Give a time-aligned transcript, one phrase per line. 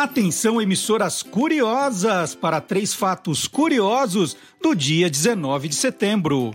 [0.00, 6.54] Atenção, emissoras curiosas, para três fatos curiosos do dia 19 de setembro.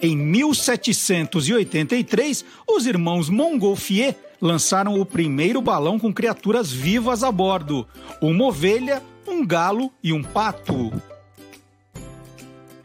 [0.00, 7.86] Em 1783, os irmãos Montgolfier lançaram o primeiro balão com criaturas vivas a bordo:
[8.22, 10.90] uma ovelha, um galo e um pato.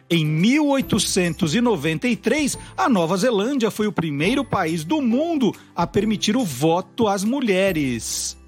[0.10, 7.08] Em 1893, a Nova Zelândia foi o primeiro país do mundo a permitir o voto
[7.08, 8.41] às mulheres.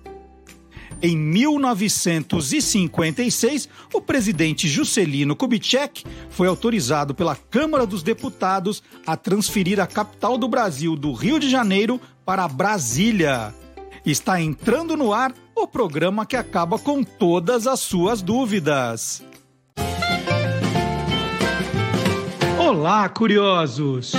[1.05, 9.85] Em 1956, o presidente Juscelino Kubitschek foi autorizado pela Câmara dos Deputados a transferir a
[9.85, 13.53] capital do Brasil do Rio de Janeiro para Brasília.
[14.05, 19.21] Está entrando no ar o programa que acaba com todas as suas dúvidas.
[22.57, 24.13] Olá, curiosos!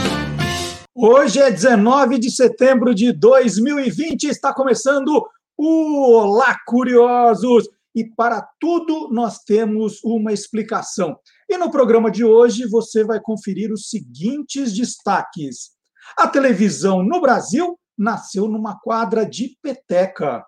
[0.94, 5.26] Hoje é 19 de setembro de 2020, está começando
[5.56, 7.68] Olá, curiosos!
[7.94, 11.16] E para tudo nós temos uma explicação.
[11.48, 15.70] E no programa de hoje você vai conferir os seguintes destaques.
[16.18, 20.44] A televisão no Brasil nasceu numa quadra de peteca.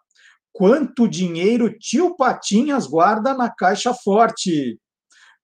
[0.52, 4.80] Quanto dinheiro tio Patinhas guarda na caixa forte?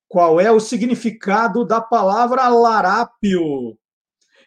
[0.09, 3.79] Qual é o significado da palavra larápio?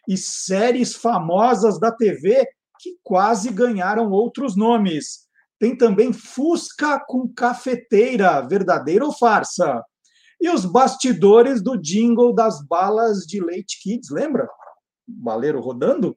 [0.06, 2.46] E séries famosas da TV
[2.86, 5.26] que quase ganharam outros nomes.
[5.58, 9.82] Tem também Fusca com cafeteira, verdadeira ou farsa?
[10.40, 14.48] E os bastidores do jingle das balas de leite kids, lembra?
[15.08, 16.16] Baleiro rodando?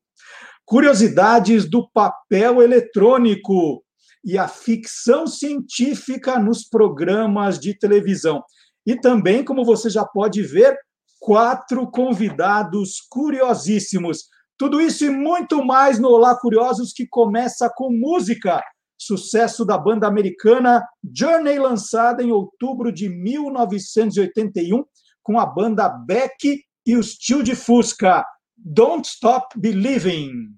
[0.65, 3.83] Curiosidades do papel eletrônico
[4.23, 8.43] e a ficção científica nos programas de televisão.
[8.85, 10.77] E também, como você já pode ver,
[11.19, 14.25] quatro convidados curiosíssimos.
[14.59, 18.61] Tudo isso e muito mais no Olá Curiosos, que começa com música.
[18.97, 20.85] Sucesso da banda americana
[21.15, 24.83] Journey, lançada em outubro de 1981,
[25.23, 28.25] com a banda Beck e os Tio de Fusca.
[28.57, 30.49] Don't Stop Believing.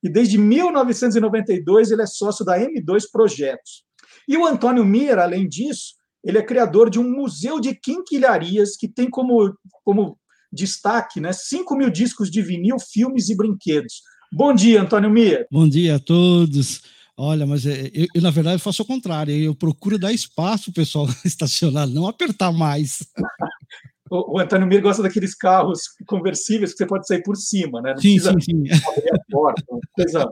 [0.02, 3.84] E desde 1992 ele é sócio da M2 Projetos.
[4.26, 8.88] E o Antônio Mier, além disso, ele é criador de um museu de quinquilharias que
[8.88, 10.18] tem como, como
[10.52, 14.02] destaque né, 5 mil discos de vinil, filmes e brinquedos.
[14.32, 15.48] Bom dia, Antônio Mir.
[15.52, 16.82] Bom dia a todos.
[17.18, 20.72] Olha, mas é, eu, eu, na verdade faço o contrário, eu procuro dar espaço para
[20.72, 23.00] o pessoal estacionar, não apertar mais.
[24.12, 27.92] O, o, Antônio Mir gosta daqueles carros conversíveis que você pode sair por cima, né?
[27.92, 28.64] Não sim, sim, sim.
[29.30, 29.64] Porta,
[29.94, 30.28] coisa...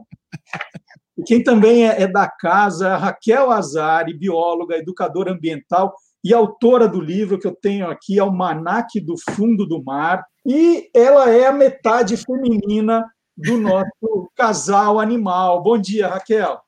[1.17, 7.01] E quem também é, é da casa, Raquel Azari, bióloga, educadora ambiental e autora do
[7.01, 12.17] livro que eu tenho aqui, Almanac do Fundo do Mar, e ela é a metade
[12.17, 13.05] feminina
[13.35, 15.61] do nosso casal animal.
[15.61, 16.59] Bom dia, Raquel.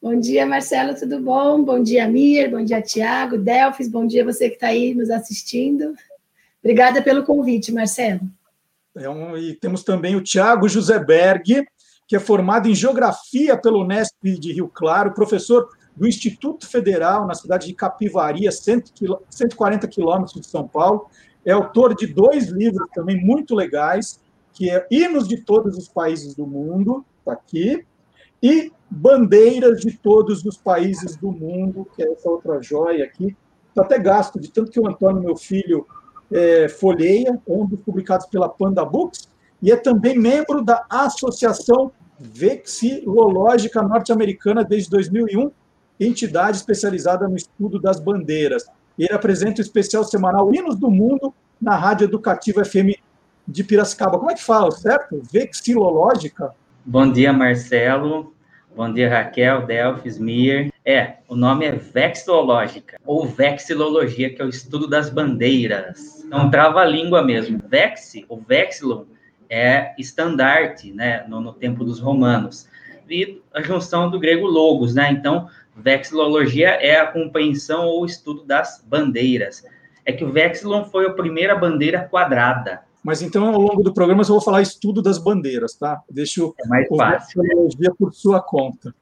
[0.00, 1.62] Bom dia, Marcelo, tudo bom?
[1.62, 5.94] Bom dia, Mir, bom dia, Tiago, Delfis, bom dia você que está aí nos assistindo.
[6.60, 8.20] Obrigada pelo convite, Marcelo.
[8.96, 10.66] É um, e temos também o Tiago
[11.06, 11.64] Berg,
[12.12, 15.66] que é formado em Geografia pelo Unesp de Rio Claro, professor
[15.96, 21.06] do Instituto Federal, na cidade de Capivari, 140 quilômetros de São Paulo.
[21.42, 24.20] É autor de dois livros também muito legais,
[24.52, 27.82] que é Hinos de Todos os Países do Mundo, está aqui,
[28.42, 33.34] e Bandeiras de Todos os Países do Mundo, que é essa outra joia aqui.
[33.70, 35.86] Está até gasto, de tanto que o Antônio, meu filho,
[36.30, 39.31] é, folheia, dos publicados pela Panda Books,
[39.62, 45.50] e é também membro da Associação Vexilológica Norte-Americana desde 2001,
[45.98, 48.64] entidade especializada no estudo das bandeiras.
[48.98, 52.98] Ele apresenta o especial semanal Hinos do Mundo na Rádio Educativa FM
[53.46, 54.18] de Piracicaba.
[54.18, 55.20] Como é que fala, certo?
[55.32, 56.54] Vexilológica?
[56.84, 58.34] Bom dia, Marcelo.
[58.74, 60.72] Bom dia, Raquel, Delfis, Mir.
[60.84, 66.24] É, o nome é vexilológica, ou vexilologia, que é o estudo das bandeiras.
[66.24, 67.60] Então, trava-língua mesmo.
[67.68, 69.04] Vex, o vexilon,
[69.54, 72.66] é estandarte, né, no, no tempo dos romanos.
[73.10, 75.10] E a junção do grego logos, né?
[75.12, 79.64] Então, Vexilologia é a compreensão ou estudo das bandeiras.
[80.04, 82.82] É que o vexilon foi a primeira bandeira quadrada.
[83.02, 86.00] Mas então, ao longo do programa, eu vou falar estudo das bandeiras, tá?
[86.10, 87.42] Deixo é mais fácil.
[87.98, 88.94] Por sua conta.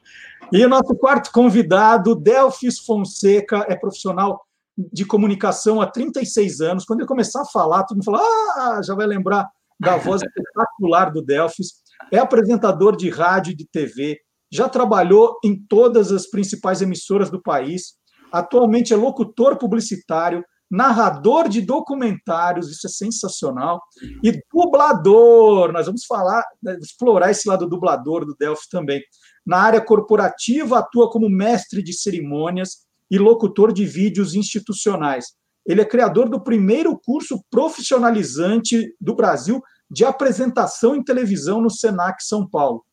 [0.53, 4.45] E o nosso quarto convidado, Delfis Fonseca, é profissional
[4.77, 6.85] de comunicação há 36 anos.
[6.85, 9.49] Quando ele começar a falar, todo mundo fala, ah, já vai lembrar
[9.81, 11.81] da voz espetacular do Delfis.
[12.13, 14.19] É apresentador de rádio e de TV,
[14.53, 17.95] já trabalhou em todas as principais emissoras do país,
[18.33, 23.81] atualmente é locutor publicitário, narrador de documentários, isso é sensacional,
[24.23, 25.73] e dublador.
[25.73, 29.03] Nós vamos falar, né, explorar esse lado dublador do Delphi também.
[29.45, 35.40] Na área corporativa, atua como mestre de cerimônias e locutor de vídeos institucionais.
[35.71, 42.25] Ele é criador do primeiro curso profissionalizante do Brasil de apresentação em televisão no Senac
[42.25, 42.85] São Paulo.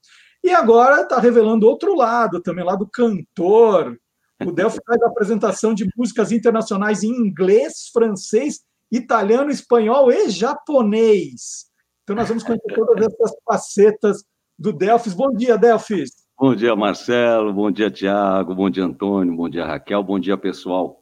[0.44, 3.98] E agora está revelando outro lado, também lá do cantor.
[4.46, 8.60] O Delphi faz apresentação de músicas internacionais em inglês, francês,
[8.92, 11.66] italiano, espanhol e japonês.
[12.04, 14.24] Então nós vamos conhecer todas essas facetas
[14.58, 15.16] do Delphis.
[15.16, 16.12] Bom dia, Delphis.
[16.40, 17.52] Bom dia, Marcelo.
[17.52, 18.54] Bom dia, Tiago.
[18.54, 19.36] Bom dia, Antônio.
[19.36, 20.04] Bom dia, Raquel.
[20.04, 20.97] Bom dia, pessoal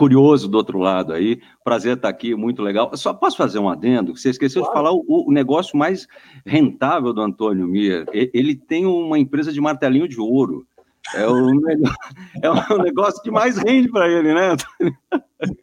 [0.00, 1.42] curioso do outro lado aí.
[1.62, 2.90] Prazer estar aqui, muito legal.
[2.96, 4.16] Só posso fazer um adendo?
[4.16, 4.74] Você esqueceu claro.
[4.74, 6.08] de falar o, o, negócio mais
[6.46, 8.06] rentável do Antônio Mir.
[8.10, 10.66] Ele tem uma empresa de martelinho de ouro.
[11.14, 11.50] É o,
[12.42, 14.96] é o negócio que mais rende para ele, né, Antônio?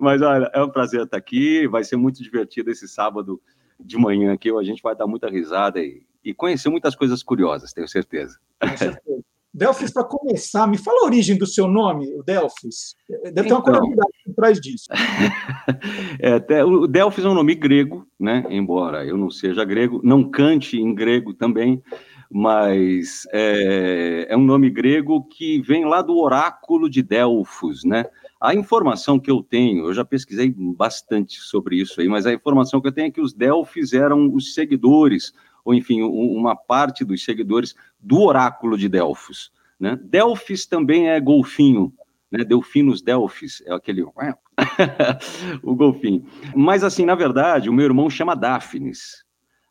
[0.00, 1.68] Mas olha, é um prazer estar aqui.
[1.68, 3.38] Vai ser muito divertido esse sábado
[3.78, 4.50] de manhã aqui.
[4.50, 8.38] A gente vai dar muita risada e, e conhecer muitas coisas curiosas, tenho certeza.
[8.62, 9.17] Com certeza.
[9.58, 12.94] Delfis, para começar, me fala a origem do seu nome, o Delfis.
[13.08, 14.86] Deve ter uma então, curiosidade por trás disso.
[16.20, 18.44] é, até, o Delfis é um nome grego, né?
[18.48, 21.82] embora eu não seja grego, não cante em grego também,
[22.30, 28.04] mas é, é um nome grego que vem lá do oráculo de Delfos, né?
[28.40, 32.80] A informação que eu tenho, eu já pesquisei bastante sobre isso aí, mas a informação
[32.80, 35.32] que eu tenho é que os Delfis eram os seguidores
[35.68, 39.52] ou enfim, uma parte dos seguidores do oráculo de Delfos.
[39.78, 40.00] Né?
[40.02, 41.92] Delfis também é golfinho,
[42.32, 42.42] né?
[42.42, 44.02] Delfinos Delfis, é aquele.
[45.62, 46.24] o golfinho.
[46.56, 49.26] Mas, assim, na verdade, o meu irmão chama Daphnis.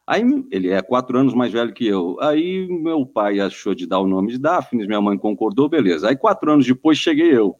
[0.06, 2.16] Aí ele é quatro anos mais velho que eu.
[2.22, 6.10] Aí meu pai achou de dar o nome de Daphnis, minha mãe concordou, beleza.
[6.10, 7.60] Aí quatro anos depois cheguei eu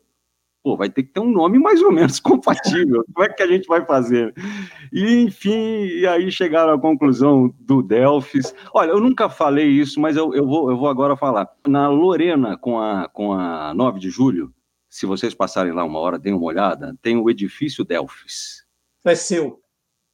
[0.68, 3.06] pô, vai ter que ter um nome mais ou menos compatível.
[3.14, 4.34] Como é que a gente vai fazer?
[4.92, 8.54] E, enfim, e aí chegaram à conclusão do Delphis.
[8.74, 11.50] Olha, eu nunca falei isso, mas eu, eu, vou, eu vou agora falar.
[11.66, 14.54] Na Lorena, com a, com a 9 de julho,
[14.90, 18.66] se vocês passarem lá uma hora, deem uma olhada, tem o edifício Delphis.
[19.06, 19.62] É seu.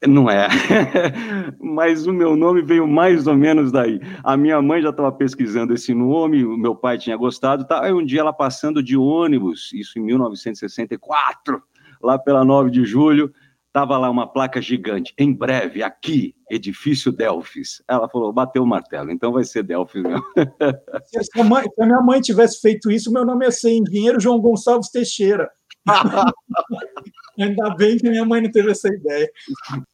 [0.07, 0.47] Não é.
[1.59, 3.99] Mas o meu nome veio mais ou menos daí.
[4.23, 7.65] A minha mãe já estava pesquisando esse nome, o meu pai tinha gostado.
[7.65, 7.83] Tá?
[7.83, 11.61] Aí um dia ela passando de ônibus, isso em 1964,
[12.01, 13.31] lá pela 9 de julho,
[13.73, 17.81] Tava lá uma placa gigante, em breve, aqui, edifício Delfis.
[17.87, 20.23] Ela falou, bateu o martelo, então vai ser Delfis mesmo.
[21.09, 24.19] Se a, mãe, se a minha mãe tivesse feito isso, meu nome ia ser Engenheiro
[24.19, 25.49] João Gonçalves Teixeira.
[27.39, 29.29] Ainda bem que minha mãe não teve essa ideia.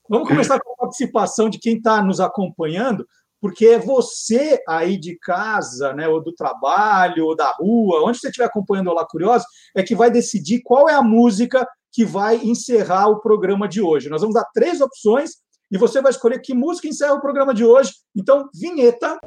[0.09, 3.07] Vamos começar com a participação de quem está nos acompanhando,
[3.41, 8.27] porque é você aí de casa, né, ou do trabalho, ou da rua, onde você
[8.27, 12.37] estiver acompanhando o Olá Curioso, é que vai decidir qual é a música que vai
[12.37, 14.09] encerrar o programa de hoje.
[14.09, 15.31] Nós vamos dar três opções
[15.71, 17.93] e você vai escolher que música encerra o programa de hoje.
[18.15, 19.17] Então, vinheta.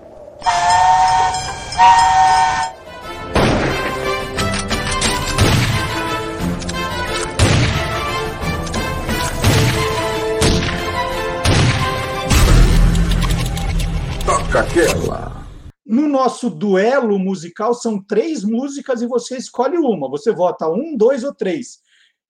[14.33, 15.47] Toca aquela.
[15.85, 20.09] No nosso duelo musical, são três músicas e você escolhe uma.
[20.09, 21.81] Você vota um, dois ou três.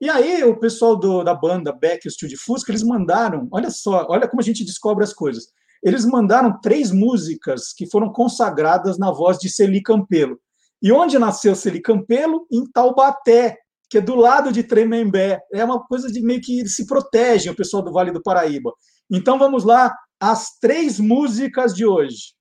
[0.01, 4.27] E aí, o pessoal do, da banda Beck Studio Fusca, eles mandaram, olha só, olha
[4.27, 5.47] como a gente descobre as coisas.
[5.81, 10.41] Eles mandaram três músicas que foram consagradas na voz de Celi Campelo.
[10.83, 12.49] E onde nasceu Celi Campelo?
[12.51, 15.41] Em Taubaté, que é do lado de Tremembé.
[15.55, 18.73] É uma coisa de meio que se protegem o pessoal do Vale do Paraíba.
[19.09, 22.33] Então vamos lá, as três músicas de hoje.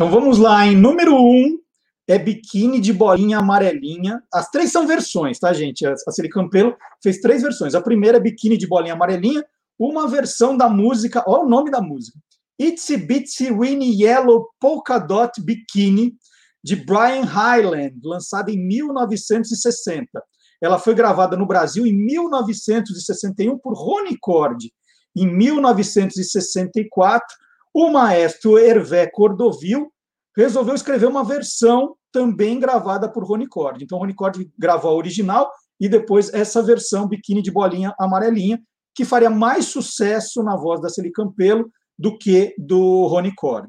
[0.00, 1.58] Então vamos lá, em número um
[2.08, 4.22] é biquíni de bolinha amarelinha.
[4.32, 5.86] As três são versões, tá, gente?
[5.86, 7.74] A Celi Campelo fez três versões.
[7.74, 9.44] A primeira é biquíni de bolinha amarelinha,
[9.78, 12.18] uma versão da música, olha o nome da música.
[12.58, 16.14] Itsy Bitsy Winnie Yellow Polka Dot Bikini,
[16.64, 20.08] de Brian Hyland, lançada em 1960.
[20.62, 24.72] Ela foi gravada no Brasil em 1961 por Rony Cord.
[25.14, 27.36] Em 1964,
[27.72, 29.92] o maestro Hervé Cordovil
[30.36, 33.84] resolveu escrever uma versão também gravada por Rony Cord.
[33.84, 38.60] Então, Rony Cord gravou a original e depois essa versão biquíni de bolinha amarelinha,
[38.94, 43.68] que faria mais sucesso na voz da Celi Campelo do que do Rony Cord.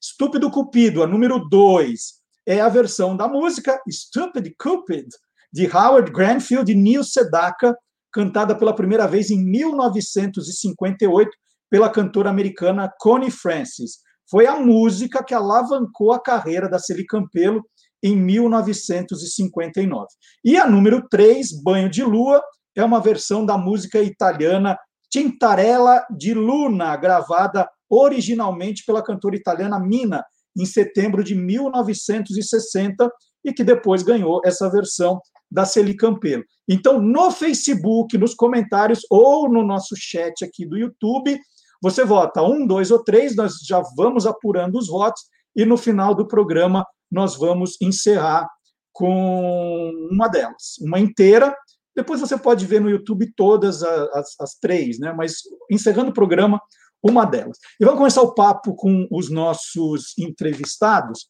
[0.00, 5.08] Estúpido Cupido, a número 2, é a versão da música Stupid Cupid,
[5.52, 7.76] de Howard Granfield e Neil Sedaka,
[8.12, 11.30] cantada pela primeira vez em 1958
[11.70, 13.98] pela cantora americana Connie Francis.
[14.28, 17.62] Foi a música que alavancou a carreira da Celi Campelo
[18.02, 20.06] em 1959.
[20.44, 22.42] E a número 3, Banho de Lua,
[22.76, 24.76] é uma versão da música italiana
[25.10, 30.24] Tintarella di Luna, gravada originalmente pela cantora italiana Mina,
[30.56, 33.10] em setembro de 1960,
[33.44, 36.44] e que depois ganhou essa versão da Celi Campelo.
[36.68, 41.36] Então, no Facebook, nos comentários ou no nosso chat aqui do YouTube,
[41.80, 45.22] você vota um, dois ou três, nós já vamos apurando os votos
[45.56, 48.48] e no final do programa nós vamos encerrar
[48.92, 51.56] com uma delas, uma inteira.
[51.96, 55.12] Depois você pode ver no YouTube todas as, as três, né?
[55.12, 55.38] Mas
[55.70, 56.60] encerrando o programa,
[57.02, 57.58] uma delas.
[57.80, 61.28] E vamos começar o papo com os nossos entrevistados.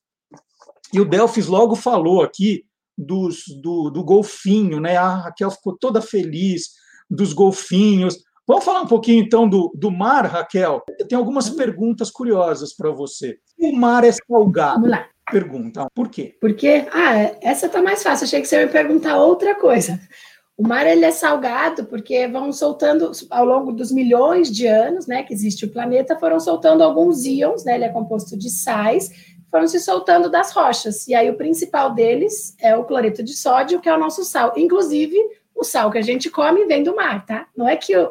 [0.93, 2.65] E o Delfis logo falou aqui
[2.99, 4.97] dos, do, do golfinho, né?
[4.97, 6.71] A Raquel ficou toda feliz
[7.09, 8.19] dos golfinhos.
[8.51, 10.83] Vamos falar um pouquinho então do, do mar, Raquel.
[10.99, 13.39] Eu tenho algumas perguntas curiosas para você.
[13.57, 14.75] O mar é salgado?
[14.75, 15.07] Vamos lá.
[15.31, 15.87] Pergunta.
[15.95, 16.37] Por quê?
[16.41, 18.25] Porque, ah, essa tá mais fácil.
[18.25, 20.01] Achei que você ia me perguntar outra coisa.
[20.59, 25.23] O mar ele é salgado porque vão soltando ao longo dos milhões de anos, né,
[25.23, 27.77] que existe o planeta, foram soltando alguns íons, né?
[27.77, 29.13] Ele é composto de sais,
[29.49, 31.07] foram se soltando das rochas.
[31.07, 34.55] E aí o principal deles é o cloreto de sódio, que é o nosso sal.
[34.57, 35.17] Inclusive,
[35.55, 37.47] o sal que a gente come vem do mar, tá?
[37.57, 38.11] Não é que o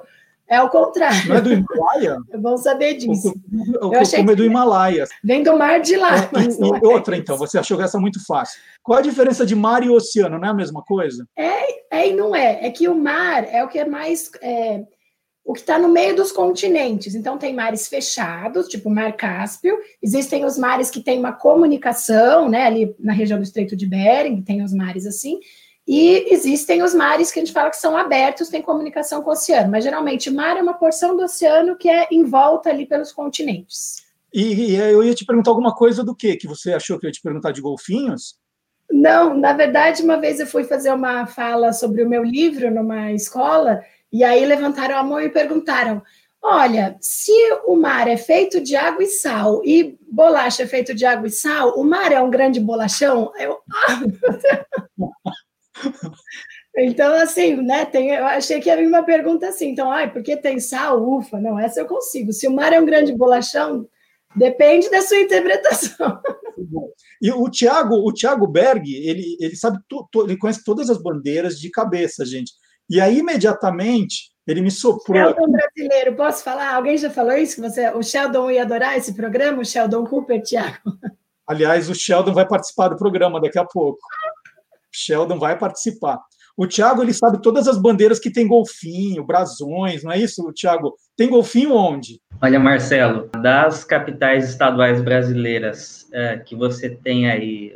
[0.50, 1.30] é o contrário.
[1.30, 2.18] Não é do Himalaia?
[2.32, 3.34] É bom saber disso.
[3.82, 5.06] O costume é do Himalaia.
[5.24, 6.16] Vem do mar de lá.
[6.18, 8.60] é Outra, então, você achou que essa é muito fácil.
[8.82, 10.40] Qual a diferença de mar e oceano?
[10.40, 11.26] Não é a mesma coisa?
[11.38, 12.66] É, é e não é.
[12.66, 14.32] É que o mar é o que é mais.
[14.42, 14.84] é,
[15.50, 17.16] o que está no meio dos continentes.
[17.16, 22.48] Então, tem mares fechados, tipo o Mar Cáspio, existem os mares que têm uma comunicação,
[22.48, 25.40] né, ali na região do Estreito de Bering, tem os mares assim,
[25.92, 29.34] e existem os mares que a gente fala que são abertos, tem comunicação com o
[29.34, 33.12] oceano, mas geralmente mar é uma porção do oceano que é em volta ali pelos
[33.12, 34.06] continentes.
[34.32, 37.10] E, e eu ia te perguntar alguma coisa do que que você achou que eu
[37.10, 38.38] ia te perguntar de golfinhos?
[38.92, 43.12] Não, na verdade, uma vez eu fui fazer uma fala sobre o meu livro numa
[43.12, 43.82] escola
[44.14, 46.04] e aí levantaram a mão e perguntaram:
[46.40, 47.34] Olha, se
[47.66, 51.32] o mar é feito de água e sal e bolacha é feito de água e
[51.32, 53.32] sal, o mar é um grande bolachão?
[53.40, 53.58] Eu,
[56.78, 57.86] então, assim, né?
[57.86, 59.70] Tem, eu achei que era uma pergunta assim.
[59.70, 61.02] Então, ai, por que tem sal?
[61.02, 62.32] Ufa, não, essa eu consigo.
[62.32, 63.88] Se o mar é um grande bolachão,
[64.36, 66.20] depende da sua interpretação.
[67.22, 71.60] E o Tiago, o Thiago Berg, ele, ele sabe, to, ele conhece todas as bandeiras
[71.60, 72.54] de cabeça, gente.
[72.90, 75.22] E aí, imediatamente, ele me soprou.
[75.22, 76.74] Sheldon brasileiro, posso falar?
[76.74, 77.56] Alguém já falou isso?
[77.56, 79.62] Que você, o Sheldon ia adorar esse programa?
[79.62, 80.78] O Sheldon Cooper, Tiago?
[81.46, 84.00] Aliás, o Sheldon vai participar do programa daqui a pouco.
[84.92, 86.20] Sheldon vai participar.
[86.58, 90.94] O Thiago ele sabe todas as bandeiras que tem golfinho, brasões, não é isso, Thiago?
[91.16, 92.20] Tem golfinho onde?
[92.42, 97.74] Olha, Marcelo, das capitais estaduais brasileiras é, que você tem aí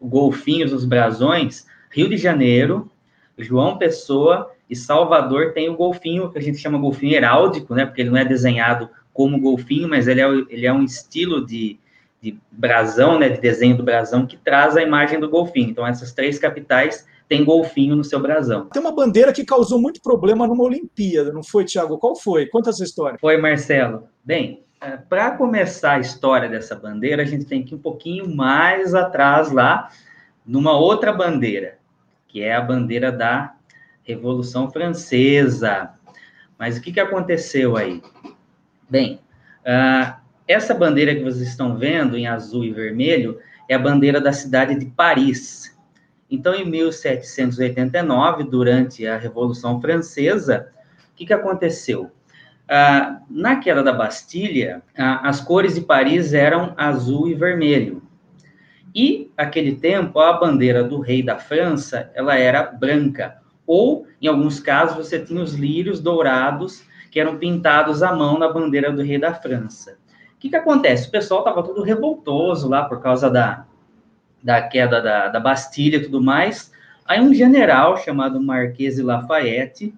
[0.00, 2.90] golfinhos, os brasões, Rio de Janeiro,
[3.38, 7.86] João Pessoa e Salvador tem o golfinho, que a gente chama golfinho heráldico, né?
[7.86, 11.78] Porque ele não é desenhado como golfinho, mas ele é, ele é um estilo de,
[12.22, 13.28] de brasão, né?
[13.28, 15.70] De desenho do brasão que traz a imagem do golfinho.
[15.70, 18.66] Então, essas três capitais têm golfinho no seu brasão.
[18.66, 21.96] Tem uma bandeira que causou muito problema numa Olimpíada, não foi, Tiago?
[21.96, 22.46] Qual foi?
[22.46, 23.18] Conta essa história.
[23.20, 24.08] Foi, Marcelo.
[24.24, 28.34] Bem, é, para começar a história dessa bandeira, a gente tem que ir um pouquinho
[28.34, 29.90] mais atrás lá,
[30.44, 31.78] numa outra bandeira,
[32.26, 33.54] que é a bandeira da
[34.02, 35.90] Revolução Francesa.
[36.58, 38.02] Mas o que, que aconteceu aí?
[38.88, 39.20] Bem,
[39.60, 40.19] uh,
[40.50, 43.38] essa bandeira que vocês estão vendo em azul e vermelho
[43.68, 45.78] é a bandeira da cidade de Paris.
[46.28, 50.68] Então, em 1789, durante a Revolução Francesa,
[51.12, 52.10] o que, que aconteceu?
[52.66, 58.02] Uh, na queda da Bastilha, uh, as cores de Paris eram azul e vermelho.
[58.92, 63.36] E, aquele tempo, a bandeira do rei da França, ela era branca.
[63.64, 68.52] Ou, em alguns casos, você tinha os lírios dourados que eram pintados à mão na
[68.52, 69.99] bandeira do rei da França.
[70.40, 71.06] Que, que acontece?
[71.06, 73.66] O pessoal estava todo revoltoso lá por causa da,
[74.42, 76.72] da queda da, da Bastilha e tudo mais.
[77.04, 79.94] Aí um general chamado Marquês Lafayette,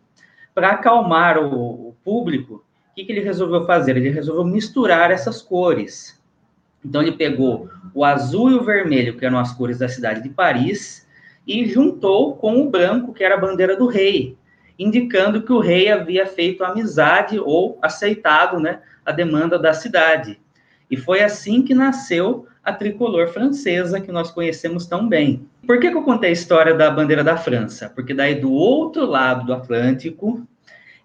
[0.53, 3.97] para acalmar o, o público, o que, que ele resolveu fazer?
[3.97, 6.21] Ele resolveu misturar essas cores.
[6.85, 10.29] Então ele pegou o azul e o vermelho, que eram as cores da cidade de
[10.29, 11.07] Paris,
[11.47, 14.37] e juntou com o branco, que era a bandeira do rei,
[14.77, 20.39] indicando que o rei havia feito amizade ou aceitado né, a demanda da cidade.
[20.91, 25.47] E foi assim que nasceu a tricolor francesa, que nós conhecemos tão bem.
[25.67, 27.91] Por que, que eu contei a história da bandeira da França?
[27.95, 30.47] Porque daí do outro lado do Atlântico,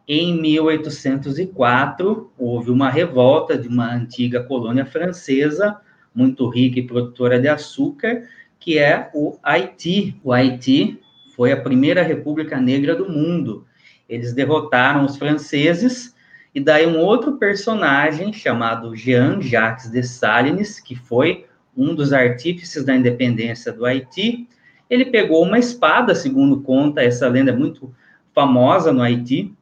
[0.08, 5.78] em 1804, houve uma revolta de uma antiga colônia francesa,
[6.14, 8.24] muito rica e produtora de açúcar,
[8.60, 10.20] que é o Haiti.
[10.24, 11.00] O Haiti
[11.36, 13.66] foi a primeira república negra do mundo.
[14.08, 16.16] Eles derrotaram os franceses,
[16.54, 23.72] e daí um outro personagem chamado Jean-Jacques Dessalines, que foi um dos artífices da independência
[23.72, 24.48] do Haiti,
[24.90, 27.94] ele pegou uma espada, segundo conta, essa lenda é muito
[28.34, 29.54] famosa no Haiti,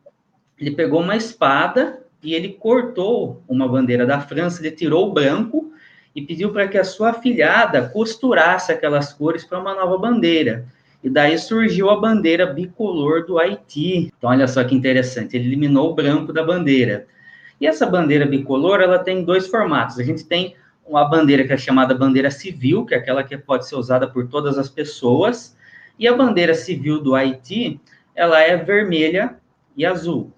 [0.57, 5.73] ele pegou uma espada e ele cortou uma bandeira da França, ele tirou o branco
[6.15, 10.65] e pediu para que a sua filhada costurasse aquelas cores para uma nova bandeira.
[11.05, 14.11] E daí surgiu a bandeira bicolor do Haiti.
[14.17, 17.05] Então, olha só que interessante, ele eliminou o branco da bandeira.
[17.61, 19.99] E essa bandeira bicolor, ela tem dois formatos.
[19.99, 23.67] A gente tem uma bandeira que é chamada bandeira civil, que é aquela que pode
[23.67, 25.55] ser usada por todas as pessoas,
[25.97, 27.79] e a bandeira civil do Haiti,
[28.15, 29.37] ela é vermelha
[29.77, 30.33] e azul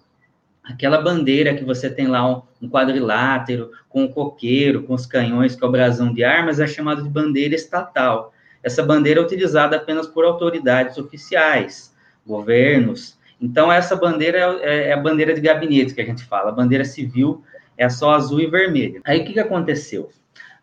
[0.67, 5.63] aquela bandeira que você tem lá, um, quadrilátero, com o coqueiro, com os canhões, que
[5.63, 8.33] é o brasão de armas, é chamado de bandeira estatal.
[8.63, 11.93] Essa bandeira é utilizada apenas por autoridades oficiais,
[12.25, 13.17] governos.
[13.39, 16.49] Então, essa bandeira é, é a bandeira de gabinete que a gente fala.
[16.49, 17.43] A bandeira civil
[17.77, 18.99] é só azul e vermelha.
[19.05, 20.09] Aí, o que, que aconteceu?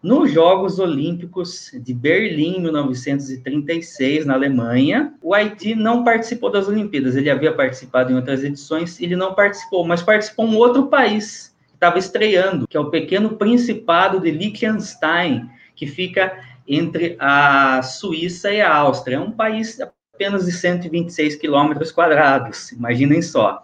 [0.04, 7.16] Nos Jogos Olímpicos de Berlim, 1936, na Alemanha, o Haiti não participou das Olimpíadas.
[7.16, 11.76] Ele havia participado em outras edições, ele não participou, mas participou um outro país que
[11.76, 18.60] estava estreando, que é o pequeno Principado de Liechtenstein, que fica entre a Suíça e
[18.60, 19.16] a Áustria.
[19.16, 23.62] É um país apenas de 126 quilômetros quadrados, imaginem só.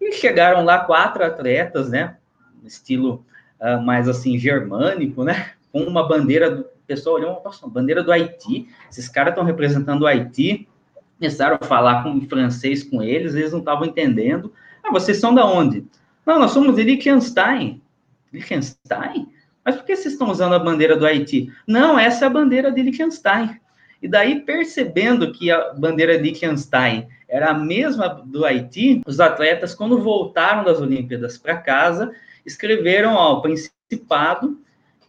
[0.00, 2.16] E chegaram lá quatro atletas, né?
[2.64, 3.24] Estilo
[3.60, 5.52] uh, mais assim germânico, né?
[5.72, 8.68] Com uma bandeira do pessoal olhou, nossa, bandeira do Haiti.
[8.90, 10.68] Esses caras estão representando o Haiti.
[11.18, 14.52] Começaram a falar com, em francês com eles, eles não estavam entendendo.
[14.82, 15.84] Ah, vocês são da onde?
[16.24, 17.82] Não, nós somos de Liechtenstein.
[18.32, 19.28] Liechtenstein?
[19.68, 21.52] Mas por que vocês estão usando a bandeira do Haiti?
[21.66, 23.60] Não, essa é a bandeira de Liechtenstein.
[24.00, 29.74] E daí, percebendo que a bandeira de Liechtenstein era a mesma do Haiti, os atletas,
[29.74, 32.10] quando voltaram das Olimpíadas para casa,
[32.46, 34.58] escreveram ao Principado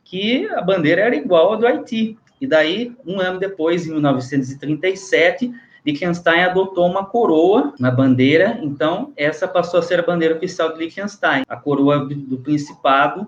[0.04, 2.18] que a bandeira era igual à do Haiti.
[2.42, 5.54] E daí, um ano depois, em 1937,
[5.86, 10.80] Liechtenstein adotou uma coroa na bandeira, então essa passou a ser a bandeira oficial de
[10.80, 13.26] Liechtenstein, a coroa do Principado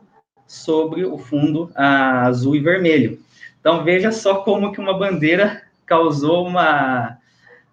[0.51, 3.17] sobre o fundo azul e vermelho.
[3.61, 7.17] Então veja só como que uma bandeira causou uma,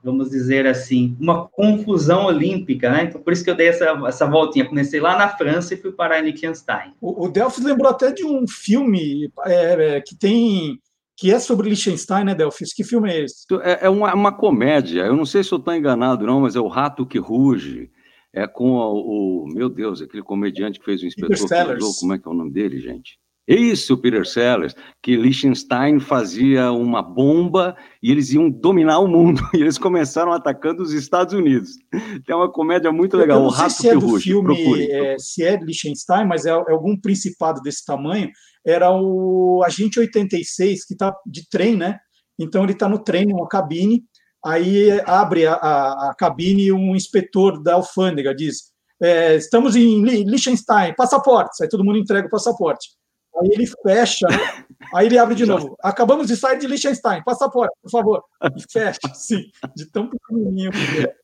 [0.02, 3.04] vamos dizer assim, uma confusão olímpica, né?
[3.04, 4.68] Então por isso que eu dei essa, essa voltinha.
[4.68, 6.92] Comecei lá na França e fui parar em Liechtenstein.
[7.00, 10.78] O, o Delphi lembrou até de um filme é, é, que tem
[11.16, 12.72] que é sobre Liechtenstein, né, Delphis?
[12.72, 13.44] Que filme é esse?
[13.62, 15.00] É, é uma, uma, comédia.
[15.00, 17.90] Eu não sei se eu estou enganado, não, mas é O Rato que Ruge
[18.34, 22.18] é com o, o, meu Deus, aquele comediante que fez o Inspetor Clouseau, como é
[22.18, 23.18] que é o nome dele, gente?
[23.48, 29.56] Isso, Peter Sellers, que Liechtenstein fazia uma bomba e eles iam dominar o mundo, e
[29.56, 31.70] eles começaram atacando os Estados Unidos.
[32.28, 35.18] É uma comédia muito legal, Eu não o Rato se é do Ruge, filme, é,
[35.18, 38.30] se é Liechtenstein, mas é, é algum principado desse tamanho,
[38.66, 41.98] era o Agente 86, que está de trem, né?
[42.38, 44.04] Então ele está no trem, numa cabine,
[44.44, 50.02] Aí abre a, a, a cabine e um inspetor da alfândega diz: é, estamos em
[50.02, 51.62] Liechtenstein, passaporte.
[51.62, 52.98] Aí todo mundo entrega o passaporte.
[53.40, 54.26] Aí ele fecha,
[54.92, 55.76] aí ele abre de novo.
[55.80, 58.24] Acabamos de sair de Liechtenstein, passaporte, por favor.
[58.56, 59.44] E fecha, sim,
[59.76, 60.70] de tão pequenininho.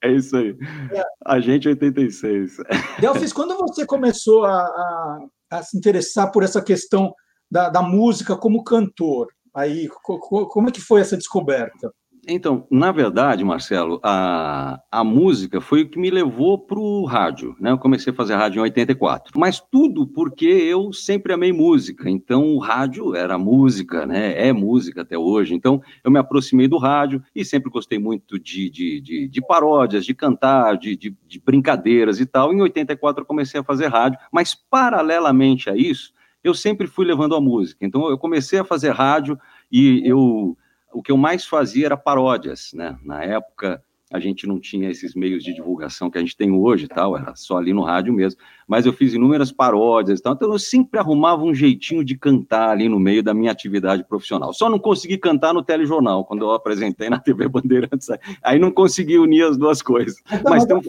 [0.03, 0.57] É isso aí.
[0.93, 1.03] É.
[1.27, 2.59] Agente 86.
[3.01, 7.13] Delfis, quando você começou a, a, a, se interessar por essa questão
[7.51, 11.93] da, da música como cantor, aí como é que foi essa descoberta?
[12.27, 17.57] Então, na verdade, Marcelo, a, a música foi o que me levou para o rádio.
[17.61, 17.71] Né?
[17.71, 19.39] Eu comecei a fazer rádio em 84.
[19.39, 22.09] Mas tudo porque eu sempre amei música.
[22.09, 24.49] Então, o rádio era música, né?
[24.49, 25.55] é música até hoje.
[25.55, 30.05] Então, eu me aproximei do rádio e sempre gostei muito de, de, de, de paródias,
[30.05, 32.53] de cantar, de, de, de brincadeiras e tal.
[32.53, 34.19] Em 84, eu comecei a fazer rádio.
[34.33, 37.85] Mas, paralelamente a isso, eu sempre fui levando a música.
[37.85, 39.39] Então, eu comecei a fazer rádio
[39.71, 40.57] e eu
[40.95, 42.97] o que eu mais fazia era paródias, né?
[43.03, 46.87] Na época a gente não tinha esses meios de divulgação que a gente tem hoje,
[46.87, 48.41] tal, era só ali no rádio mesmo.
[48.65, 52.89] Mas eu fiz inúmeras paródias, tal, então eu sempre arrumava um jeitinho de cantar ali
[52.89, 54.53] no meio da minha atividade profissional.
[54.53, 58.09] Só não consegui cantar no telejornal quando eu apresentei na TV Bandeirantes,
[58.41, 60.23] aí não consegui unir as duas coisas.
[60.31, 60.81] Então, mas então,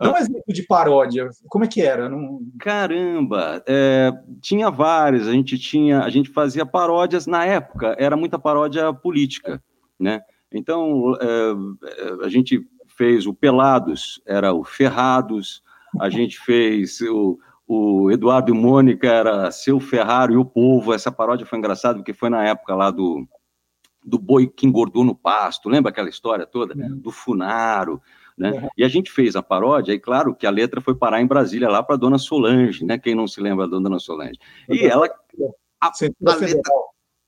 [0.00, 1.28] Dá um exemplo de paródia.
[1.48, 2.08] Como é que era?
[2.08, 2.40] Não...
[2.60, 5.26] Caramba, é, tinha vários.
[5.26, 7.96] A gente tinha, a gente fazia paródias na época.
[7.98, 9.62] Era muita paródia política,
[9.98, 10.20] né?
[10.52, 15.62] Então é, a gente fez o Pelados, era o Ferrados.
[15.98, 20.94] A gente fez o, o Eduardo e Mônica era Seu Ferraro e o Povo.
[20.94, 23.26] Essa paródia foi engraçada porque foi na época lá do
[24.04, 25.68] do boi que engordou no pasto.
[25.68, 26.88] Lembra aquela história toda é.
[26.88, 28.00] do Funaro?
[28.38, 28.52] Né?
[28.52, 28.68] Uhum.
[28.76, 31.68] E a gente fez a paródia, e claro que a letra foi parar em Brasília,
[31.68, 32.98] lá para a dona Solange, né?
[32.98, 34.38] Quem não se lembra da dona Solange?
[34.68, 35.08] E ela.
[35.80, 36.62] A, a letra,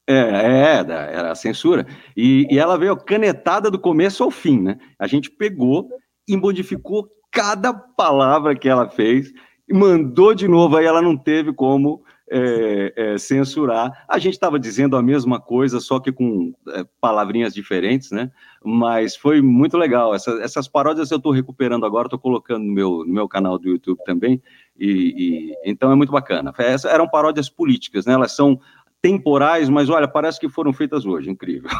[0.08, 1.86] é, é, era a censura.
[2.16, 4.78] E, e ela veio canetada do começo ao fim, né?
[4.98, 5.88] A gente pegou
[6.26, 9.32] e modificou cada palavra que ela fez
[9.68, 14.04] e mandou de novo, aí ela não teve como é, é, censurar.
[14.08, 18.30] A gente estava dizendo a mesma coisa, só que com é, palavrinhas diferentes, né?
[18.64, 20.14] Mas foi muito legal.
[20.14, 23.68] Essa, essas paródias eu estou recuperando agora, estou colocando no meu, no meu canal do
[23.68, 24.40] YouTube também,
[24.78, 26.54] e, e então é muito bacana.
[26.58, 28.12] Essa, eram paródias políticas, né?
[28.12, 28.60] Elas são
[29.02, 31.70] temporais, mas olha, parece que foram feitas hoje, incrível.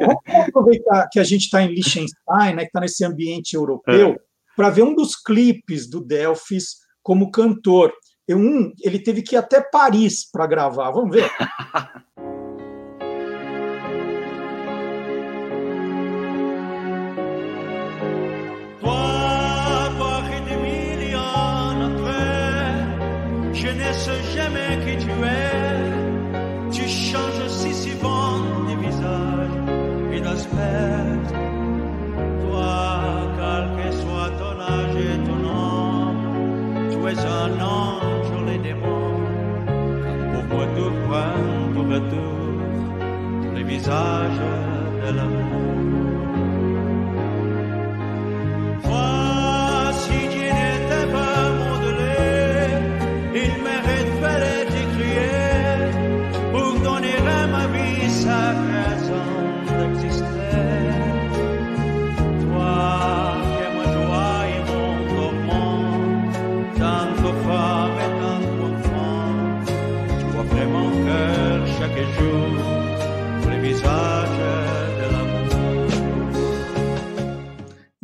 [0.00, 4.18] Vamos aproveitar que a gente está em Liechtenstein, né, que está nesse ambiente europeu, é.
[4.56, 7.92] para ver um dos clipes do Delphis como cantor.
[8.26, 10.90] Eu, um, ele teve que ir até Paris para gravar.
[10.90, 11.30] Vamos ver.
[24.84, 25.08] que tu
[27.48, 27.90] si
[28.66, 29.56] de visage.
[32.40, 36.14] Toi, quel que soit ton âge et ton nom,
[36.90, 37.91] tu es un homme.
[40.76, 41.36] Tout point
[41.76, 42.42] au retour
[43.54, 44.42] les visages
[45.04, 45.51] de l'amour.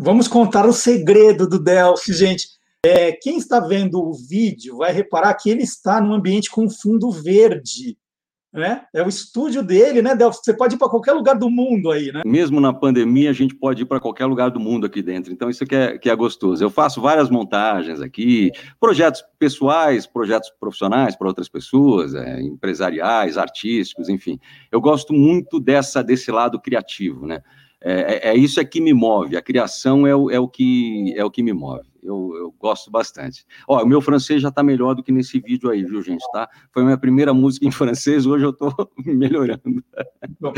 [0.09, 2.49] Vamos contar o segredo do Delphi, gente.
[2.83, 7.11] É, quem está vendo o vídeo vai reparar que ele está num ambiente com fundo
[7.11, 7.95] verde
[8.51, 8.87] né?
[8.95, 10.39] É o estúdio dele, né, Delphi?
[10.43, 12.23] Você pode ir para qualquer lugar do mundo aí, né?
[12.25, 15.31] Mesmo na pandemia, a gente pode ir para qualquer lugar do mundo aqui dentro.
[15.33, 16.65] Então, isso que é, que é gostoso.
[16.65, 24.09] Eu faço várias montagens aqui, projetos pessoais, projetos profissionais para outras pessoas, é, empresariais, artísticos,
[24.09, 24.41] enfim.
[24.73, 27.43] Eu gosto muito dessa desse lado criativo, né?
[27.81, 29.37] É, é, é isso é que me move.
[29.37, 31.89] A criação é o, é o, que, é o que me move.
[32.03, 33.45] Eu, eu gosto bastante.
[33.69, 36.25] Ó, o meu francês já está melhor do que nesse vídeo aí, viu, gente?
[36.33, 36.49] Tá?
[36.73, 39.85] Foi a minha primeira música em francês, hoje eu estou melhorando.
[40.41, 40.53] Bom,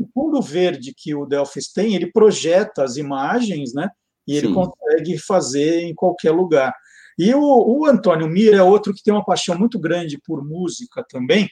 [0.00, 3.88] o fundo verde que o Delphis tem, ele projeta as imagens, né?
[4.26, 4.54] E ele Sim.
[4.54, 6.74] consegue fazer em qualquer lugar.
[7.18, 11.04] E o, o Antônio Mira é outro que tem uma paixão muito grande por música
[11.08, 11.48] também.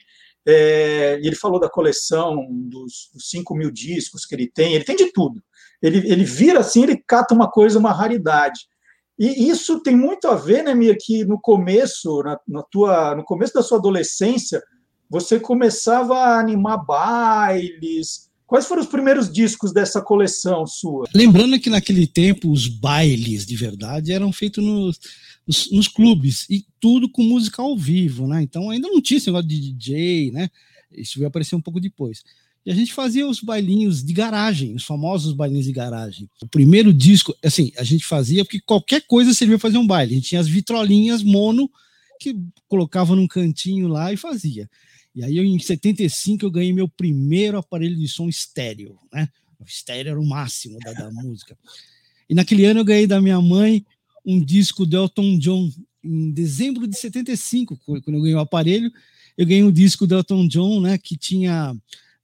[0.47, 4.97] É, ele falou da coleção dos, dos 5 mil discos que ele tem, ele tem
[4.97, 5.43] de tudo.
[5.83, 8.61] Ele, ele vira assim, ele cata uma coisa, uma raridade.
[9.19, 13.25] E isso tem muito a ver, né, Mia, que no começo, na, na, tua, no
[13.25, 14.63] começo da sua adolescência,
[15.09, 18.29] você começava a animar bailes.
[18.47, 21.07] Quais foram os primeiros discos dessa coleção sua?
[21.15, 24.99] Lembrando que naquele tempo os bailes de verdade eram feitos nos,
[25.47, 28.43] nos, nos clubes e tudo com música ao vivo, né?
[28.43, 30.51] Então ainda não tinha esse negócio de DJ, né?
[30.91, 32.23] Isso veio aparecer um pouco depois.
[32.65, 36.31] E a gente fazia os bailinhos de garagem, os famosos bailinhos de garagem.
[36.43, 40.13] O primeiro disco, assim, a gente fazia porque qualquer coisa servia fazer um baile.
[40.13, 41.71] A gente tinha as vitrolinhas mono
[42.19, 42.35] que
[42.67, 44.71] colocava num cantinho lá e fazia.
[45.15, 49.29] E aí, eu, em 75, eu ganhei meu primeiro aparelho de som estéreo, né?
[49.61, 51.57] O estéreo era o máximo da, da música.
[52.29, 53.85] E naquele ano eu ganhei da minha mãe
[54.25, 55.71] um disco do Elton John,
[56.03, 58.91] em dezembro de 75, quando eu ganhei o aparelho,
[59.37, 61.77] eu ganhei um disco do Elton John, né, que tinha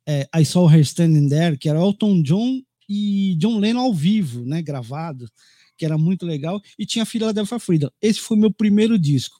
[0.07, 4.45] é, I Saw Her Standing There, que era Elton John e John Lennon ao vivo,
[4.45, 5.29] né, gravado,
[5.77, 7.91] que era muito legal, e tinha Philadelphia Freedom.
[8.01, 9.39] Esse foi meu primeiro disco.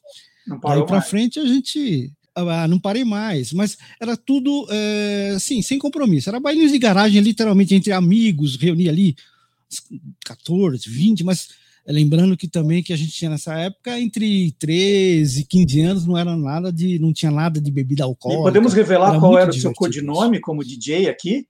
[0.65, 5.77] Aí para frente a gente ah, não parei mais, mas era tudo é, assim, sem
[5.77, 6.29] compromisso.
[6.29, 9.15] Era bailinhos de garagem, literalmente, entre amigos, reunia ali
[10.25, 11.49] 14, 20, mas
[11.87, 16.17] Lembrando que também que a gente tinha nessa época entre 13 e 15 anos, não
[16.17, 18.41] era nada de, não tinha nada de bebida alcoólica.
[18.41, 21.47] E podemos revelar era qual era o seu codinome como DJ aqui?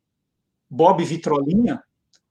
[0.70, 1.82] Bob Vitrolinha?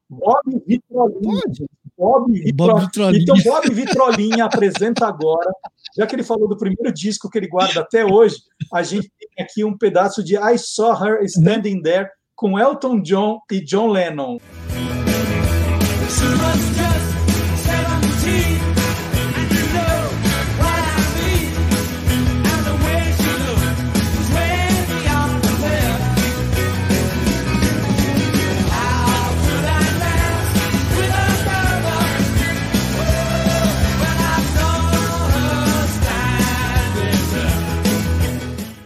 [0.09, 1.43] Bob Vitrolinha.
[1.43, 1.67] Pode.
[2.01, 2.67] Bob, Vitro...
[2.67, 3.23] Bob Vitrolinha.
[3.23, 5.53] Então, Bob Vitrolinha apresenta agora,
[5.95, 8.37] já que ele falou do primeiro disco que ele guarda até hoje,
[8.73, 13.41] a gente tem aqui um pedaço de I Saw Her Standing There com Elton John
[13.53, 14.39] e John Lennon.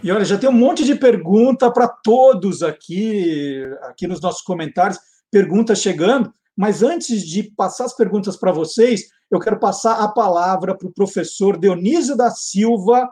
[0.05, 4.99] E olha, já tem um monte de pergunta para todos aqui, aqui nos nossos comentários,
[5.31, 6.31] perguntas chegando.
[6.55, 10.93] Mas antes de passar as perguntas para vocês, eu quero passar a palavra para o
[10.93, 13.09] professor Dionísio da Silva,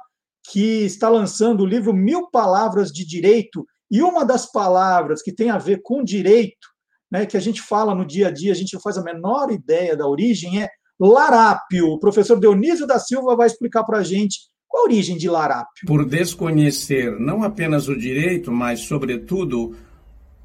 [0.51, 3.65] que está lançando o livro Mil Palavras de Direito.
[3.91, 6.69] E uma das palavras que tem a ver com direito,
[7.11, 9.51] né, que a gente fala no dia a dia, a gente não faz a menor
[9.51, 10.69] ideia da origem, é
[11.01, 11.87] larápio.
[11.87, 15.87] O professor Dionísio da Silva vai explicar para a gente qual a origem de larápio?
[15.87, 19.77] Por desconhecer não apenas o direito, mas, sobretudo,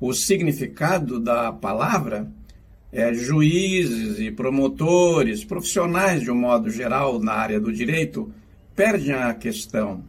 [0.01, 2.29] o significado da palavra,
[2.91, 8.29] é, juízes e promotores, profissionais de um modo geral na área do direito,
[8.75, 10.03] perdem a questão.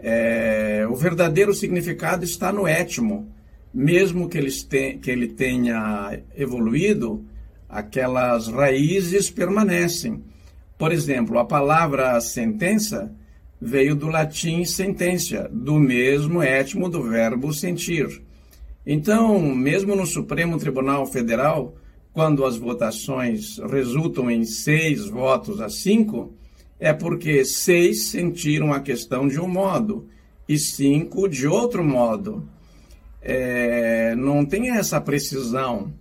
[0.00, 3.32] É, o verdadeiro significado está no étimo.
[3.72, 7.24] Mesmo que ele, que ele tenha evoluído,
[7.68, 10.24] aquelas raízes permanecem.
[10.78, 13.12] Por exemplo, a palavra sentença
[13.60, 18.22] veio do latim sententia, do mesmo étimo do verbo sentir.
[18.86, 21.74] Então, mesmo no Supremo Tribunal Federal,
[22.12, 26.34] quando as votações resultam em seis votos a cinco,
[26.78, 30.08] é porque seis sentiram a questão de um modo
[30.48, 32.48] e cinco de outro modo.
[33.20, 35.92] É, não tem essa precisão.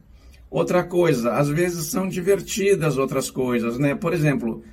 [0.50, 3.96] Outra coisa, às vezes são divertidas outras coisas, né?
[3.96, 4.64] Por exemplo,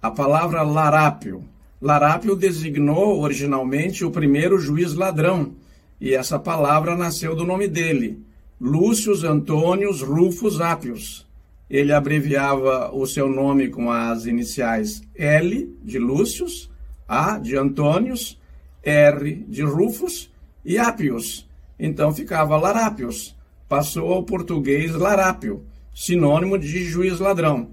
[0.00, 1.44] a palavra larápio
[1.80, 5.54] Larápio designou originalmente o primeiro juiz ladrão,
[6.00, 8.20] e essa palavra nasceu do nome dele,
[8.60, 11.26] Lúcius Antônios Rufus Ápios.
[11.70, 16.68] Ele abreviava o seu nome com as iniciais L de Lúcius,
[17.06, 18.40] A de Antônios,
[18.82, 20.30] R de Rufus
[20.64, 21.48] e Ápios.
[21.78, 23.36] Então ficava Larápios.
[23.68, 25.62] Passou ao português Larápio.
[25.94, 27.70] sinônimo de juiz ladrão.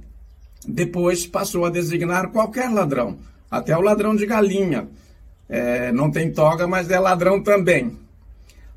[0.68, 4.88] Depois passou a designar qualquer ladrão, até o ladrão de galinha.
[5.48, 7.98] É, não tem toga, mas é ladrão também.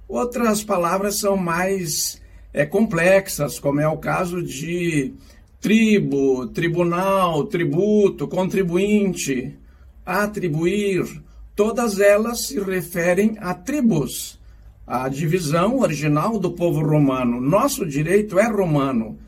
[0.07, 2.21] Outras palavras são mais
[2.53, 5.13] é, complexas, como é o caso de
[5.61, 9.57] tribo, tribunal, tributo, contribuinte,
[10.05, 11.23] atribuir.
[11.55, 14.39] Todas elas se referem a tribos,
[14.87, 17.41] a divisão original do povo romano.
[17.41, 19.19] Nosso direito é romano.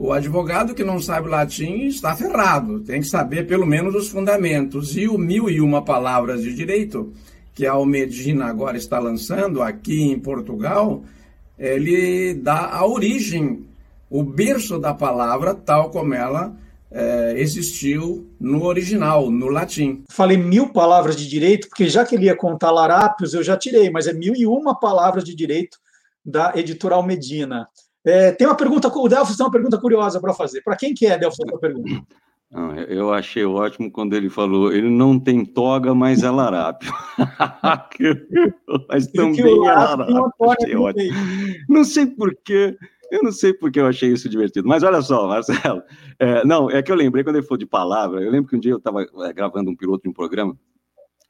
[0.00, 4.96] O advogado que não sabe latim está ferrado, tem que saber pelo menos os fundamentos.
[4.96, 7.12] E o Mil e Uma Palavras de Direito,
[7.52, 11.02] que a Almedina agora está lançando aqui em Portugal,
[11.58, 13.66] ele dá a origem,
[14.08, 16.56] o berço da palavra, tal como ela
[16.92, 20.04] é, existiu no original, no latim.
[20.08, 23.90] Falei mil palavras de direito, porque já que ele ia contar larápios, eu já tirei,
[23.90, 25.76] mas é mil e uma palavras de direito
[26.24, 27.66] da editorial Medina.
[28.08, 30.62] É, tem uma pergunta, o Delfos tem uma pergunta curiosa para fazer.
[30.62, 32.02] Para quem que é, Delfos, a pergunta?
[32.50, 36.90] Não, eu achei ótimo quando ele falou, ele não tem toga, mas é larápio.
[38.88, 40.32] mas também é larápio.
[41.68, 42.74] Não sei porquê,
[43.10, 44.66] eu não sei porque eu achei isso divertido.
[44.66, 45.82] Mas olha só, Marcelo,
[46.18, 48.60] é, não, é que eu lembrei quando ele falou de palavra, eu lembro que um
[48.60, 50.56] dia eu estava é, gravando um piloto de um programa,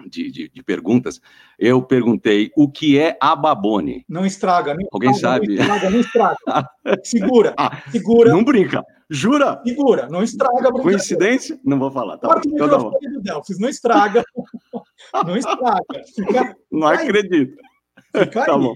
[0.06, 1.20] de, de, de, perguntas,
[1.58, 4.04] eu perguntei o que é ababone.
[4.08, 5.56] Não estraga, não Alguém estraga, sabe?
[5.56, 6.70] Não estraga, não estraga.
[7.04, 8.32] Segura, ah, segura.
[8.32, 8.82] Não brinca.
[9.10, 9.60] Jura?
[9.64, 10.70] Segura, não estraga.
[10.70, 11.58] Coincidência?
[11.64, 12.18] Não vou falar.
[12.18, 14.22] Tá o então, tá não estraga.
[15.26, 16.04] não estraga.
[16.14, 16.56] Fica...
[16.70, 17.56] Não acredito.
[18.14, 18.60] Fica tá aí.
[18.60, 18.74] bom.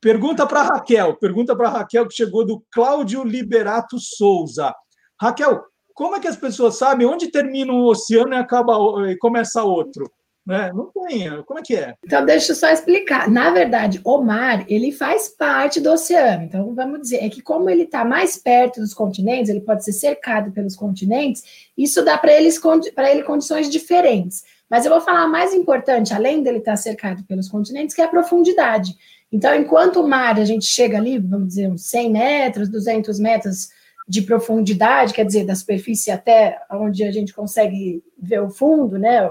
[0.00, 1.16] Pergunta para Raquel.
[1.16, 4.74] Pergunta para Raquel que chegou do Cláudio Liberato Souza.
[5.20, 5.62] Raquel,
[5.94, 8.74] como é que as pessoas sabem onde termina um oceano e acaba
[9.08, 10.10] e começa outro?
[10.44, 10.72] Né?
[10.74, 11.42] Não tem.
[11.44, 11.94] Como é que é?
[12.04, 13.30] Então, deixa eu só explicar.
[13.30, 16.44] Na verdade, o mar, ele faz parte do oceano.
[16.44, 19.92] Então, vamos dizer, é que como ele está mais perto dos continentes, ele pode ser
[19.92, 24.44] cercado pelos continentes, isso dá para ele condições diferentes.
[24.68, 28.04] Mas eu vou falar mais importante, além dele estar tá cercado pelos continentes, que é
[28.04, 28.96] a profundidade.
[29.30, 33.68] Então, enquanto o mar, a gente chega ali, vamos dizer, uns 100 metros, 200 metros
[34.08, 39.30] de profundidade, quer dizer, da superfície até onde a gente consegue ver o fundo, né,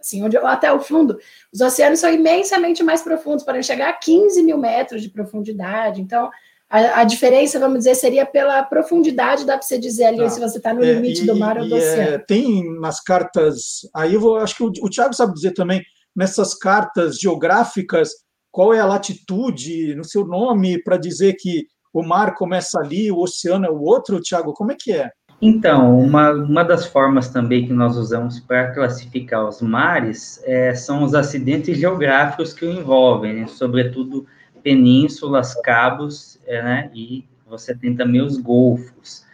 [0.00, 1.18] assim, onde até o fundo,
[1.52, 6.00] os oceanos são imensamente mais profundos, podem chegar a 15 mil metros de profundidade.
[6.00, 6.30] Então,
[6.68, 10.30] a, a diferença, vamos dizer, seria pela profundidade, dá para você dizer ali tá.
[10.30, 12.14] se você está no é, limite é, e, do mar ou do é, oceano.
[12.14, 15.82] É, tem nas cartas, aí eu vou, acho que o, o Tiago sabe dizer também,
[16.16, 18.10] nessas cartas geográficas,
[18.50, 23.18] qual é a latitude no seu nome para dizer que o mar começa ali, o
[23.18, 24.52] oceano é o outro, Tiago?
[24.52, 25.10] Como é que é?
[25.46, 31.02] Então, uma, uma das formas também que nós usamos para classificar os mares é, são
[31.02, 33.46] os acidentes geográficos que o envolvem, né?
[33.46, 34.26] sobretudo
[34.62, 36.90] penínsulas, cabos, é, né?
[36.94, 39.26] e você tem também os golfos.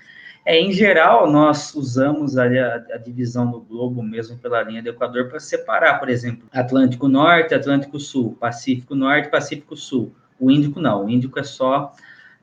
[0.45, 5.29] É, em geral, nós usamos a, a, divisão do globo mesmo pela linha do Equador
[5.29, 10.13] para separar, por exemplo, Atlântico Norte, Atlântico Sul, Pacífico Norte, Pacífico Sul.
[10.41, 11.95] O Índico não, o Índico é só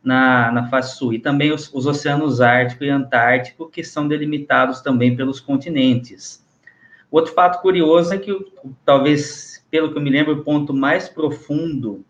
[0.08, 4.80] na, na face sul, e também os, os oceanos Ártico e Antártico, que são delimitados
[4.80, 6.42] também pelos continentes.
[7.12, 8.34] Outro fato curioso é que,
[8.86, 12.06] talvez, pelo que eu me lembro, o ponto mais profundo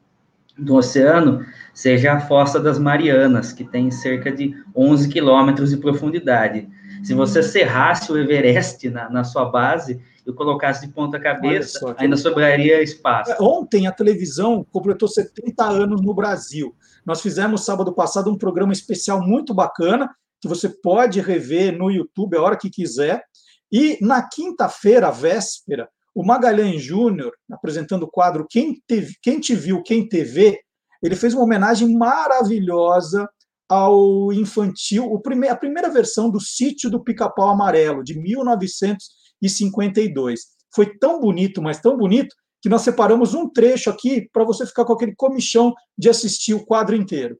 [0.55, 6.69] do oceano seja a Fossa das Marianas, que tem cerca de 11 quilômetros de profundidade.
[7.03, 11.95] Se você serrasse o Everest na, na sua base e colocasse de ponta cabeça, só,
[11.97, 13.33] ainda sobraria espaço.
[13.39, 16.75] Ontem a televisão completou 70 anos no Brasil.
[17.08, 22.36] Nós fizemos sábado passado um programa especial muito bacana, que você pode rever no YouTube
[22.36, 23.24] a hora que quiser.
[23.72, 29.82] E na quinta-feira, véspera, o Magalhães Júnior, apresentando o quadro Quem, te, Quem Te Viu,
[29.82, 30.60] Quem TV,
[31.01, 33.26] ele fez uma homenagem maravilhosa
[33.70, 40.41] ao infantil, a primeira versão do Sítio do Pica-Pau Amarelo, de 1952.
[40.76, 44.86] Foi tão bonito, mas tão bonito, que nós separamos um trecho aqui para você ficar
[44.86, 47.38] com aquele comichão de assistir o quadro inteiro.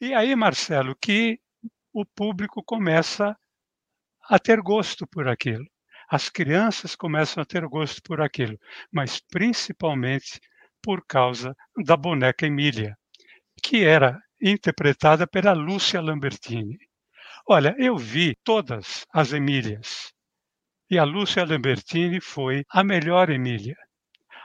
[0.00, 1.38] E aí, Marcelo, que
[1.92, 3.36] o público começa
[4.28, 5.64] a ter gosto por aquilo.
[6.08, 8.58] As crianças começam a ter gosto por aquilo,
[8.92, 10.40] mas principalmente
[10.86, 11.52] por causa
[11.84, 12.96] da boneca Emília,
[13.60, 16.78] que era interpretada pela Lúcia Lambertini.
[17.44, 20.14] Olha, eu vi todas as Emílias
[20.88, 23.76] e a Lúcia Lambertini foi a melhor Emília.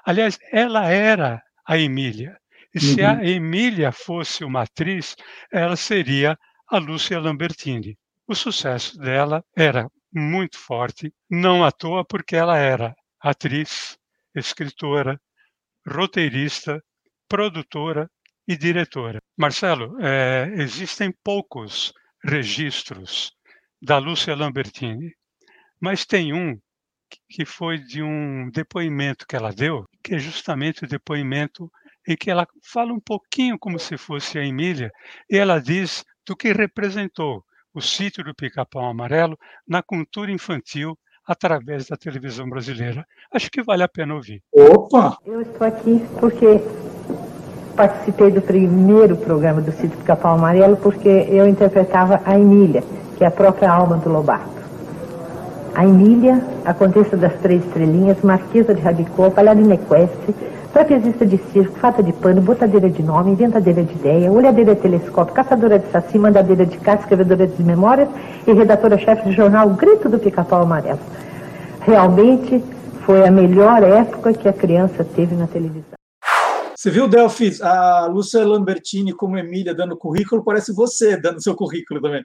[0.03, 2.35] Aliás, ela era a Emília.
[2.73, 2.95] E uhum.
[2.95, 3.23] se a uhum.
[3.23, 5.15] Emília fosse uma atriz,
[5.53, 6.35] ela seria
[6.67, 7.95] a Lúcia Lambertini.
[8.27, 13.95] O sucesso dela era muito forte, não à toa porque ela era atriz,
[14.33, 15.21] escritora,
[15.87, 16.81] roteirista,
[17.27, 18.09] produtora
[18.47, 19.19] e diretora.
[19.37, 23.31] Marcelo, é, existem poucos registros
[23.81, 25.13] da Lúcia Lambertini,
[25.79, 26.59] mas tem um
[27.29, 31.69] que foi de um depoimento que ela deu, que é justamente o depoimento
[32.07, 34.91] em que ela fala um pouquinho como se fosse a Emília,
[35.29, 40.97] e ela diz do que representou o sítio do Pica-Pau Amarelo na cultura infantil
[41.31, 43.05] através da televisão brasileira.
[43.33, 44.43] Acho que vale a pena ouvir.
[44.51, 45.17] Opa!
[45.25, 46.61] Eu estou aqui porque
[47.75, 52.83] participei do primeiro programa do Sítio Pica-Pau Amarelo porque eu interpretava a Emília,
[53.17, 54.61] que é a própria alma do Lobato.
[55.73, 60.35] A Emília, a Contessa das Três Estrelinhas, Marquesa de Rabicó, Palharina Equestre,
[60.71, 65.33] trapezista de circo, fata de pano, botadeira de nome, inventadeira de ideia, olhadeira de telescópio,
[65.33, 68.09] caçadora de saci, mandadeira de carta, escrevedora de memórias
[68.47, 70.99] e redatora-chefe do jornal Grito do Pica-Pau Amarelo.
[71.81, 72.63] Realmente
[73.05, 75.83] foi a melhor época que a criança teve na televisão.
[76.75, 82.01] Você viu, Delfis, a Lúcia Lambertini como Emília dando currículo, parece você dando seu currículo
[82.01, 82.23] também.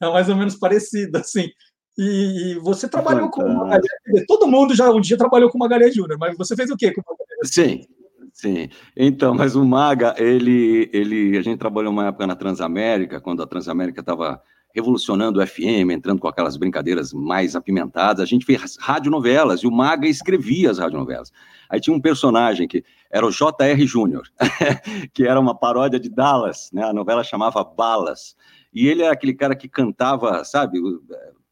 [0.00, 1.48] É mais ou menos parecido, assim.
[1.96, 4.26] E, você trabalhou com uma Magalhães.
[4.26, 7.02] Todo mundo já um dia trabalhou com Magalhães Júnior, mas você fez o quê com
[7.44, 7.84] Sim,
[8.32, 8.68] sim.
[8.96, 13.46] Então, mas o Maga, ele, ele, a gente trabalhou uma época na Transamérica, quando a
[13.46, 14.40] Transamérica estava
[14.74, 18.22] revolucionando o FM, entrando com aquelas brincadeiras mais apimentadas.
[18.22, 21.30] A gente fez radionovelas e o Maga escrevia as radionovelas.
[21.68, 23.86] Aí tinha um personagem que era o J.R.
[23.86, 24.26] Júnior,
[25.12, 26.84] que era uma paródia de Dallas, né?
[26.84, 28.34] A novela chamava Balas.
[28.72, 30.78] E ele era aquele cara que cantava, sabe,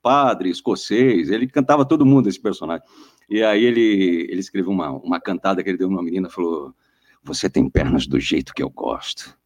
[0.03, 2.85] padre escocês, ele cantava todo mundo esse personagem.
[3.29, 6.75] E aí ele, ele escreveu uma, uma cantada que ele deu uma menina, falou,
[7.23, 9.39] você tem pernas do jeito que eu gosto.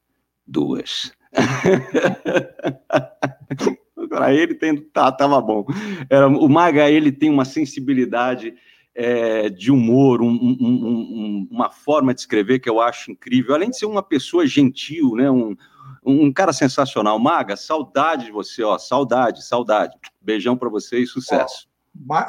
[0.46, 1.12] Duas.
[4.08, 5.66] Para ele tem, tá, tava bom.
[6.08, 8.54] Era, o Maga ele tem uma sensibilidade
[8.94, 13.54] é, de humor, um, um, um, uma forma de escrever que eu acho incrível.
[13.54, 15.30] Além de ser uma pessoa gentil, né?
[15.30, 15.56] Um,
[16.04, 17.18] um cara sensacional.
[17.18, 19.96] Maga, saudade de você, ó, saudade, saudade.
[20.20, 21.66] Beijão para você e sucesso.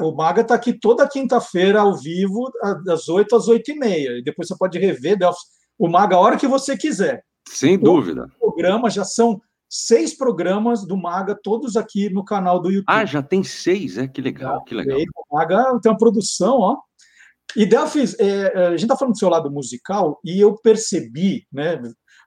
[0.01, 2.51] O Maga está aqui toda quinta-feira ao vivo,
[2.85, 4.17] das 8 às 8 e meia.
[4.19, 5.17] E depois você pode rever
[5.77, 7.23] o Maga a hora que você quiser.
[7.47, 8.29] Sem dúvida.
[8.39, 12.85] O programa já são seis programas do Maga, todos aqui no canal do YouTube.
[12.87, 14.07] Ah, já tem seis, é?
[14.07, 14.97] Que legal, que legal.
[15.29, 16.77] O Maga tem uma produção, ó.
[17.55, 21.47] E Delfis, é, é, a gente está falando do seu lado musical e eu percebi,
[21.51, 21.81] né,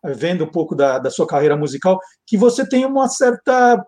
[0.04, 3.84] vendo um pouco da, da sua carreira musical, que você tem uma certa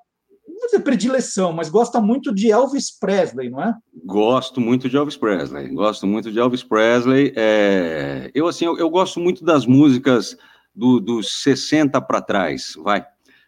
[0.67, 3.75] dizer predileção, mas gosta muito de Elvis Presley, não é?
[4.05, 5.69] Gosto muito de Elvis Presley.
[5.75, 7.33] Gosto muito de Elvis Presley.
[7.37, 8.31] É...
[8.35, 10.37] Eu assim, eu, eu, gosto muito das músicas
[10.75, 13.05] do, dos 60 para trás, vai,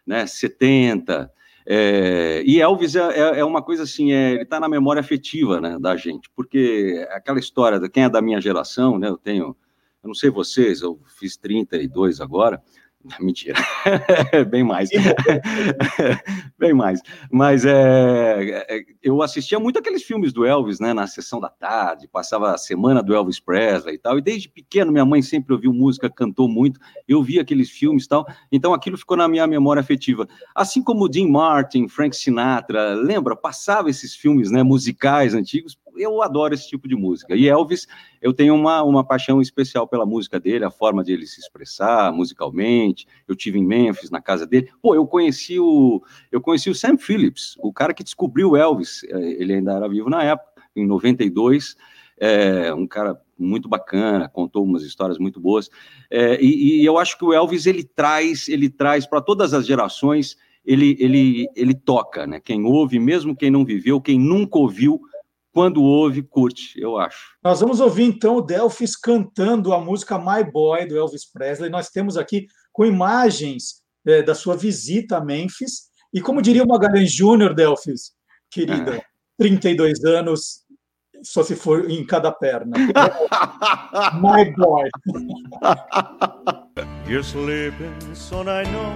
[0.07, 0.27] né?
[0.27, 1.31] 70.
[1.67, 2.43] É...
[2.45, 5.79] E Elvis é, é, é, uma coisa assim, é, ele está na memória afetiva, né,
[5.79, 9.09] da gente, porque aquela história de quem é da minha geração, né?
[9.09, 9.57] Eu tenho,
[10.03, 12.63] eu não sei vocês, eu fiz 32 agora.
[13.21, 13.59] Mentira,
[14.49, 14.89] bem mais,
[16.59, 17.01] bem mais.
[17.31, 22.07] Mas é, é, eu assistia muito aqueles filmes do Elvis, né, na sessão da tarde,
[22.07, 24.19] passava a semana do Elvis Presley e tal.
[24.19, 26.79] E desde pequeno minha mãe sempre ouviu música, cantou muito.
[27.09, 28.25] Eu via aqueles filmes e tal.
[28.53, 30.29] Então aquilo ficou na minha memória afetiva.
[30.55, 33.35] Assim como Dean Martin, Frank Sinatra, lembra?
[33.35, 37.35] Passava esses filmes, né, musicais antigos eu adoro esse tipo de música.
[37.35, 37.87] E Elvis,
[38.21, 42.13] eu tenho uma, uma paixão especial pela música dele, a forma de ele se expressar
[42.13, 43.07] musicalmente.
[43.27, 44.71] Eu tive em Memphis, na casa dele.
[44.81, 49.05] Pô, eu conheci o eu conheci o Sam Phillips, o cara que descobriu Elvis.
[49.05, 51.77] É, ele ainda era vivo na época, em 92.
[52.19, 55.69] É, um cara muito bacana, contou umas histórias muito boas.
[56.11, 59.67] É, e, e eu acho que o Elvis ele traz, ele traz para todas as
[59.67, 60.37] gerações.
[60.65, 62.39] Ele, ele, ele toca, né?
[62.39, 65.01] Quem ouve, mesmo quem não viveu, quem nunca ouviu,
[65.53, 67.37] quando ouve, curte, eu acho.
[67.45, 71.71] Nós vamos ouvir então o Delphis cantando a música My Boy do Elvis Presley.
[71.71, 75.91] Nós temos aqui com imagens é, da sua visita a Memphis.
[76.13, 78.13] E como diria o Magalhães Júnior, Delphis,
[78.51, 79.03] querida, é.
[79.39, 80.63] 32 anos,
[81.23, 82.77] só se for em cada perna.
[84.21, 84.89] My boy.
[87.07, 88.95] You're sleeping, son, I know,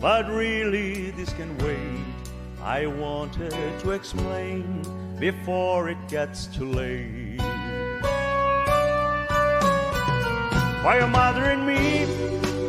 [0.00, 2.19] but really this can wait.
[2.62, 4.82] I wanted to explain
[5.18, 7.40] before it gets too late.
[10.82, 12.06] For your mother and me,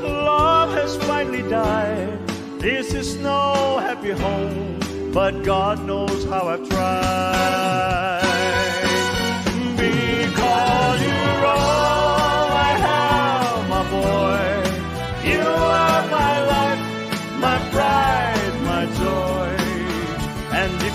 [0.02, 2.28] love has finally died.
[2.60, 4.80] This is no happy home,
[5.14, 8.21] but God knows how I've tried.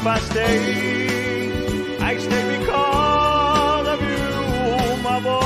[0.09, 0.21] I
[2.19, 5.37] stay, because of you, my boy.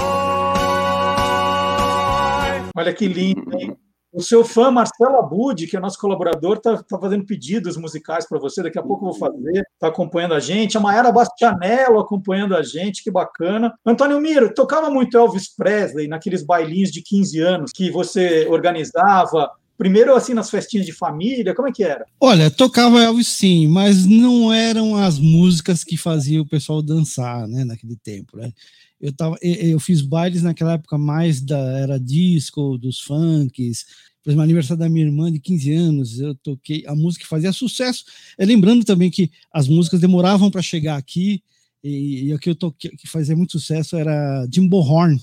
[2.77, 3.77] Olha que lindo, hein?
[4.13, 8.41] O seu fã, Marcelo Abud, que é nosso colaborador, está tá fazendo pedidos musicais para
[8.41, 8.61] você.
[8.61, 9.63] Daqui a pouco eu vou fazer.
[9.73, 10.77] Está acompanhando a gente.
[10.77, 13.05] A Mayara Bastianello acompanhando a gente.
[13.05, 13.73] Que bacana.
[13.87, 19.49] Antônio Miro, tocava muito Elvis Presley naqueles bailinhos de 15 anos que você organizava.
[19.81, 22.05] Primeiro, assim, nas festinhas de família, como é que era?
[22.20, 27.64] Olha, tocava Elvis sim, mas não eram as músicas que faziam o pessoal dançar, né,
[27.64, 28.53] naquele tempo, né?
[29.01, 33.87] Eu, tava, eu fiz bailes naquela época mais da era disco, dos funks.
[34.22, 37.51] Por exemplo, aniversário da minha irmã de 15 anos, eu toquei a música que fazia
[37.51, 38.05] sucesso.
[38.37, 41.43] É, lembrando também que as músicas demoravam para chegar aqui,
[41.83, 45.18] e, e o que eu toquei, que fazia muito sucesso era Jimbo Horn,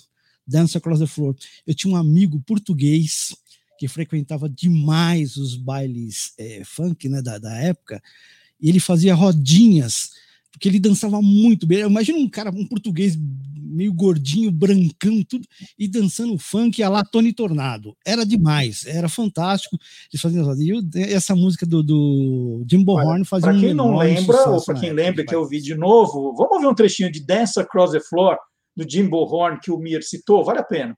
[0.47, 1.35] Dance Across the Floor.
[1.67, 3.35] Eu tinha um amigo português
[3.77, 8.01] que frequentava demais os bailes é, funk né, da, da época,
[8.59, 10.11] e ele fazia rodinhas
[10.57, 11.81] porque ele dançava muito bem.
[11.81, 13.15] Imagina um cara, um português
[13.77, 15.47] meio gordinho, brancão, tudo,
[15.77, 17.95] e dançando funk a lá Tony Tornado.
[18.03, 19.77] Era demais, era fantástico.
[20.11, 20.55] Eles faziam
[20.95, 24.79] e essa música do, do Jimbo Horn fazia Para quem um não lembra, ou para
[24.79, 27.99] quem lembra que eu vi de novo, vamos ouvir um trechinho de Dance Across the
[27.99, 28.37] Floor
[28.75, 30.97] do Jimbo Horn que o Mir citou, vale a pena.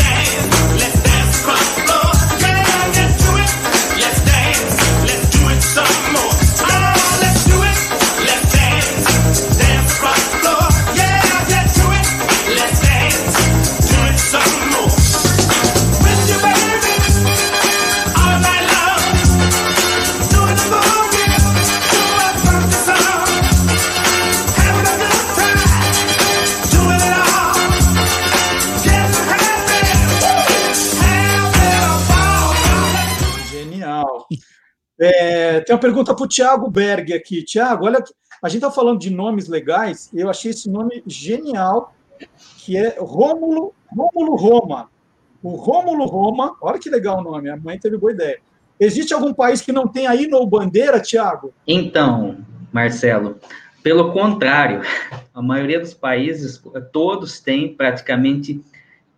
[35.01, 37.43] É, tem uma pergunta para o Tiago Berg aqui.
[37.43, 38.03] Tiago, olha,
[38.41, 41.95] a gente está falando de nomes legais, eu achei esse nome genial,
[42.59, 44.91] que é Rômulo, Rômulo Roma.
[45.41, 48.37] O Rômulo Roma, olha que legal o nome, a mãe teve boa ideia.
[48.79, 51.51] Existe algum país que não tem aí no bandeira, Tiago?
[51.67, 52.37] Então,
[52.71, 53.39] Marcelo,
[53.81, 54.81] pelo contrário,
[55.33, 58.63] a maioria dos países, todos têm praticamente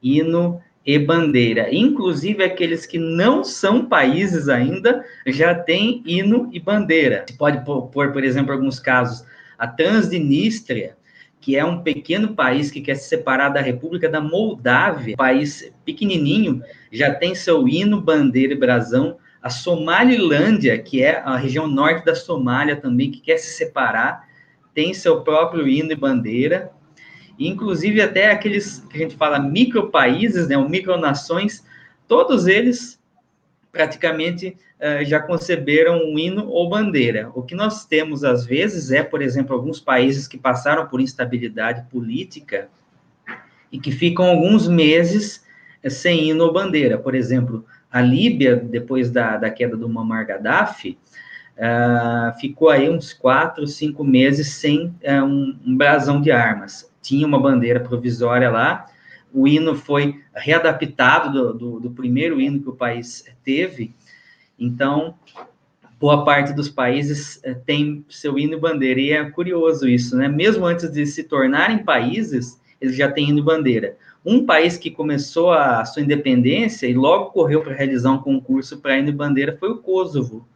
[0.01, 1.73] hino e bandeira.
[1.73, 7.25] Inclusive, aqueles que não são países ainda já têm hino e bandeira.
[7.37, 9.25] Pode pôr, por exemplo, alguns casos,
[9.57, 10.95] a Transnistria,
[11.39, 16.61] que é um pequeno país que quer se separar da República da Moldávia, país pequenininho,
[16.91, 19.17] já tem seu hino, bandeira e brasão.
[19.41, 24.25] A Somalilândia, que é a região norte da Somália também, que quer se separar,
[24.73, 26.71] tem seu próprio hino e bandeira
[27.37, 31.63] inclusive até aqueles que a gente fala micropaíses, né, ou micronações,
[32.07, 32.99] todos eles
[33.71, 37.31] praticamente uh, já conceberam um hino ou bandeira.
[37.33, 41.83] O que nós temos às vezes é, por exemplo, alguns países que passaram por instabilidade
[41.89, 42.69] política
[43.71, 45.43] e que ficam alguns meses
[45.83, 46.99] uh, sem hino ou bandeira.
[46.99, 50.99] Por exemplo, a Líbia, depois da, da queda do Muammar Gaddafi,
[51.57, 57.39] uh, ficou aí uns quatro, cinco meses sem um, um brasão de armas tinha uma
[57.39, 58.87] bandeira provisória lá.
[59.31, 63.93] O hino foi readaptado do, do, do primeiro hino que o país teve.
[64.57, 65.15] Então,
[65.99, 68.99] boa parte dos países eh, tem seu hino e bandeira.
[68.99, 70.27] E é curioso isso, né?
[70.27, 73.97] Mesmo antes de se tornarem países, eles já têm hino e bandeira.
[74.25, 78.97] Um país que começou a sua independência e logo correu para realizar um concurso para
[78.97, 80.47] hino e bandeira foi o Kosovo.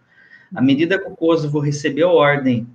[0.55, 2.65] À medida que o Kosovo recebeu ordem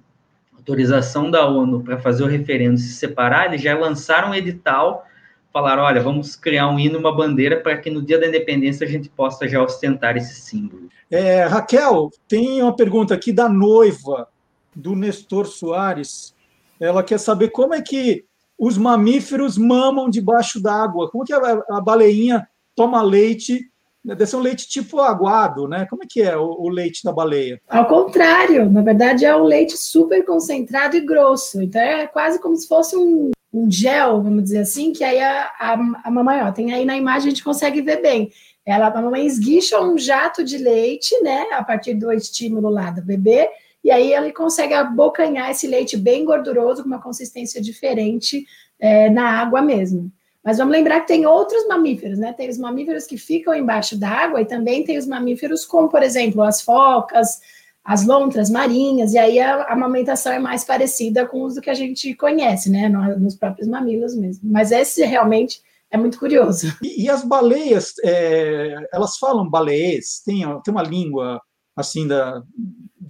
[0.63, 5.05] autorização da ONU para fazer o referendo se separar, eles já lançaram um edital,
[5.53, 8.91] falaram, olha, vamos criar um hino, uma bandeira, para que no dia da independência a
[8.91, 10.89] gente possa já ostentar esse símbolo.
[11.11, 14.29] É, Raquel, tem uma pergunta aqui da noiva
[14.75, 16.35] do Nestor Soares.
[16.81, 18.25] Ela quer saber como é que
[18.57, 21.11] os mamíferos mamam debaixo d'água.
[21.11, 23.71] Como que a, a baleinha toma leite
[24.05, 25.87] Deve ser um leite tipo aguado, né?
[25.89, 27.61] Como é que é o, o, leite da baleia?
[27.69, 31.63] Ao contrário, na verdade é um leite super concentrado e grosso.
[31.63, 35.45] Então é quase como se fosse um, um gel, vamos dizer assim, que aí a,
[35.59, 35.73] a,
[36.05, 38.31] a mamãe, ó, tem aí na imagem a gente consegue ver bem.
[38.67, 41.47] Ela, a mamãe esguicha um jato de leite, né?
[41.53, 43.49] A partir do estímulo lá do bebê,
[43.85, 48.45] e aí ele consegue abocanhar esse leite bem gorduroso, com uma consistência diferente
[48.81, 50.11] é, na água mesmo.
[50.45, 52.33] Mas vamos lembrar que tem outros mamíferos, né?
[52.33, 56.43] Tem os mamíferos que ficam embaixo d'água e também tem os mamíferos como, por exemplo,
[56.43, 57.41] as focas,
[57.85, 61.71] as lontras marinhas, e aí a, a amamentação é mais parecida com os do que
[61.71, 62.89] a gente conhece, né?
[62.89, 64.51] Nos próprios mamilos mesmo.
[64.51, 66.67] Mas esse realmente é muito curioso.
[66.83, 70.23] E, e as baleias, é, elas falam baleês?
[70.25, 71.41] Tem, tem uma língua
[71.77, 72.43] assim, da,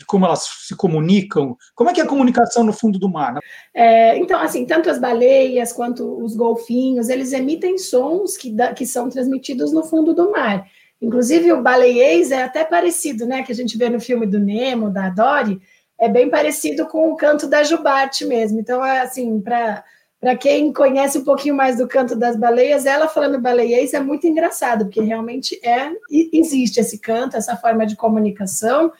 [0.02, 1.56] de como elas se comunicam?
[1.74, 3.34] Como é que é a comunicação no fundo do mar?
[3.34, 3.40] Né?
[3.72, 8.84] É, então, assim, tanto as baleias quanto os golfinhos, eles emitem sons que, da, que
[8.84, 10.66] são transmitidos no fundo do mar.
[11.00, 13.42] Inclusive, o baleiês é até parecido, né?
[13.42, 15.60] Que a gente vê no filme do Nemo, da Dory,
[15.98, 18.60] é bem parecido com o canto da jubarte mesmo.
[18.60, 19.84] Então, é assim, para
[20.20, 24.24] para quem conhece um pouquinho mais do canto das baleias, ela falando baleiês é muito
[24.24, 28.92] engraçado, porque realmente é existe esse canto, essa forma de comunicação,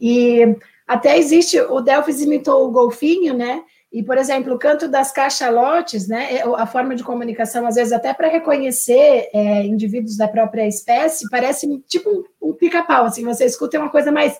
[0.00, 3.62] e até existe, o Delphis imitou o golfinho, né?
[3.90, 6.36] E, por exemplo, o canto das cachalotes, né?
[6.36, 11.28] É, a forma de comunicação, às vezes, até para reconhecer é, indivíduos da própria espécie,
[11.30, 14.38] parece tipo um, um pica-pau, assim, você escuta uma coisa mais.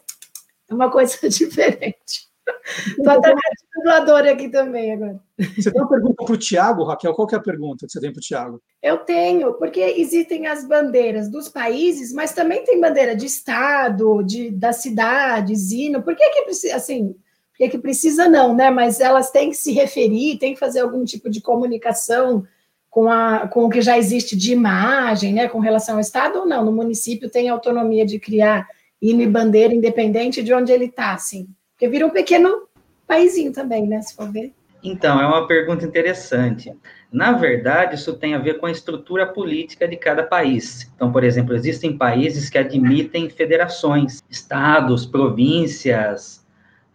[0.71, 2.28] uma coisa diferente.
[2.99, 3.35] Estou até
[3.77, 5.21] dubladora aqui também agora.
[5.57, 7.15] Você tem uma pergunta para o Tiago, Raquel?
[7.15, 8.63] Qual é a pergunta que você tem para o Tiago?
[8.83, 14.51] Eu tenho, porque existem as bandeiras dos países, mas também tem bandeira de estado, de,
[14.51, 16.03] da cidade, hino.
[16.03, 18.71] Por que que precisa, assim, por que que precisa não, né?
[18.71, 22.45] Mas elas têm que se referir, têm que fazer algum tipo de comunicação
[22.91, 25.49] com, a, com o que já existe de imagem, né?
[25.49, 26.65] Com relação ao estado ou não?
[26.65, 28.67] No município tem autonomia de criar
[29.01, 31.49] hino e bandeira independente de onde ele está, assim.
[31.79, 32.67] Porque vira um pequeno
[33.07, 34.03] paísinho também, né?
[34.03, 34.53] Se for ver.
[34.83, 36.73] Então, é uma pergunta interessante.
[37.13, 40.91] Na verdade, isso tem a ver com a estrutura política de cada país.
[40.97, 46.45] Então, por exemplo, existem países que admitem federações, estados, províncias.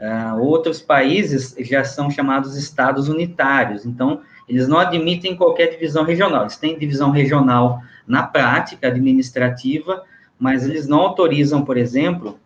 [0.01, 3.85] Uh, outros países já são chamados estados unitários.
[3.85, 4.19] Então,
[4.49, 6.41] eles não admitem qualquer divisão regional.
[6.41, 10.03] Eles têm divisão regional na prática administrativa,
[10.37, 12.37] mas eles não autorizam, por exemplo,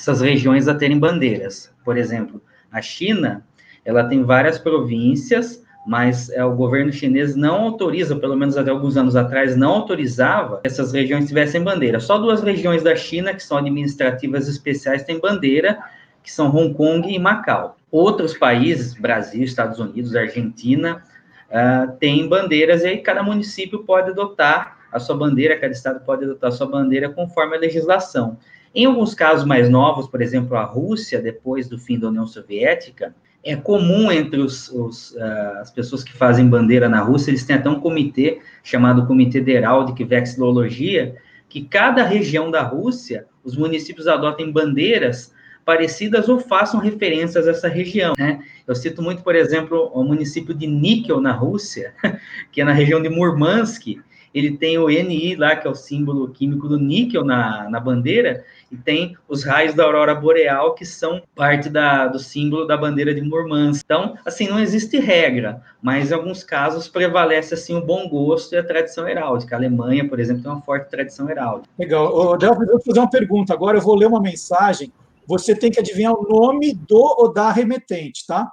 [0.00, 1.70] essas regiões a terem bandeiras.
[1.84, 2.42] Por exemplo,
[2.72, 3.44] a China,
[3.84, 8.96] ela tem várias províncias, mas é, o governo chinês não autoriza, pelo menos até alguns
[8.96, 12.00] anos atrás, não autorizava que essas regiões tivessem bandeira.
[12.00, 15.78] Só duas regiões da China, que são administrativas especiais, têm bandeira,
[16.22, 17.76] que são Hong Kong e Macau.
[17.90, 21.02] Outros países, Brasil, Estados Unidos, Argentina,
[21.50, 26.24] uh, têm bandeiras, e aí cada município pode adotar a sua bandeira, cada estado pode
[26.24, 28.38] adotar a sua bandeira conforme a legislação.
[28.74, 33.14] Em alguns casos mais novos, por exemplo, a Rússia, depois do fim da União Soviética,
[33.42, 37.56] é comum entre os, os, uh, as pessoas que fazem bandeira na Rússia, eles têm
[37.56, 41.16] até um comitê chamado Comitê de Heráldica e Vexilologia,
[41.48, 45.32] que cada região da Rússia, os municípios adotem bandeiras
[45.64, 48.14] parecidas ou façam referências a essa região.
[48.16, 48.40] Né?
[48.66, 51.94] Eu cito muito, por exemplo, o município de Níquel, na Rússia,
[52.52, 53.98] que é na região de Murmansk,
[54.32, 58.44] ele tem o NI lá, que é o símbolo químico do níquel na, na bandeira,
[58.70, 63.12] e tem os raios da aurora boreal, que são parte da, do símbolo da bandeira
[63.12, 63.82] de Murmansk.
[63.84, 68.58] Então, assim, não existe regra, mas em alguns casos prevalece, assim, o bom gosto e
[68.58, 69.56] a tradição heráldica.
[69.56, 71.68] A Alemanha, por exemplo, tem uma forte tradição heráldica.
[71.78, 72.14] Legal.
[72.14, 73.52] Ô, Delphi, eu vou fazer uma pergunta.
[73.52, 74.92] Agora eu vou ler uma mensagem.
[75.26, 78.50] Você tem que adivinhar o nome do ou da remetente, tá?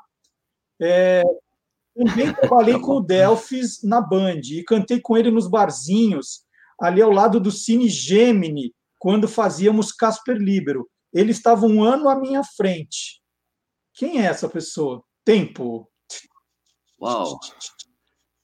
[0.82, 1.24] É,
[1.95, 6.41] também trabalhei com o Delphis na Band e cantei com ele nos barzinhos,
[6.80, 10.87] ali ao lado do Cine Gemini, quando fazíamos Casper Libero.
[11.13, 13.21] Ele estava um ano à minha frente.
[13.93, 15.03] Quem é essa pessoa?
[15.25, 15.89] Tempo.
[17.01, 17.39] Uau.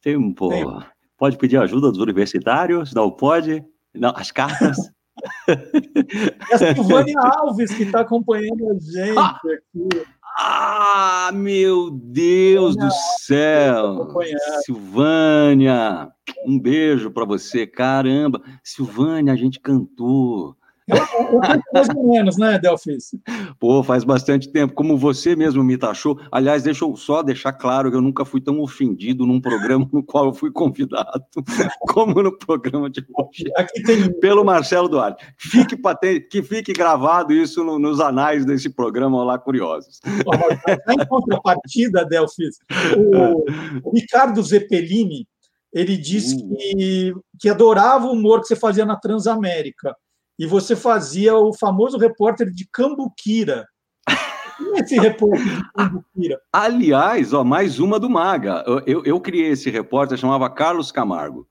[0.01, 0.49] Tempo.
[0.49, 0.85] Tempo.
[1.17, 2.93] Pode pedir ajuda dos universitários?
[2.93, 3.63] Não pode?
[3.93, 4.77] Não, as cartas?
[5.47, 9.37] é a Silvânia Alves que está acompanhando a gente ah!
[9.37, 10.12] aqui.
[10.35, 14.07] Ah, meu Deus do céu!
[14.65, 16.11] Silvânia,
[16.45, 17.67] um beijo para você.
[17.67, 20.57] Caramba, Silvânia, a gente cantou.
[21.73, 23.15] Mais ou menos, né, Delfis?
[23.59, 26.19] Pô, faz bastante tempo, como você mesmo me taxou.
[26.31, 30.03] Aliás, deixa eu só deixar claro que eu nunca fui tão ofendido num programa no
[30.03, 31.23] qual eu fui convidado,
[31.89, 33.51] como no programa de hoje.
[33.55, 34.11] Aqui tem...
[34.19, 35.25] Pelo Marcelo Duarte.
[35.37, 40.01] Fique patente, que fique gravado isso no, nos anais desse programa Olá Curiosos.
[40.89, 42.57] Em contrapartida, Delfis,
[42.97, 43.45] o,
[43.83, 45.27] o Ricardo Zeppelini,
[45.71, 46.55] ele disse uh.
[46.55, 49.95] que, que adorava o humor que você fazia na Transamérica
[50.37, 53.65] e você fazia o famoso repórter de Cambuquira.
[54.09, 56.39] É esse repórter de Cambuquira?
[56.51, 58.63] Aliás, ó, mais uma do Maga.
[58.85, 61.47] Eu, eu criei esse repórter, chamava Carlos Camargo.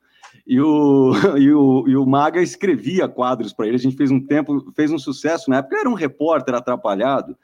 [0.47, 3.77] E o, e o, e o Maga escrevia quadros para ele.
[3.77, 5.79] A gente fez um tempo, fez um sucesso na época.
[5.79, 7.37] Era um repórter atrapalhado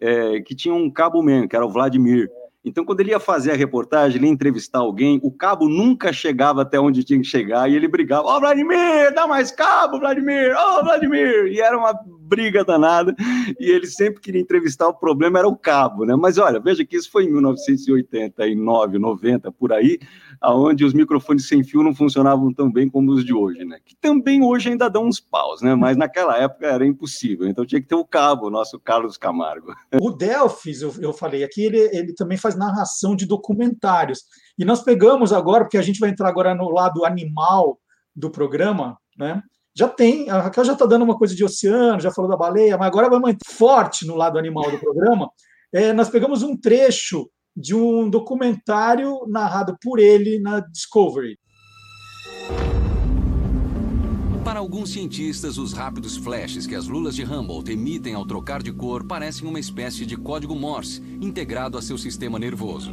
[0.00, 2.28] é, que tinha um cabo man, que era o Vladimir.
[2.64, 6.62] Então, quando ele ia fazer a reportagem, ele ia entrevistar alguém, o cabo nunca chegava
[6.62, 10.54] até onde tinha que chegar e ele brigava: Ó, oh, Vladimir, dá mais cabo, Vladimir,
[10.56, 11.46] ó, oh, Vladimir.
[11.48, 11.92] E era uma
[12.24, 13.14] briga danada,
[13.60, 16.16] e ele sempre queria entrevistar, o problema era o cabo, né?
[16.16, 19.98] Mas olha, veja que isso foi em 1989, 90, por aí,
[20.40, 23.78] aonde os microfones sem fio não funcionavam tão bem como os de hoje, né?
[23.84, 25.74] Que também hoje ainda dão uns paus, né?
[25.74, 29.74] Mas naquela época era impossível, então tinha que ter o cabo, o nosso Carlos Camargo.
[30.00, 34.22] O Delphis, eu, eu falei aqui, ele, ele também faz narração de documentários,
[34.58, 37.78] e nós pegamos agora, porque a gente vai entrar agora no lado animal
[38.14, 39.42] do programa, né?
[39.76, 42.78] Já tem, a Raquel já está dando uma coisa de oceano, já falou da baleia,
[42.78, 45.28] mas agora vai manter forte no lado animal do programa.
[45.72, 51.36] É, nós pegamos um trecho de um documentário narrado por ele na Discovery.
[54.44, 58.72] Para alguns cientistas, os rápidos flashes que as lulas de Humboldt emitem ao trocar de
[58.72, 62.92] cor parecem uma espécie de código Morse integrado a seu sistema nervoso.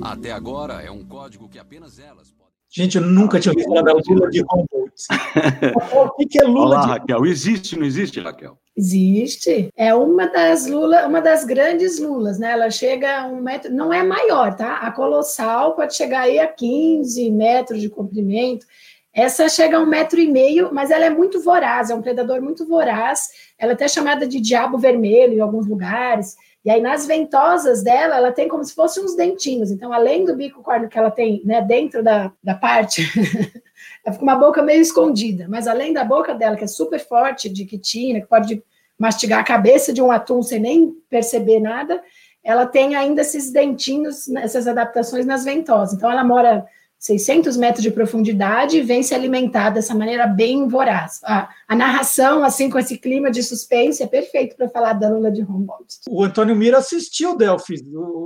[0.00, 2.32] Até agora, é um código que apenas elas
[2.74, 4.92] Gente, eu nunca tinha ouvido falar da Lula de Humboldt.
[6.18, 7.26] o que é Lula Olá, de Raquel.
[7.26, 8.56] Existe, não existe, Raquel?
[8.74, 9.68] Existe.
[9.76, 12.52] É uma das Lula, uma das grandes lulas, né?
[12.52, 14.76] Ela chega a um metro, não é maior, tá?
[14.76, 18.64] A colossal pode chegar aí a 15 metros de comprimento.
[19.12, 22.40] Essa chega a um metro e meio, mas ela é muito voraz, é um predador
[22.40, 23.28] muito voraz.
[23.58, 26.36] Ela é até chamada de diabo vermelho em alguns lugares.
[26.64, 29.72] E aí, nas ventosas dela, ela tem como se fossem uns dentinhos.
[29.72, 33.02] Então, além do bico córneo que ela tem né, dentro da, da parte,
[34.04, 35.46] ela fica uma boca meio escondida.
[35.48, 38.62] Mas além da boca dela, que é super forte, de quitina, que pode
[38.96, 42.00] mastigar a cabeça de um atum sem nem perceber nada,
[42.44, 45.94] ela tem ainda esses dentinhos, essas adaptações nas ventosas.
[45.94, 46.64] Então, ela mora
[47.02, 51.20] 600 metros de profundidade e vem se alimentar dessa maneira bem voraz.
[51.24, 55.28] A, a narração, assim, com esse clima de suspense, é perfeito para falar da Lula
[55.32, 55.98] de Humboldt.
[56.08, 57.74] O Antônio Mira assistiu, Delphi.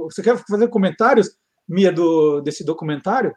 [0.04, 1.30] Você quer fazer comentários,
[1.66, 3.34] Mia, do, desse documentário?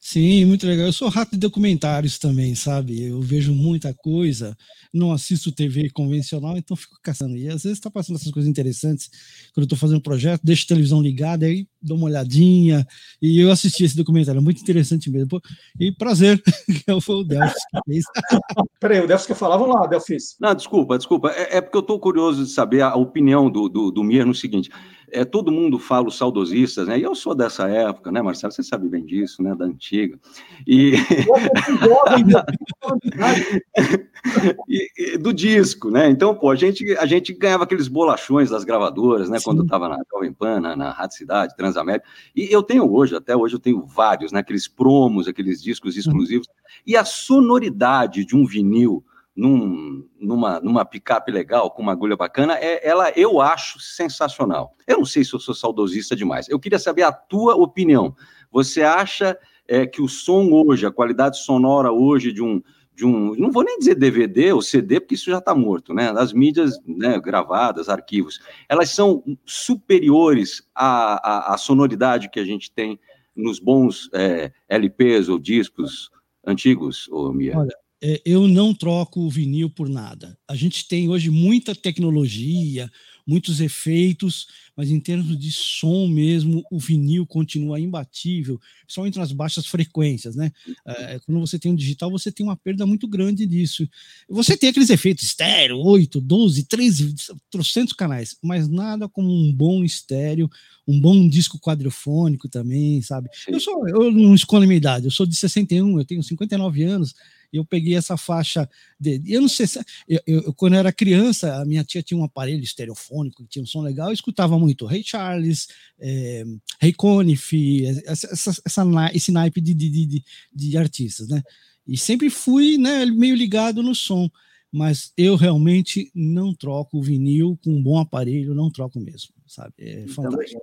[0.00, 0.86] Sim, muito legal.
[0.86, 3.02] Eu sou rato de documentários também, sabe?
[3.02, 4.56] Eu vejo muita coisa,
[4.94, 7.36] não assisto TV convencional, então fico caçando.
[7.36, 9.10] E às vezes está passando essas coisas interessantes.
[9.52, 12.86] Quando eu estou fazendo um projeto, deixo a televisão ligada, aí dou uma olhadinha.
[13.20, 15.40] E eu assisti esse documentário, muito interessante mesmo.
[15.80, 16.40] E prazer,
[16.86, 18.04] que foi o Delfis que fez.
[18.80, 19.56] Peraí, o Delfis quer falar?
[19.56, 20.36] Vamos lá, Delfis.
[20.40, 21.30] Não, desculpa, desculpa.
[21.30, 24.34] É, é porque eu estou curioso de saber a opinião do, do, do Mir no
[24.34, 24.70] seguinte
[25.12, 26.98] é, todo mundo fala os saudosistas, né?
[26.98, 28.52] E eu sou dessa época, né, Marcelo?
[28.52, 29.54] Você sabe bem disso, né?
[29.54, 30.18] Da antiga.
[30.66, 30.94] E,
[34.68, 36.10] e, e do disco, né?
[36.10, 39.38] Então, pô, a gente, a gente ganhava aqueles bolachões das gravadoras, né?
[39.38, 39.44] Sim.
[39.44, 42.06] Quando estava na Jovem Pan, na, na Rádio Cidade, Transamérica.
[42.34, 44.40] E eu tenho hoje, até hoje, eu tenho vários, né?
[44.40, 46.46] Aqueles promos, aqueles discos exclusivos.
[46.86, 49.04] E a sonoridade de um vinil
[49.38, 54.74] num, numa, numa picape legal, com uma agulha bacana, é, ela eu acho sensacional.
[54.84, 56.48] Eu não sei se eu sou saudosista demais.
[56.48, 58.16] Eu queria saber a tua opinião.
[58.50, 62.60] Você acha é, que o som hoje, a qualidade sonora hoje de um,
[62.92, 66.10] de um, não vou nem dizer DVD ou CD, porque isso já está morto, né?
[66.16, 72.72] As mídias né, gravadas, arquivos, elas são superiores à, à, à, sonoridade que a gente
[72.72, 72.98] tem
[73.36, 76.10] nos bons é, LPs ou discos
[76.44, 77.56] antigos, Mia?
[77.56, 77.76] Olha,
[78.24, 80.38] eu não troco o vinil por nada.
[80.46, 82.90] A gente tem hoje muita tecnologia,
[83.26, 89.32] muitos efeitos, mas em termos de som mesmo, o vinil continua imbatível, só entre as
[89.32, 90.50] baixas frequências, né?
[90.86, 93.86] É, quando você tem um digital, você tem uma perda muito grande disso.
[94.30, 97.14] Você tem aqueles efeitos estéreo, 8, 12, 13,
[97.50, 100.48] trocentos canais, mas nada como um bom estéreo,
[100.88, 103.28] um bom disco quadrofônico também, sabe?
[103.46, 106.82] Eu, sou, eu não escolho a minha idade, eu sou de 61, eu tenho 59
[106.82, 107.14] anos,
[107.52, 108.68] eu peguei essa faixa
[108.98, 109.78] de, eu não sei se
[110.08, 113.62] eu, eu, quando eu era criança a minha tia tinha um aparelho estereofônico que tinha
[113.62, 115.66] um som legal eu escutava muito Ray Charles
[115.98, 116.44] é,
[116.80, 120.24] Ray Conniff essa, essa, essa, esse naipe de, de, de,
[120.54, 121.42] de artistas né?
[121.86, 124.30] E sempre fui né meio ligado no som
[124.72, 129.72] mas eu realmente não troco o vinil com um bom aparelho não troco mesmo sabe
[129.78, 130.60] é fantástico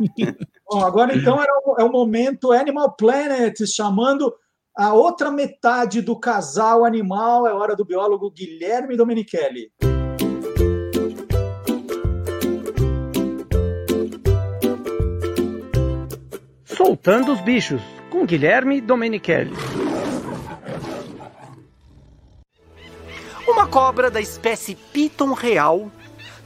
[0.68, 1.40] Bom, agora então
[1.78, 4.34] é o momento Animal Planet chamando
[4.76, 9.70] a outra metade do casal animal é hora do biólogo Guilherme Domenichelli.
[16.64, 17.80] Soltando os bichos,
[18.10, 19.52] com Guilherme Domenichelli.
[23.46, 25.90] Uma cobra da espécie Piton real,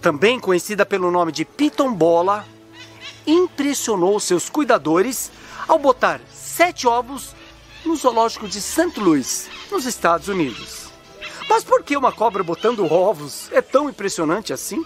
[0.01, 2.45] também conhecida pelo nome de Piton bola,
[3.25, 5.31] impressionou seus cuidadores
[5.69, 7.37] ao botar sete ovos
[7.85, 8.99] no zoológico de St.
[8.99, 10.89] Louis, nos Estados Unidos.
[11.49, 14.85] Mas por que uma cobra botando ovos é tão impressionante assim?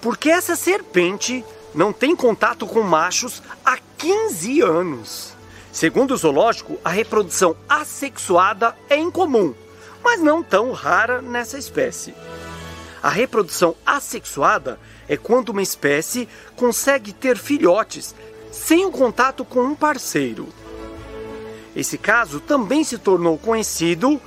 [0.00, 5.34] Porque essa serpente não tem contato com machos há 15 anos.
[5.70, 9.54] Segundo o zoológico, a reprodução assexuada é incomum,
[10.02, 12.14] mas não tão rara nessa espécie.
[13.02, 14.78] A reprodução assexuada
[15.08, 18.14] é quando uma espécie consegue ter filhotes
[18.50, 20.48] sem o contato com um parceiro.
[21.76, 24.20] Esse caso também se tornou conhecido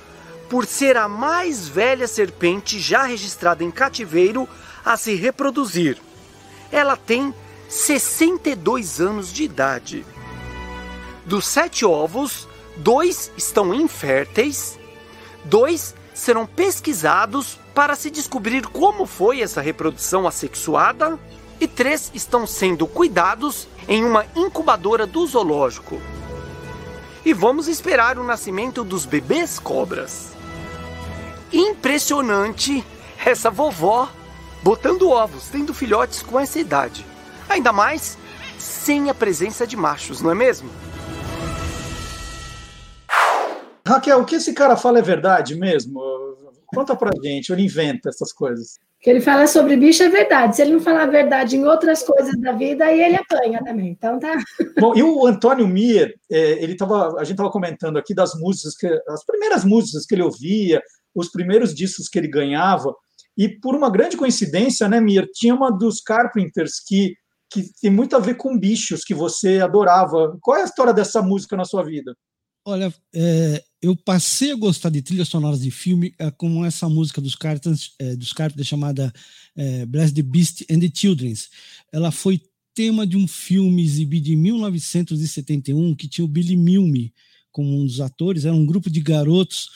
[0.50, 4.48] por ser a mais velha serpente já registrada em cativeiro
[4.84, 5.98] a se reproduzir.
[6.72, 7.34] Ela tem
[7.70, 10.06] 62 anos de idade.
[11.26, 14.78] Dos sete ovos, dois estão inférteis,
[15.46, 21.18] dois serão pesquisados para se descobrir como foi essa reprodução assexuada
[21.60, 26.02] e três estão sendo cuidados em uma incubadora do zoológico.
[27.24, 30.32] E vamos esperar o nascimento dos bebês cobras.
[31.54, 32.84] Impressionante
[33.24, 34.10] essa vovó
[34.64, 37.06] botando ovos, tendo filhotes com essa idade.
[37.48, 38.18] Ainda mais
[38.58, 40.70] sem a presença de machos, não é mesmo?
[43.86, 46.02] Raquel, o que esse cara fala é verdade mesmo?
[46.68, 48.76] Conta pra gente, ele inventa essas coisas.
[48.76, 50.56] O que ele fala sobre bicho é verdade.
[50.56, 53.90] Se ele não falar a verdade em outras coisas da vida, aí ele apanha também.
[53.90, 54.38] Então tá.
[54.80, 58.78] Bom, e o Antônio Mier, é, ele tava, a gente estava comentando aqui das músicas,
[58.78, 60.82] que, as primeiras músicas que ele ouvia,
[61.16, 62.96] os primeiros discos que ele ganhava,
[63.38, 67.16] e por uma grande coincidência, né, Mier, tinha uma dos Carpenters que,
[67.50, 70.38] que tem muito a ver com bichos que você adorava.
[70.42, 72.16] Qual é a história dessa música na sua vida?
[72.66, 77.20] Olha, é, eu passei a gostar de trilhas sonoras de filme é, como essa música
[77.20, 79.12] dos Carpenters, é, dos Carpenters chamada
[79.56, 81.34] é, Bless the Beast and the Children.
[81.92, 82.40] Ela foi
[82.76, 87.14] tema de um filme exibido em 1971 que tinha o Billy Milne
[87.52, 88.46] como um dos atores.
[88.46, 89.70] Era um grupo de garotos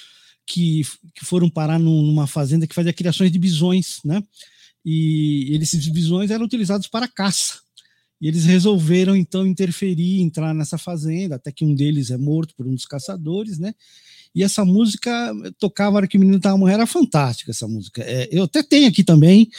[0.46, 0.84] que,
[1.16, 4.24] que foram parar numa fazenda que fazia criações de bisões, né?
[4.86, 7.65] E, e esses bisões eram utilizados para caça.
[8.22, 12.66] E eles resolveram então interferir, entrar nessa fazenda, até que um deles é morto por
[12.66, 13.74] um dos caçadores, né?
[14.34, 18.02] E essa música tocava hora que o menino estava morrendo, era fantástica essa música.
[18.04, 19.50] É, eu até tenho aqui também,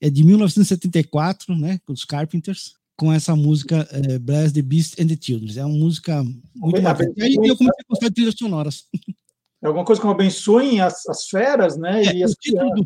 [0.00, 1.78] é de 1974, né?
[1.86, 5.58] Com os Carpenters, com essa música é, Bless the Beast and the Children.
[5.58, 6.22] É uma música
[6.54, 7.12] muito bacana.
[7.16, 8.86] E aí eu comecei a gostar de trilhas sonoras.
[9.62, 12.02] É alguma coisa como abençoem as, as feras, né?
[12.04, 12.84] É, o, título do,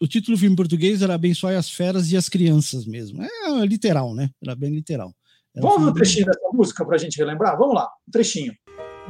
[0.00, 3.22] o, título do, filme em português era Abençoe as feras e as crianças mesmo.
[3.22, 4.30] É literal, né?
[4.42, 5.14] Era bem literal.
[5.54, 6.34] Era Vamos um, um trechinho bem...
[6.34, 7.58] dessa música para a gente relembrar?
[7.58, 8.54] Vamos lá, um trechinho.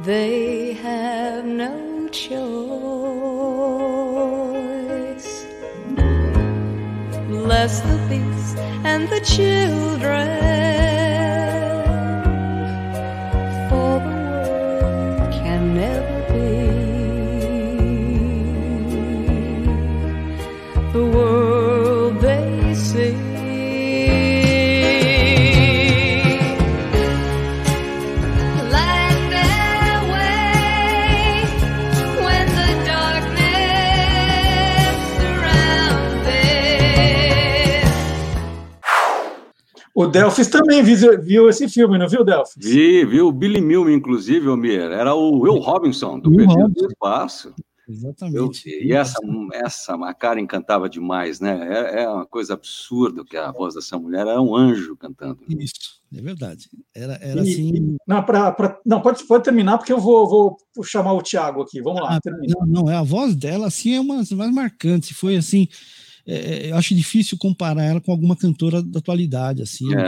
[0.03, 2.37] They have no choice.
[7.29, 11.06] Bless the beast and the children.
[39.97, 42.63] O Delphis também viu, viu, esse filme, não viu, Delphis?
[42.63, 43.29] Vi, viu.
[43.29, 47.51] O Billy Milne, inclusive, Almir, era o Will Robinson, do Perdido do Espaço.
[47.89, 48.69] Exatamente.
[48.69, 49.17] Eu, e essa,
[49.53, 51.67] essa a cara encantava demais, né?
[51.67, 55.39] É, é, uma coisa absurda que a voz dessa mulher era um anjo cantando.
[55.49, 56.69] Isso, é verdade.
[56.93, 57.97] Era, era e, assim.
[58.07, 60.27] Não, pra, pra, não pode, pode terminar, porque eu vou,
[60.75, 61.81] vou chamar o Thiago aqui.
[61.81, 62.17] Vamos lá.
[62.17, 65.17] Ah, não, não, é a voz dela, assim, é uma das mais marcantes.
[65.17, 65.67] Foi assim
[66.27, 70.07] é, é, eu acho difícil comparar ela com alguma cantora da atualidade, assim, é,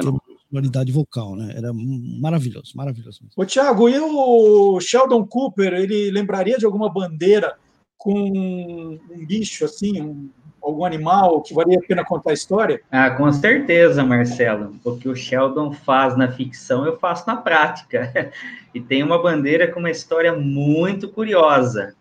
[0.51, 1.53] qualidade vocal, né?
[1.55, 3.21] Era maravilhoso, maravilhoso.
[3.37, 7.55] Ô, Thiago, e o Sheldon Cooper, ele lembraria de alguma bandeira
[7.97, 10.29] com um bicho, assim, um,
[10.61, 12.81] algum animal que valia a pena contar a história?
[12.91, 14.75] Ah, com certeza, Marcelo.
[14.83, 18.11] O que o Sheldon faz na ficção, eu faço na prática.
[18.71, 21.95] E tem uma bandeira com uma história muito curiosa.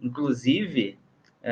[0.00, 0.96] Inclusive,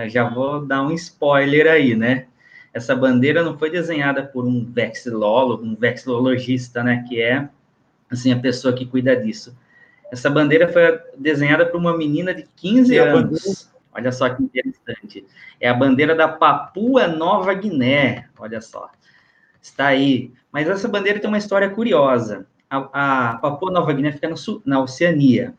[0.08, 2.26] já vou dar um spoiler aí, né?
[2.72, 7.04] Essa bandeira não foi desenhada por um vexilólogo, um vexilologista, né?
[7.08, 7.48] Que é,
[8.10, 9.56] assim, a pessoa que cuida disso.
[10.10, 13.72] Essa bandeira foi desenhada por uma menina de 15 e anos.
[13.92, 15.24] Olha só que interessante.
[15.60, 18.28] É a bandeira da Papua Nova Guiné.
[18.36, 18.90] Olha só.
[19.62, 20.32] Está aí.
[20.50, 22.46] Mas essa bandeira tem uma história curiosa.
[22.68, 25.54] A, a Papua Nova Guiné fica no, na Oceania.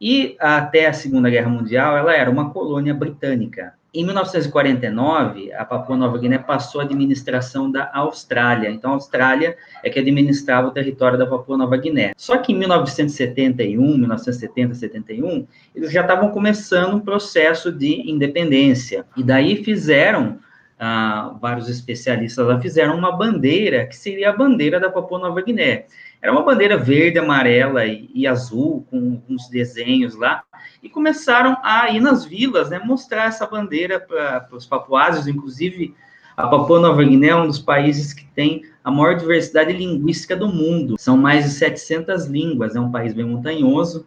[0.00, 3.74] E até a Segunda Guerra Mundial, ela era uma colônia britânica.
[3.92, 8.70] Em 1949, a Papua Nova Guiné passou à administração da Austrália.
[8.70, 12.12] Então, a Austrália é que administrava o território da Papua Nova Guiné.
[12.16, 19.06] Só que em 1971, 1970, 71, eles já estavam começando um processo de independência.
[19.16, 20.38] E daí fizeram
[20.78, 25.86] ah, vários especialistas lá fizeram uma bandeira que seria a bandeira da Papua Nova Guiné.
[26.20, 30.42] Era uma bandeira verde, amarela e, e azul, com uns desenhos lá,
[30.82, 35.94] e começaram a ir nas vilas, né, mostrar essa bandeira para os papuases, inclusive
[36.38, 40.46] a Papua Nova Guiné é um dos países que tem a maior diversidade linguística do
[40.46, 40.96] mundo.
[40.96, 44.06] São mais de 700 línguas, é um país bem montanhoso.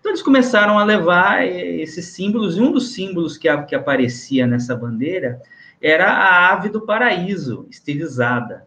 [0.00, 4.74] Então, eles começaram a levar esses símbolos, e um dos símbolos que, que aparecia nessa
[4.74, 5.38] bandeira
[5.78, 8.66] era a ave do paraíso, estilizada.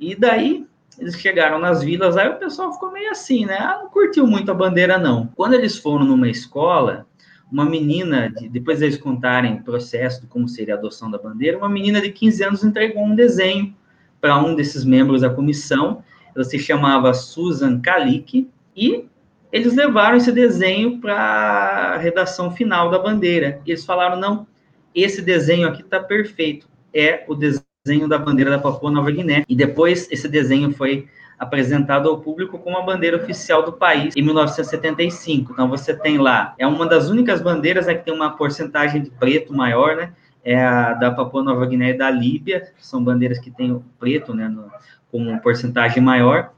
[0.00, 0.66] E daí,
[0.98, 3.56] eles chegaram nas vilas, aí o pessoal ficou meio assim, né?
[3.58, 5.26] Ah, não curtiu muito a bandeira, não.
[5.34, 7.06] Quando eles foram numa escola,
[7.50, 11.68] uma menina, depois eles contarem o processo de como seria a adoção da bandeira, uma
[11.68, 13.74] menina de 15 anos entregou um desenho
[14.20, 16.02] para um desses membros da comissão,
[16.34, 19.04] ela se chamava Susan Kalik, e
[19.52, 23.60] eles levaram esse desenho para a redação final da bandeira.
[23.64, 24.46] E eles falaram: não,
[24.94, 27.65] esse desenho aqui está perfeito, é o desenho
[28.08, 29.44] da bandeira da Papua Nova Guiné.
[29.48, 31.08] E depois esse desenho foi
[31.38, 35.52] apresentado ao público como a bandeira oficial do país em 1975.
[35.52, 39.10] Então você tem lá, é uma das únicas bandeiras né, que tem uma porcentagem de
[39.10, 40.12] preto maior, né?
[40.42, 44.32] É a da Papua Nova Guiné e da Líbia, são bandeiras que têm o preto,
[44.32, 44.70] né, no,
[45.10, 46.52] como porcentagem maior.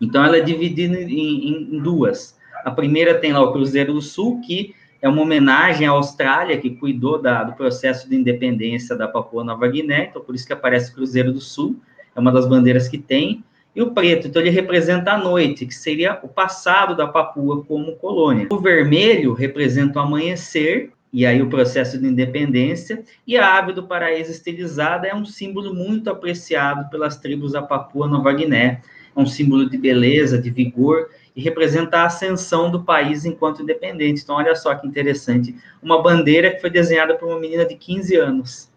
[0.00, 2.38] Então ela é dividida em, em duas.
[2.64, 6.70] A primeira tem lá o Cruzeiro do Sul, que é uma homenagem à Austrália, que
[6.70, 10.92] cuidou da, do processo de independência da Papua Nova Guiné, então por isso que aparece
[10.92, 11.76] Cruzeiro do Sul,
[12.14, 13.44] é uma das bandeiras que tem.
[13.74, 17.96] E o preto, então ele representa a noite, que seria o passado da Papua como
[17.96, 18.46] colônia.
[18.50, 23.86] O vermelho representa o amanhecer, e aí o processo de independência, e a ave do
[23.86, 28.80] paraíso estilizada é um símbolo muito apreciado pelas tribos da Papua Nova Guiné,
[29.14, 34.22] é um símbolo de beleza, de vigor, e representa a ascensão do país enquanto independente.
[34.22, 38.16] Então, olha só que interessante, uma bandeira que foi desenhada por uma menina de 15
[38.16, 38.70] anos.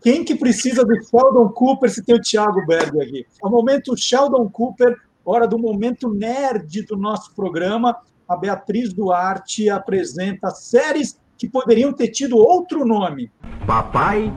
[0.00, 3.26] Quem que precisa do Sheldon Cooper se tem o Thiago Berg aqui?
[3.42, 7.96] É o momento Sheldon Cooper, hora do momento nerd do nosso programa.
[8.26, 13.30] A Beatriz Duarte apresenta séries que poderiam ter tido outro nome.
[13.66, 14.32] Papai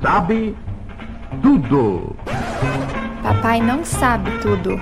[0.00, 0.56] sabe
[1.42, 2.16] tudo.
[3.22, 4.78] Papai não sabe tudo.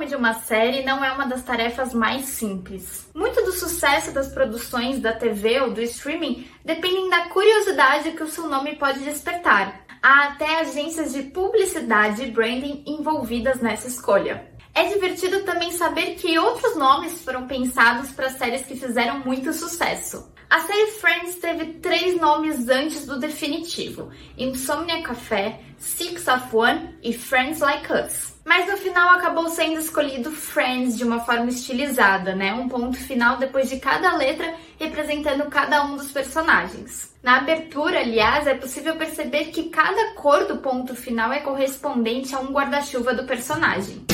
[0.00, 3.06] Nome de uma série não é uma das tarefas mais simples.
[3.14, 8.26] Muito do sucesso das produções da TV ou do streaming dependem da curiosidade que o
[8.26, 9.84] seu nome pode despertar.
[10.02, 14.50] Há até agências de publicidade e branding envolvidas nessa escolha.
[14.74, 20.32] É divertido também saber que outros nomes foram pensados para séries que fizeram muito sucesso.
[20.50, 27.12] A série Friends teve três nomes antes do definitivo: Insomnia Café, Six of One e
[27.12, 28.34] Friends Like Us.
[28.44, 32.52] Mas no final acabou sendo escolhido Friends de uma forma estilizada, né?
[32.52, 37.14] Um ponto final depois de cada letra representando cada um dos personagens.
[37.22, 42.40] Na abertura, aliás, é possível perceber que cada cor do ponto final é correspondente a
[42.40, 44.04] um guarda-chuva do personagem.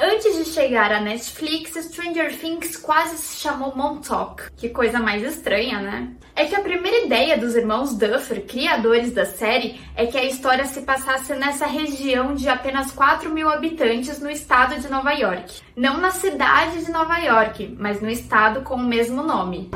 [0.00, 4.44] Antes de chegar à Netflix, Stranger Things quase se chamou Montauk.
[4.56, 6.12] Que coisa mais estranha, né?
[6.36, 10.66] É que a primeira ideia dos irmãos Duffer, criadores da série, é que a história
[10.66, 15.62] se passasse nessa região de apenas 4 mil habitantes no estado de Nova York.
[15.74, 19.68] Não na cidade de Nova York, mas no estado com o mesmo nome.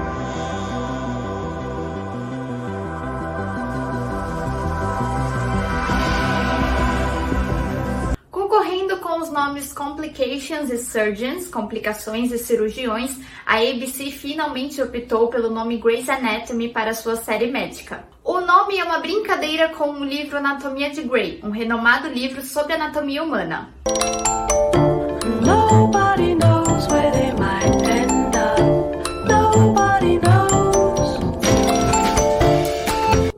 [8.52, 15.48] Concorrendo com os nomes Complications e Surgeons, complicações e cirurgiões, a ABC finalmente optou pelo
[15.48, 18.04] nome Grey's Anatomy para sua série médica.
[18.22, 22.74] O nome é uma brincadeira com o livro Anatomia de Grey, um renomado livro sobre
[22.74, 23.72] anatomia humana.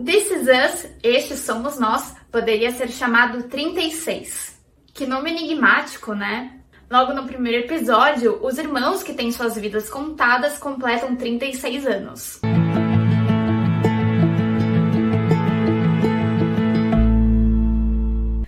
[0.04, 4.53] This is Us, estes somos nós, poderia ser chamado 36.
[4.94, 6.60] Que nome enigmático, né?
[6.88, 12.40] Logo no primeiro episódio, os irmãos que têm suas vidas contadas completam 36 anos.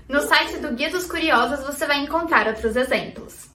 [0.09, 3.49] No site do Guia dos Curiosos você vai encontrar outros exemplos.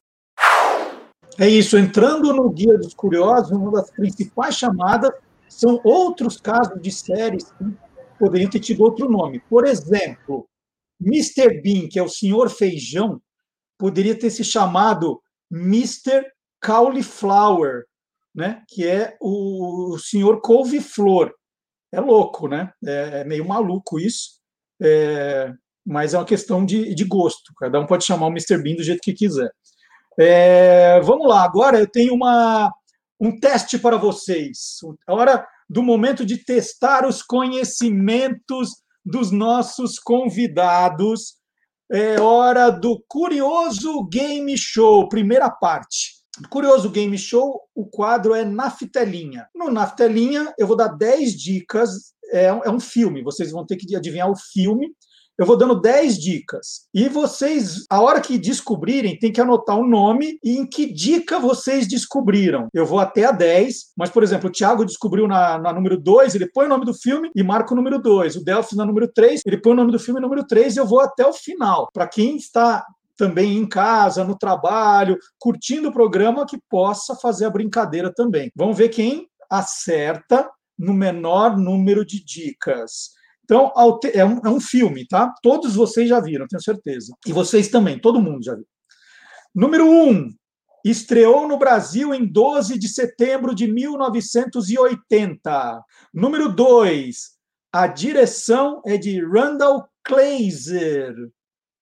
[1.39, 5.11] É isso, entrando no Guia dos Curiosos, uma das principais chamadas
[5.47, 7.73] são outros casos de séries que
[8.19, 9.41] poderiam ter tido outro nome.
[9.49, 10.45] Por exemplo,
[11.01, 11.61] Mr.
[11.61, 13.21] Bean, que é o senhor feijão,
[13.77, 15.21] poderia ter se chamado
[15.51, 16.25] Mr.
[16.59, 17.85] Cauliflower,
[18.33, 18.63] né?
[18.69, 21.33] que é o, senhor couve-flor.
[21.91, 22.71] É louco, né?
[22.85, 24.39] É, é meio maluco isso,
[24.81, 25.51] é,
[25.85, 27.53] mas é uma questão de, de gosto.
[27.57, 28.61] Cada um pode chamar o Mr.
[28.61, 29.51] Bean do jeito que quiser.
[30.17, 32.71] É, vamos lá, agora eu tenho uma,
[33.19, 34.77] um teste para vocês.
[35.07, 41.35] A hora do momento de testar os conhecimentos dos nossos convidados.
[41.91, 46.21] É hora do Curioso Game Show, primeira parte.
[46.49, 49.47] Curioso Game Show, o quadro é Naftelinha.
[49.53, 52.13] No Naftelinha, eu vou dar 10 dicas.
[52.31, 54.87] É um, é um filme, vocês vão ter que adivinhar o filme
[55.41, 56.87] eu vou dando 10 dicas.
[56.93, 61.39] E vocês, a hora que descobrirem, tem que anotar o nome e em que dica
[61.39, 62.67] vocês descobriram.
[62.71, 66.35] Eu vou até a 10, mas, por exemplo, o Thiago descobriu na, na número 2,
[66.35, 68.35] ele põe o nome do filme e marca o número 2.
[68.35, 70.85] O Delphi na número 3, ele põe o nome do filme número 3 e eu
[70.85, 71.89] vou até o final.
[71.91, 72.85] Para quem está
[73.17, 78.51] também em casa, no trabalho, curtindo o programa, que possa fazer a brincadeira também.
[78.55, 83.19] Vamos ver quem acerta no menor número de dicas.
[83.51, 83.69] Então,
[84.13, 85.33] é um, é um filme, tá?
[85.43, 87.13] Todos vocês já viram, tenho certeza.
[87.27, 88.65] E vocês também, todo mundo já viu.
[89.53, 90.33] Número um,
[90.85, 95.83] estreou no Brasil em 12 de setembro de 1980.
[96.13, 97.31] Número dois,
[97.73, 101.13] a direção é de Randall Kleiser.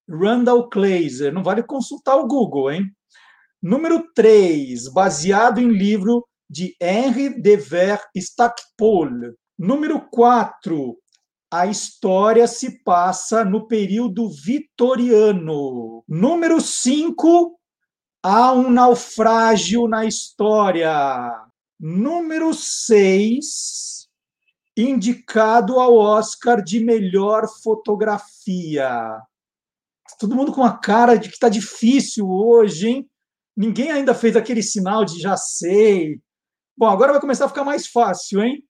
[0.10, 1.32] Randall Kleiser.
[1.32, 2.90] Não vale consultar o Google, hein?
[3.62, 9.36] Número 3, baseado em livro de Henri de Ver Stackpole.
[9.56, 10.98] Número 4,
[11.52, 16.04] a história se passa no período vitoriano.
[16.08, 17.60] Número 5,
[18.22, 20.92] há um naufrágio na história.
[21.80, 24.08] Número 6,
[24.78, 29.20] indicado ao Oscar de melhor fotografia.
[30.20, 33.10] Todo mundo com a cara de que está difícil hoje, hein?
[33.56, 36.20] Ninguém ainda fez aquele sinal de já sei.
[36.78, 38.64] Bom, agora vai começar a ficar mais fácil, hein?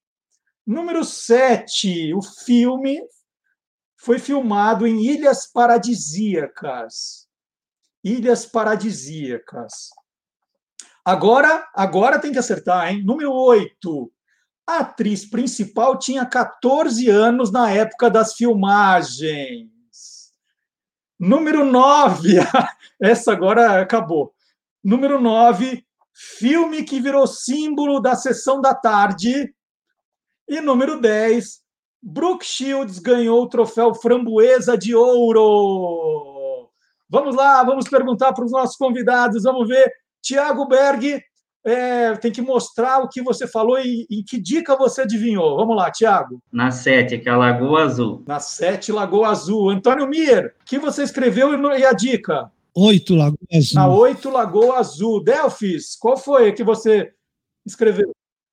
[0.69, 3.01] Número 7, o filme
[3.97, 7.27] foi filmado em Ilhas Paradisíacas.
[8.03, 9.89] Ilhas Paradisíacas.
[11.03, 13.03] Agora, agora tem que acertar, hein?
[13.03, 14.11] Número 8.
[14.67, 19.71] A atriz principal tinha 14 anos na época das filmagens.
[21.19, 22.35] Número 9.
[23.01, 24.35] Essa agora acabou.
[24.83, 25.83] Número 9.
[26.13, 29.51] Filme que virou símbolo da sessão da tarde
[30.49, 31.59] e número 10,
[32.01, 36.69] Brooke Shields ganhou o troféu Framboesa de Ouro.
[37.07, 39.43] Vamos lá, vamos perguntar para os nossos convidados.
[39.43, 39.91] Vamos ver.
[40.21, 41.21] Tiago Berg,
[41.63, 45.57] é, tem que mostrar o que você falou e, e que dica você adivinhou.
[45.57, 46.41] Vamos lá, Tiago.
[46.51, 48.23] Na 7, que é a Lagoa Azul.
[48.27, 49.69] Na 7, Lagoa Azul.
[49.69, 52.51] Antônio Mir, o que você escreveu e a dica?
[52.75, 53.75] 8, Lagoa Azul.
[53.75, 55.23] Na 8, Lagoa Azul.
[55.23, 57.11] Delfis, qual foi que você
[57.65, 58.11] escreveu?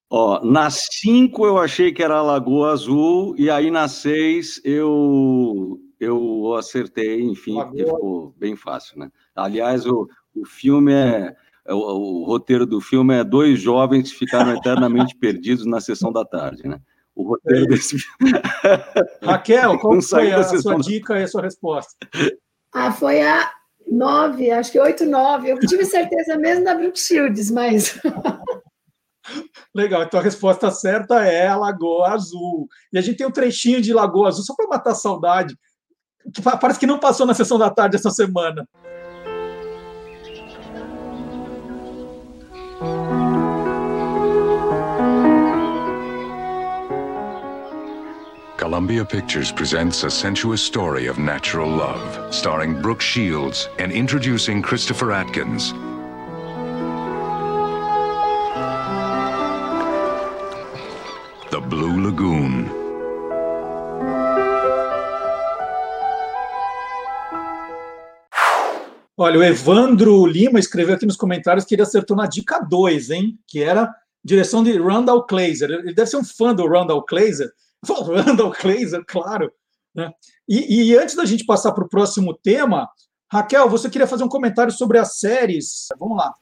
[0.09, 6.55] Ó, na 5 eu achei que era Lagoa Azul, e aí na 6 eu, eu
[6.55, 9.11] acertei, enfim, porque ficou bem fácil, né?
[9.35, 11.35] Aliás, o, o filme é.
[11.69, 16.25] O, o, roteiro do filme é dois jovens que ficaram eternamente perdidos na sessão da
[16.25, 16.79] tarde, né?
[17.13, 17.69] O roteiro é.
[17.69, 18.33] desse filme.
[19.21, 21.97] Raquel, qual foi a sua dica e a sua resposta?
[22.73, 23.51] Ah, foi a
[23.91, 25.51] 9, acho que 8, 9.
[25.51, 27.99] Eu tive certeza mesmo da Brooke Shields, mas.
[29.75, 32.69] Legal, então a resposta certa é a Lagoa Azul.
[32.93, 35.57] E a gente tem um trechinho de Lagoa Azul, só para matar a saudade,
[36.33, 38.67] que parece que não passou na sessão da tarde essa semana.
[48.59, 55.13] Columbia Pictures presents a sensuous story of natural love, starring Brooke Shields and introducing Christopher
[55.13, 55.73] Atkins,
[61.69, 62.65] Blue Lagoon.
[69.17, 73.39] Olha, o Evandro Lima escreveu aqui nos comentários que ele acertou na dica 2, hein?
[73.49, 75.71] Que era direção de Randall Kleiser.
[75.71, 77.51] Ele deve ser um fã do Randall Kleiser.
[77.83, 79.51] Randall Kleiser, claro.
[79.93, 80.13] Né?
[80.49, 82.89] E, e antes da gente passar para o próximo tema,
[83.33, 85.89] Raquel, você queria fazer um comentário sobre as séries?
[85.99, 86.33] Vamos lá.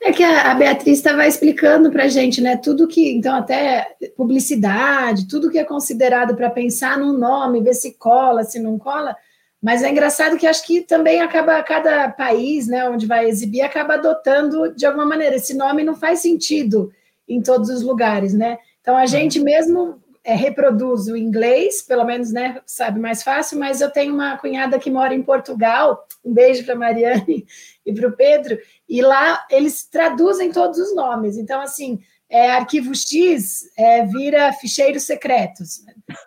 [0.00, 2.56] É que a, Beatriz estava explicando para a gente, né?
[2.56, 7.94] Tudo que, então, até publicidade, tudo que é considerado para pensar num nome, ver se
[7.94, 9.16] cola, se não cola.
[9.60, 13.94] Mas é engraçado que acho que também acaba, cada país, né, onde vai exibir, acaba
[13.94, 15.34] adotando de alguma maneira.
[15.34, 16.92] Esse nome não faz sentido
[17.28, 18.58] em todos os lugares, né?
[18.80, 23.80] Então a gente mesmo é, reproduz o inglês, pelo menos, né, sabe mais fácil, mas
[23.80, 27.46] eu tenho uma cunhada que mora em Portugal, um beijo para Mariane
[27.86, 31.38] e para o Pedro, e lá eles traduzem todos os nomes.
[31.38, 31.98] Então, assim,
[32.28, 35.82] é, arquivo X é, vira ficheiros secretos.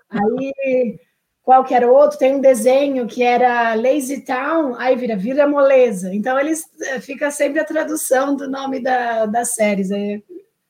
[0.09, 0.99] Aí
[1.43, 5.47] qual que era o outro, tem um desenho que era Lazy Town, aí vira Vira
[5.47, 6.13] Moleza.
[6.13, 9.91] Então eles eh, fica sempre a tradução do nome da, das séries.
[9.91, 10.23] Aí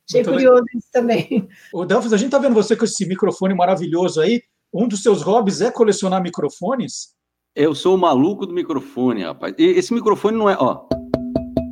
[0.09, 0.77] achei Muito curioso legal.
[0.77, 1.47] isso também.
[1.73, 4.41] O Delfis, a gente tá vendo você com esse microfone maravilhoso aí.
[4.73, 7.15] Um dos seus hobbies é colecionar microfones?
[7.53, 9.53] Eu sou o maluco do microfone, rapaz.
[9.57, 10.87] E esse microfone não é, ó,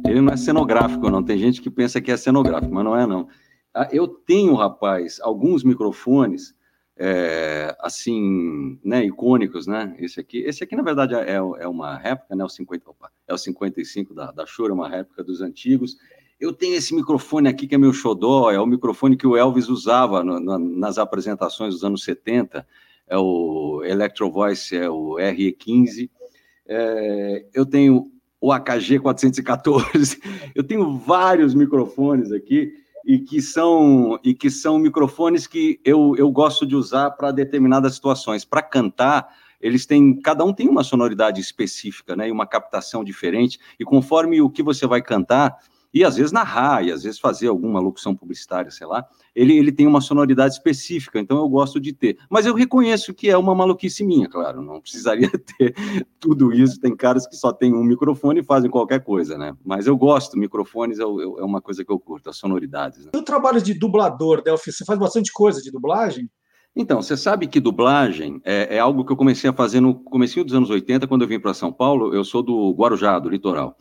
[0.05, 1.23] ele não é cenográfico, não.
[1.23, 3.27] Tem gente que pensa que é cenográfico, mas não é, não.
[3.73, 6.53] Ah, eu tenho, rapaz, alguns microfones
[6.97, 9.95] é, assim, né, icônicos, né?
[9.99, 12.43] Esse aqui, esse aqui na verdade é, é uma réplica, né?
[12.43, 15.95] O 50, opa, é o 55 da, da Shure, uma réplica dos antigos.
[16.39, 19.67] Eu tenho esse microfone aqui que é meu xodó, é o microfone que o Elvis
[19.67, 22.65] usava no, no, nas apresentações dos anos 70,
[23.07, 26.09] é o Electro Voice, é o RE15.
[26.65, 28.09] É, eu tenho
[28.39, 30.21] o AKG 414,
[30.55, 32.71] eu tenho vários microfones aqui
[33.05, 37.95] e que são e que são microfones que eu, eu gosto de usar para determinadas
[37.95, 38.45] situações.
[38.45, 43.59] Para cantar, eles têm cada um tem uma sonoridade específica, né, e uma captação diferente.
[43.77, 45.57] E conforme o que você vai cantar,
[45.93, 49.05] e às vezes narrar, e às vezes fazer alguma locução publicitária, sei lá,
[49.35, 52.17] ele, ele tem uma sonoridade específica, então eu gosto de ter.
[52.29, 55.75] Mas eu reconheço que é uma maluquice minha, claro, não precisaria ter
[56.19, 56.79] tudo isso.
[56.79, 59.55] Tem caras que só têm um microfone e fazem qualquer coisa, né?
[59.65, 63.05] Mas eu gosto, microfones é, é uma coisa que eu curto, as sonoridades.
[63.05, 63.11] Né?
[63.13, 66.29] E o trabalho de dublador, Delphi, você faz bastante coisa de dublagem?
[66.75, 70.43] Então, você sabe que dublagem é, é, algo que eu comecei a fazer no começo
[70.43, 72.13] dos anos 80, quando eu vim para São Paulo.
[72.13, 73.75] Eu sou do Guarujá, do litoral.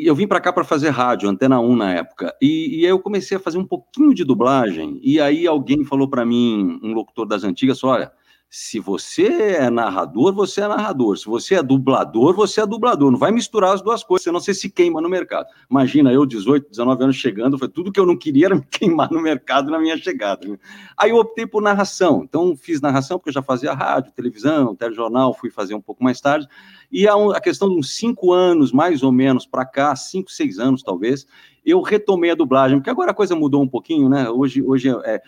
[0.00, 2.34] Eu vim para cá para fazer rádio, Antena 1 na época.
[2.40, 4.98] E, e, aí eu comecei a fazer um pouquinho de dublagem.
[5.02, 8.10] E aí alguém falou para mim, um locutor das antigas, olha,
[8.54, 11.16] se você é narrador, você é narrador.
[11.16, 13.10] Se você é dublador, você é dublador.
[13.10, 15.46] Não vai misturar as duas coisas, senão você se queima no mercado.
[15.70, 19.10] Imagina, eu, 18, 19 anos chegando, foi tudo que eu não queria era me queimar
[19.10, 20.46] no mercado na minha chegada.
[20.46, 20.58] Né?
[20.98, 22.24] Aí eu optei por narração.
[22.24, 26.20] Então, fiz narração porque eu já fazia rádio, televisão, telejornal, fui fazer um pouco mais
[26.20, 26.46] tarde.
[26.90, 30.58] E a, a questão de uns cinco anos, mais ou menos, para cá, cinco, seis
[30.58, 31.26] anos talvez,
[31.64, 34.28] eu retomei a dublagem, porque agora a coisa mudou um pouquinho, né?
[34.28, 35.22] Hoje, hoje é,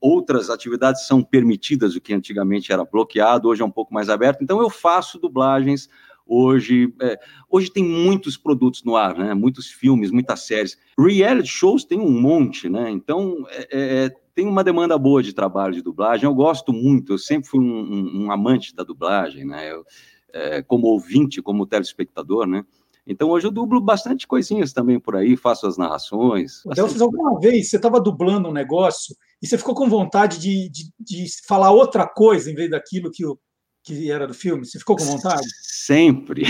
[0.00, 4.42] outras atividades são permitidas, o que antigamente era bloqueado, hoje é um pouco mais aberto.
[4.42, 5.88] Então, eu faço dublagens
[6.26, 6.92] hoje.
[7.00, 7.18] É,
[7.48, 9.32] hoje tem muitos produtos no ar, né?
[9.34, 10.76] Muitos filmes, muitas séries.
[10.98, 12.90] Reality shows tem um monte, né?
[12.90, 16.24] Então, é, é, é, tem uma demanda boa de trabalho de dublagem.
[16.24, 19.72] Eu gosto muito, eu sempre fui um, um, um amante da dublagem, né?
[19.72, 19.84] Eu,
[20.32, 22.64] é, como ouvinte, como telespectador, né?
[23.06, 26.62] Então hoje eu dublo bastante coisinhas também por aí, faço as narrações.
[26.74, 30.84] Delfis, alguma vez você estava dublando um negócio e você ficou com vontade de, de,
[30.98, 33.38] de, falar outra coisa em vez daquilo que, o,
[33.84, 34.64] que era do filme?
[34.64, 35.46] Você ficou com vontade?
[35.62, 36.44] Sempre,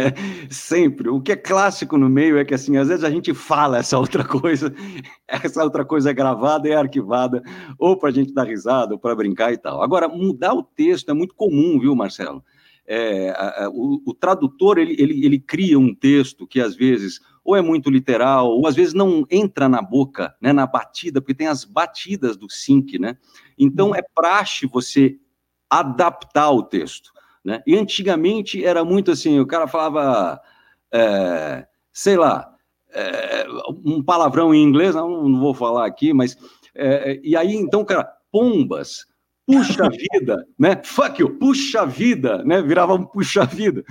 [0.50, 1.10] sempre.
[1.10, 3.98] O que é clássico no meio é que assim, às vezes a gente fala essa
[3.98, 4.74] outra coisa,
[5.28, 7.42] essa outra coisa é gravada e é arquivada,
[7.78, 9.82] ou para a gente dar risada, ou para brincar e tal.
[9.82, 12.42] Agora, mudar o texto é muito comum, viu, Marcelo?
[12.86, 17.20] É, a, a, o, o, tradutor ele, ele, ele cria um texto que às vezes
[17.44, 21.34] ou é muito literal, ou às vezes não entra na boca, né, na batida, porque
[21.34, 23.16] tem as batidas do sync, né?
[23.58, 23.94] Então uhum.
[23.94, 25.18] é praxe você
[25.68, 27.12] adaptar o texto,
[27.44, 27.62] né?
[27.66, 30.40] E antigamente era muito assim, o cara falava,
[30.92, 32.54] é, sei lá,
[32.92, 33.46] é,
[33.84, 36.36] um palavrão em inglês, não, não vou falar aqui, mas
[36.74, 39.06] é, e aí então, cara, pombas,
[39.46, 40.80] puxa vida, né?
[40.84, 42.62] Fuck you, puxa vida, né?
[42.62, 43.84] Virava um puxa vida.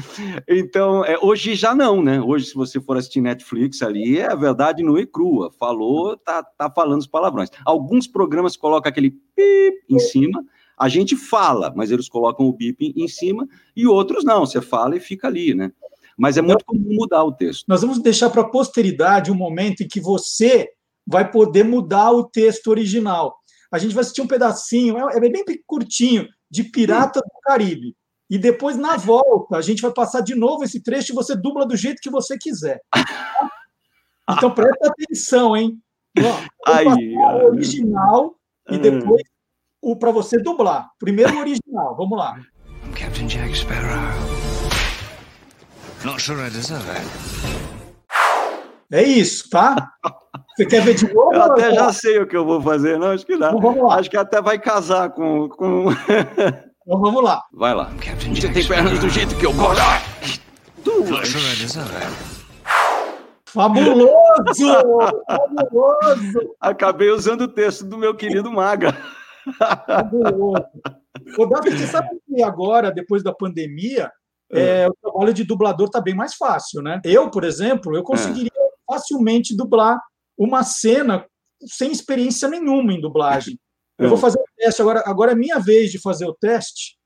[0.48, 2.22] Então, é, hoje já não, né?
[2.22, 5.52] Hoje, se você for assistir Netflix ali, é a verdade nua e crua.
[5.60, 7.50] Falou, tá, tá falando os palavrões.
[7.66, 10.44] Alguns programas colocam aquele pip em cima,
[10.78, 14.96] a gente fala, mas eles colocam o bip em cima, e outros não, você fala
[14.96, 15.72] e fica ali, né?
[16.18, 17.66] Mas é muito comum mudar o texto.
[17.68, 20.70] Nós vamos deixar para a posteridade um momento em que você
[21.06, 23.39] vai poder mudar o texto original
[23.72, 27.96] a gente vai assistir um pedacinho, é, é bem curtinho, de Piratas do Caribe.
[28.30, 31.66] E depois, na volta, a gente vai passar de novo esse trecho e você dubla
[31.66, 32.80] do jeito que você quiser.
[34.32, 35.82] Então presta atenção, hein?
[36.68, 38.36] Aí, o original
[38.70, 38.80] e hum.
[38.80, 39.24] depois
[39.82, 40.92] o para você dublar.
[41.00, 42.40] Primeiro o original, vamos lá.
[42.86, 43.98] I'm Captain Jack Sparrow.
[46.06, 47.49] Not sure I deserve it.
[48.92, 49.92] É isso, tá?
[50.56, 51.34] Você quer ver de novo?
[51.34, 53.12] Eu até já sei o que eu vou fazer, não?
[53.12, 53.50] Acho que dá.
[53.50, 53.96] Então, vamos lá.
[53.96, 55.48] Acho que até vai casar com.
[55.50, 55.86] com...
[56.82, 57.44] Então vamos lá.
[57.54, 57.92] Vai lá.
[58.34, 59.80] Você tem pernas do jeito que eu gosto.
[60.84, 61.32] Duas.
[63.46, 64.10] Fabuloso!
[65.30, 66.56] Fabuloso!
[66.60, 68.98] Acabei usando o texto do meu querido Maga.
[69.86, 70.66] Fabuloso.
[71.38, 74.12] Ô, Davi, você sabe que agora, depois da pandemia,
[74.52, 77.00] é, o trabalho de dublador está bem mais fácil, né?
[77.04, 78.59] Eu, por exemplo, eu conseguiria é.
[78.90, 80.02] Facilmente dublar
[80.38, 81.26] uma cena
[81.66, 83.60] sem experiência nenhuma em dublagem.
[83.98, 84.22] Eu vou é.
[84.22, 85.04] fazer o teste agora.
[85.06, 86.98] Agora é minha vez de fazer o teste.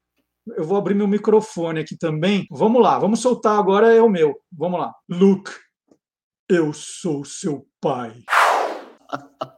[0.56, 2.46] eu vou abrir meu microfone aqui também.
[2.52, 4.40] Vamos lá, vamos soltar agora é o meu.
[4.52, 4.94] Vamos lá.
[5.10, 5.52] Luke,
[6.48, 8.24] eu sou seu pai.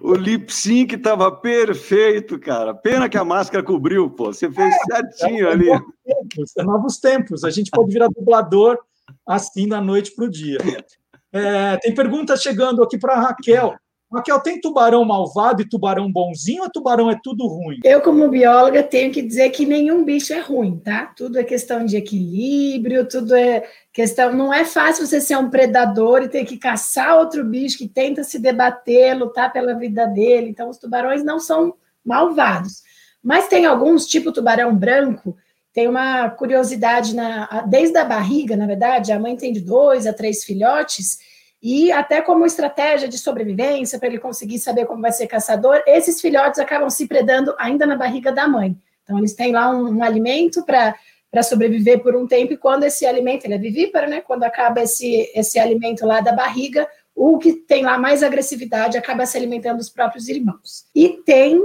[0.00, 2.74] O lip sync estava perfeito, cara.
[2.74, 4.26] Pena que a máscara cobriu, pô.
[4.26, 5.66] Você fez é, certinho é, ali.
[6.04, 7.44] Tempos, é novos tempos.
[7.44, 8.78] A gente pode virar dublador
[9.26, 10.58] assim da noite para o dia.
[11.34, 13.74] É, tem pergunta chegando aqui para Raquel.
[14.12, 17.80] Raquel, tem tubarão malvado e tubarão bonzinho ou tubarão é tudo ruim?
[17.82, 21.06] Eu, como bióloga, tenho que dizer que nenhum bicho é ruim, tá?
[21.16, 24.32] Tudo é questão de equilíbrio, tudo é questão.
[24.32, 28.22] Não é fácil você ser um predador e ter que caçar outro bicho que tenta
[28.22, 30.50] se debater, lutar pela vida dele.
[30.50, 31.74] Então, os tubarões não são
[32.04, 32.84] malvados.
[33.20, 35.36] Mas tem alguns, tipo tubarão branco,
[35.74, 40.12] tem uma curiosidade na, desde a barriga, na verdade, a mãe tem de dois a
[40.12, 41.18] três filhotes
[41.60, 46.20] e até como estratégia de sobrevivência, para ele conseguir saber como vai ser caçador, esses
[46.20, 48.76] filhotes acabam se predando ainda na barriga da mãe.
[49.02, 50.94] Então, eles têm lá um, um alimento para
[51.30, 54.20] para sobreviver por um tempo, e quando esse alimento, ele é vivíparo, né?
[54.20, 59.26] Quando acaba esse, esse alimento lá da barriga, o que tem lá mais agressividade acaba
[59.26, 60.86] se alimentando dos próprios irmãos.
[60.94, 61.60] E tem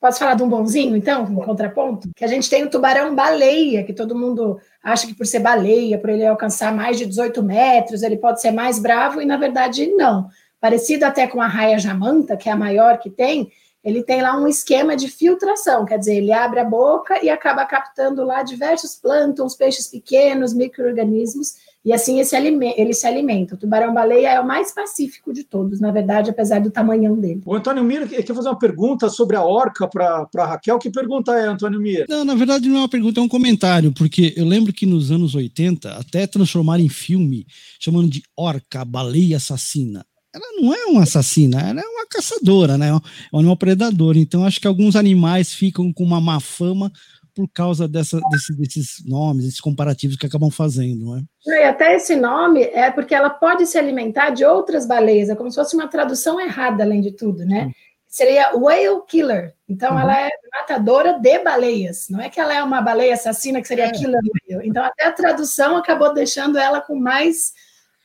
[0.00, 2.08] Posso falar de um bonzinho, então, um contraponto?
[2.14, 6.08] Que a gente tem o tubarão-baleia, que todo mundo acha que por ser baleia, por
[6.08, 10.28] ele alcançar mais de 18 metros, ele pode ser mais bravo, e na verdade não.
[10.60, 13.50] Parecido até com a raia jamanta, que é a maior que tem,
[13.82, 17.64] ele tem lá um esquema de filtração, quer dizer, ele abre a boca e acaba
[17.64, 21.54] captando lá diversos plânctons, peixes pequenos, micro-organismos,
[21.88, 23.54] e assim esse ele se alimenta.
[23.54, 27.40] O tubarão-baleia é o mais pacífico de todos, na verdade, apesar do tamanhão dele.
[27.46, 30.78] O Antônio Mira quer fazer uma pergunta sobre a orca para a Raquel.
[30.78, 32.04] Que pergunta é, Antônio Mira?
[32.06, 35.10] Não, na verdade não é uma pergunta, é um comentário, porque eu lembro que nos
[35.10, 37.46] anos 80, até transformaram em filme,
[37.80, 40.04] chamando de orca, baleia assassina
[40.34, 42.88] ela não é uma assassina, ela é uma caçadora, né?
[42.88, 42.94] É
[43.34, 44.16] um animal predador.
[44.16, 46.92] Então, acho que alguns animais ficam com uma má fama
[47.38, 51.22] por causa dessa, desse, desses nomes, esses comparativos que acabam fazendo, não é?
[51.46, 55.48] E até esse nome é porque ela pode se alimentar de outras baleias, é como
[55.48, 57.66] se fosse uma tradução errada, além de tudo, né?
[57.66, 57.72] Uhum.
[58.08, 59.54] Seria whale killer.
[59.68, 60.00] Então, uhum.
[60.00, 62.08] ela é matadora de baleias.
[62.10, 63.92] Não é que ela é uma baleia assassina, que seria é.
[63.92, 64.20] killer
[64.50, 64.68] whale.
[64.68, 67.52] Então, até a tradução acabou deixando ela com mais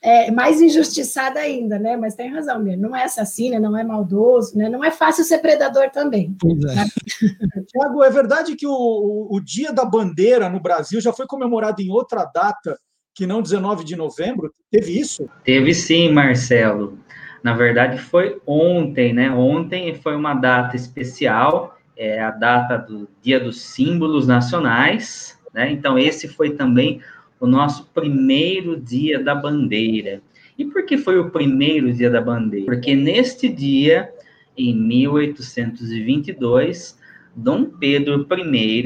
[0.04, 1.96] é, mais injustiçada ainda, né?
[1.96, 2.82] Mas tem razão, mesmo.
[2.82, 4.68] não é assassina, não é maldoso, né?
[4.68, 6.36] Não é fácil ser predador também.
[6.44, 7.64] É.
[7.72, 11.90] Tiago, é verdade que o, o Dia da Bandeira no Brasil já foi comemorado em
[11.90, 12.78] outra data
[13.16, 14.54] que não 19 de novembro?
[14.70, 15.30] Teve isso?
[15.46, 17.00] Teve sim, Marcelo.
[17.42, 19.32] Na verdade, foi ontem, né?
[19.32, 25.72] Ontem foi uma data especial, é a data do Dia dos Símbolos Nacionais, né?
[25.72, 27.00] Então, esse foi também
[27.44, 30.22] o nosso primeiro dia da bandeira.
[30.58, 32.66] E por que foi o primeiro dia da bandeira?
[32.66, 34.10] Porque neste dia,
[34.58, 36.98] em 1822,
[37.36, 38.86] Dom Pedro I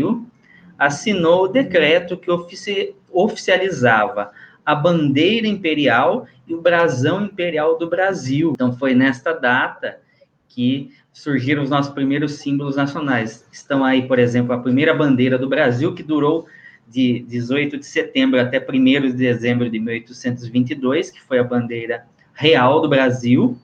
[0.75, 4.31] assinou o decreto que ofici oficializava
[4.65, 8.53] a bandeira imperial e o brasão imperial do Brasil.
[8.55, 9.99] Então, foi nesta data
[10.47, 13.47] que surgiram os nossos primeiros símbolos nacionais.
[13.51, 16.47] Estão aí, por exemplo, a primeira bandeira do Brasil, que durou
[16.87, 22.81] de 18 de setembro até 1 de dezembro de 1822, que foi a bandeira real
[22.81, 23.57] do Brasil.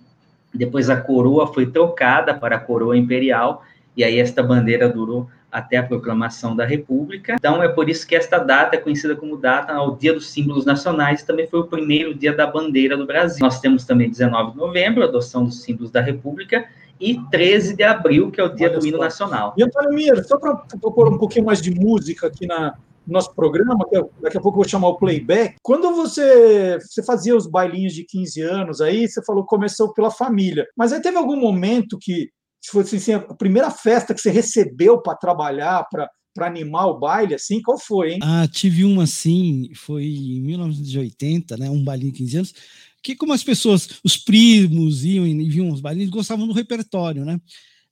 [0.53, 3.63] Depois a coroa foi trocada para a coroa imperial,
[3.95, 7.35] e aí esta bandeira durou até a proclamação da República.
[7.35, 10.65] Então é por isso que esta data é conhecida como data ao Dia dos Símbolos
[10.65, 13.39] Nacionais, também foi o primeiro dia da bandeira do Brasil.
[13.39, 16.67] Nós temos também 19 de novembro, a adoção dos símbolos da República,
[16.99, 19.53] e 13 de abril, que é o dia Olha do hino nacional.
[19.57, 22.75] E Antônio Mira, só para pôr um pouquinho mais de música aqui na,
[23.07, 25.55] nosso programa, que daqui a pouco eu vou chamar o playback.
[25.61, 30.11] Quando você, você fazia os bailinhos de 15 anos aí, você falou que começou pela
[30.11, 30.65] família.
[30.77, 32.29] Mas aí teve algum momento que,
[32.61, 36.99] se fosse assim, a primeira festa que você recebeu para trabalhar, para para animar o
[36.99, 38.19] baile, assim, qual foi, hein?
[38.23, 42.55] Ah, tive uma assim, foi em 1980, né, um bailinho de 15 anos,
[43.03, 47.39] que como as pessoas, os primos iam e viam os bailinhos, gostavam do repertório, né?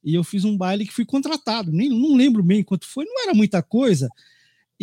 [0.03, 3.21] E eu fiz um baile que fui contratado, nem não lembro bem quanto foi, não
[3.23, 4.09] era muita coisa,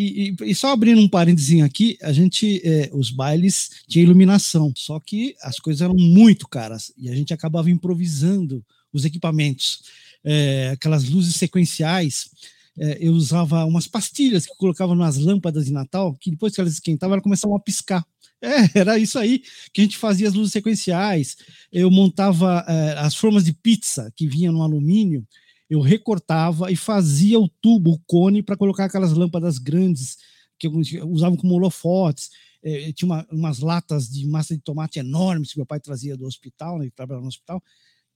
[0.00, 5.00] e, e, só abrindo um parênteses aqui, a gente, é, os bailes tinha iluminação, só
[5.00, 9.82] que as coisas eram muito caras e a gente acabava improvisando os equipamentos,
[10.22, 12.30] é, aquelas luzes sequenciais.
[12.78, 16.74] É, eu usava umas pastilhas que colocava nas lâmpadas de Natal, que depois que elas
[16.74, 18.04] esquentavam, elas começavam a piscar.
[18.40, 19.42] É, era isso aí
[19.74, 21.36] que a gente fazia as luzes sequenciais.
[21.72, 25.26] Eu montava é, as formas de pizza que vinham no alumínio
[25.68, 30.16] eu recortava e fazia o tubo, o cone, para colocar aquelas lâmpadas grandes
[30.58, 32.30] que usavam como holofotes.
[32.62, 36.26] É, tinha uma, umas latas de massa de tomate enormes que meu pai trazia do
[36.26, 37.62] hospital, né, ele trabalhava no hospital,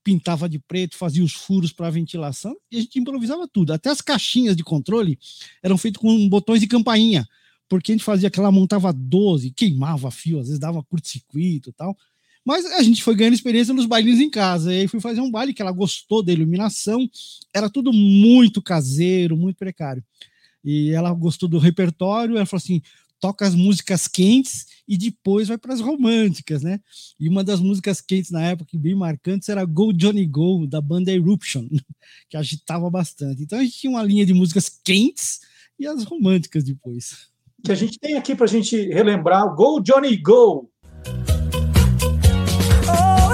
[0.03, 3.73] pintava de preto, fazia os furos para ventilação e a gente improvisava tudo.
[3.73, 5.19] Até as caixinhas de controle
[5.63, 7.29] eram feitas com botões de campainha,
[7.69, 11.97] porque a gente fazia aquela, montava 12, queimava fio, às vezes dava curto-circuito e tal.
[12.45, 14.75] Mas a gente foi ganhando experiência nos bailinhos em casa.
[14.75, 17.09] E aí fui fazer um baile que ela gostou da iluminação.
[17.55, 20.03] Era tudo muito caseiro, muito precário.
[20.65, 22.37] E ela gostou do repertório.
[22.37, 22.83] Ela falou assim:
[23.23, 26.81] toca as músicas quentes e depois vai para as românticas, né?
[27.19, 31.13] E uma das músicas quentes na época, bem marcantes, era Go Johnny Go, da banda
[31.13, 31.69] Eruption,
[32.29, 33.45] que agitava bastante.
[33.45, 35.41] Então a gente tinha uma linha de músicas quentes
[35.79, 37.29] e as românticas depois.
[37.65, 40.69] Que a gente tem aqui para a gente relembrar Go Johnny Go.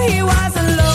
[0.08, 0.87] Oh, he was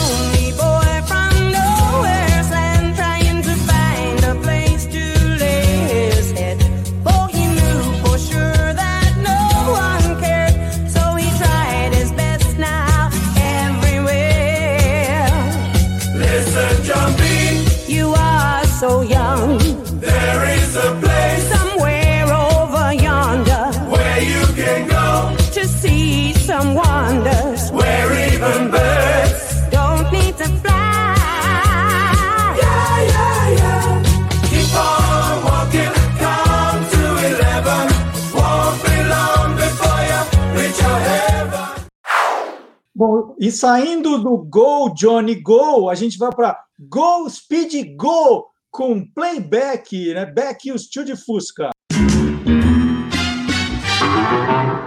[42.96, 49.04] Bom, e saindo do Go Johnny Go, a gente vai para Go Speed Go com
[49.12, 50.24] playback, né?
[50.24, 51.70] Back e o Steel de Fusca.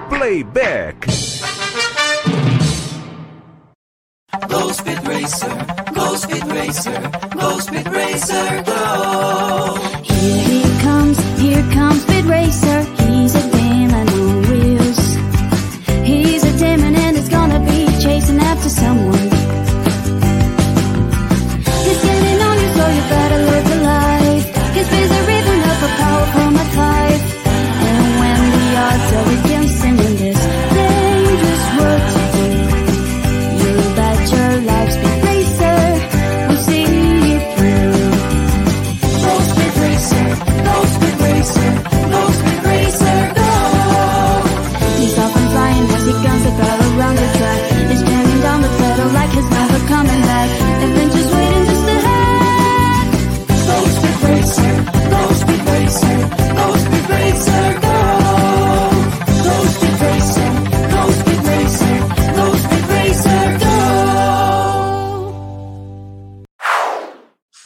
[0.08, 1.06] Playback.
[4.48, 5.50] Go Speed Racer,
[5.94, 7.02] Go Speed Racer,
[7.36, 9.76] Go Speed Racer, go.
[10.04, 12.97] Here he comes, here comes Speed Racer.
[18.78, 19.17] Someone.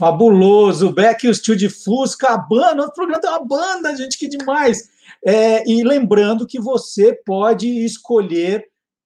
[0.02, 4.18] Fabuloso, Beck e o Steel de Fusca, a banda, o programa tem uma banda, gente,
[4.18, 4.90] que demais.
[5.24, 8.66] É, e lembrando que você pode escolher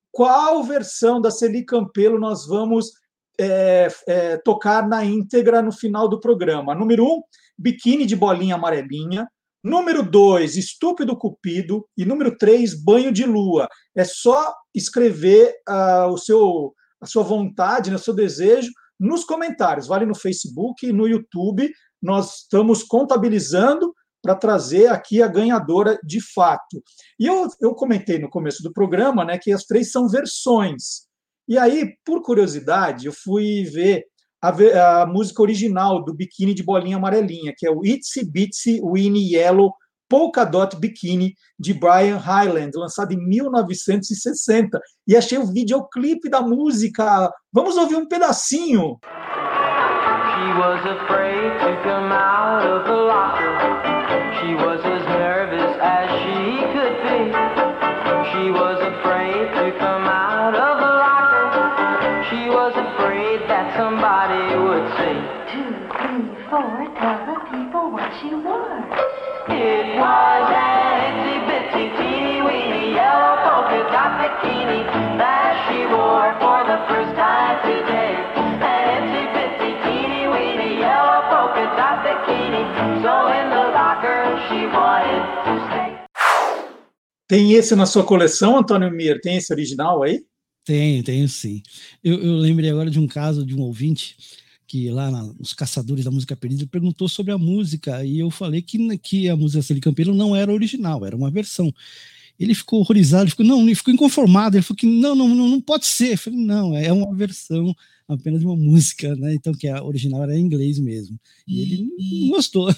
[0.09, 2.93] qual versão da Celi Campelo nós vamos
[3.37, 6.73] é, é, tocar na íntegra no final do programa.
[6.73, 7.21] Número um,
[7.57, 9.27] biquíni de bolinha amarelinha.
[9.61, 11.85] Número dois, estúpido cupido.
[11.97, 13.67] E número três, banho de lua.
[13.93, 19.87] É só escrever ah, o seu, a sua vontade, né, o seu desejo nos comentários.
[19.87, 21.69] Vale no Facebook e no YouTube.
[22.01, 26.81] Nós estamos contabilizando para trazer aqui a ganhadora de fato.
[27.19, 31.05] E eu, eu comentei no começo do programa né, que as três são versões.
[31.47, 34.03] E aí, por curiosidade, eu fui ver
[34.41, 39.35] a, a música original do Biquíni de Bolinha Amarelinha, que é o Itsy Bitsy Winnie
[39.35, 39.71] Yellow
[40.09, 44.79] Polka Dot Bikini, de Brian Hyland, lançado em 1960.
[45.07, 47.31] E achei o videoclipe da música.
[47.51, 48.97] Vamos ouvir um pedacinho.
[50.35, 53.55] She was afraid to come out of the locker.
[54.39, 57.31] She was as nervous as she could be.
[58.31, 59.14] She was afraid
[87.27, 89.19] Tem esse na sua coleção, Antônio Mir?
[89.19, 90.23] Tem esse original aí?
[90.63, 91.61] Tenho, tenho sim.
[92.03, 94.15] Eu, eu lembrei agora de um caso de um ouvinte
[94.67, 98.61] que lá na, nos Caçadores da Música Perdida perguntou sobre a música e eu falei
[98.61, 101.73] que, que a música Celi Campeiro não era original, era uma versão.
[102.39, 105.47] Ele ficou horrorizado, ele ficou, não, ele ficou inconformado, ele falou que não, não, não,
[105.47, 106.13] não pode ser.
[106.13, 107.73] Eu falei, não, é uma versão
[108.07, 109.33] apenas de uma música, né?
[109.33, 111.17] Então, que a original era em inglês mesmo.
[111.47, 111.89] E ele
[112.21, 112.69] não gostou.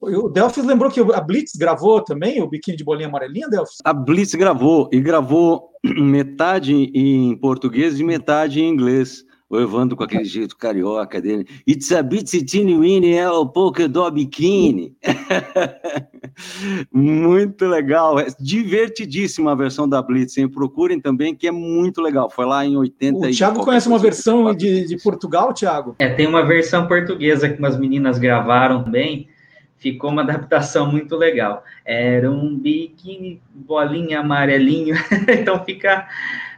[0.00, 3.78] O Delphis lembrou que a Blitz gravou também o Biquíni de Bolinha Amarelinha, Delphis?
[3.84, 9.24] A Blitz gravou, e gravou metade em português e metade em inglês.
[9.52, 11.46] O Evandro com aquele jeito carioca dele.
[11.68, 14.96] It's a bitsy teeny weeny é o polka do bikini.
[16.90, 18.18] muito legal.
[18.18, 20.48] É divertidíssima a versão da Blitz, hein?
[20.48, 22.30] Procurem também, que é muito legal.
[22.30, 25.96] Foi lá em 80 O Thiago conhece uma versão de, de Portugal, Thiago?
[25.98, 29.28] É, tem uma versão portuguesa que umas meninas gravaram também.
[29.76, 31.62] Ficou uma adaptação muito legal.
[31.84, 34.94] Era um biquíni bolinha amarelinho.
[35.28, 36.08] então fica,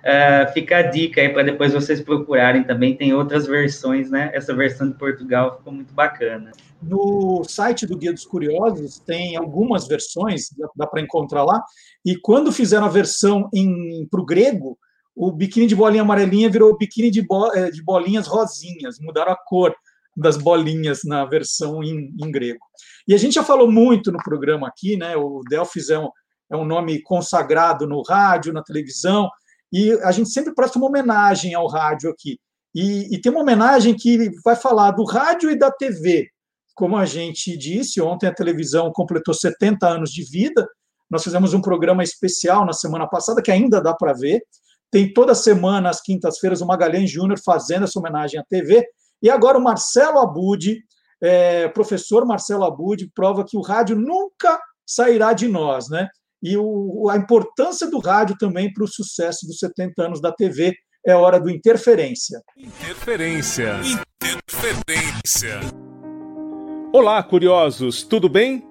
[0.06, 2.94] ah, fica a dica aí para depois vocês procurarem também.
[2.94, 4.31] Tem outras versões, né?
[4.35, 6.52] Essa versão de Portugal ficou muito bacana.
[6.82, 11.64] No site do Guia dos Curiosos tem algumas versões, dá, para encontrar lá.
[12.05, 13.48] E quando fizeram a versão
[14.10, 14.78] para o grego,
[15.16, 19.36] o biquíni de bolinha amarelinha virou biquíni de, bo, eh, de bolinhas rosinhas, mudaram a
[19.36, 19.74] cor
[20.14, 22.64] das bolinhas na versão em, em grego.
[23.09, 25.16] E a gente já falou muito no programa aqui, né?
[25.16, 26.10] O Delphis é um,
[26.51, 29.31] é um nome consagrado no rádio, na televisão,
[29.72, 32.38] e a gente sempre presta uma homenagem ao rádio aqui.
[32.74, 36.28] E, e tem uma homenagem que vai falar do rádio e da TV.
[36.74, 40.66] Como a gente disse, ontem a televisão completou 70 anos de vida.
[41.08, 44.42] Nós fizemos um programa especial na semana passada, que ainda dá para ver.
[44.90, 48.84] Tem toda semana, às quintas-feiras, o Magalhães Júnior fazendo essa homenagem à TV.
[49.22, 50.80] E agora o Marcelo Abud,
[51.22, 56.08] é, professor Marcelo Abud, prova que o rádio nunca sairá de nós, né?
[56.44, 60.74] E o, a importância do rádio também para o sucesso dos 70 anos da TV
[61.06, 62.38] é hora do Interferência.
[62.58, 63.80] Interferência.
[64.22, 65.60] Interferência.
[66.92, 68.62] Olá, curiosos, tudo bem?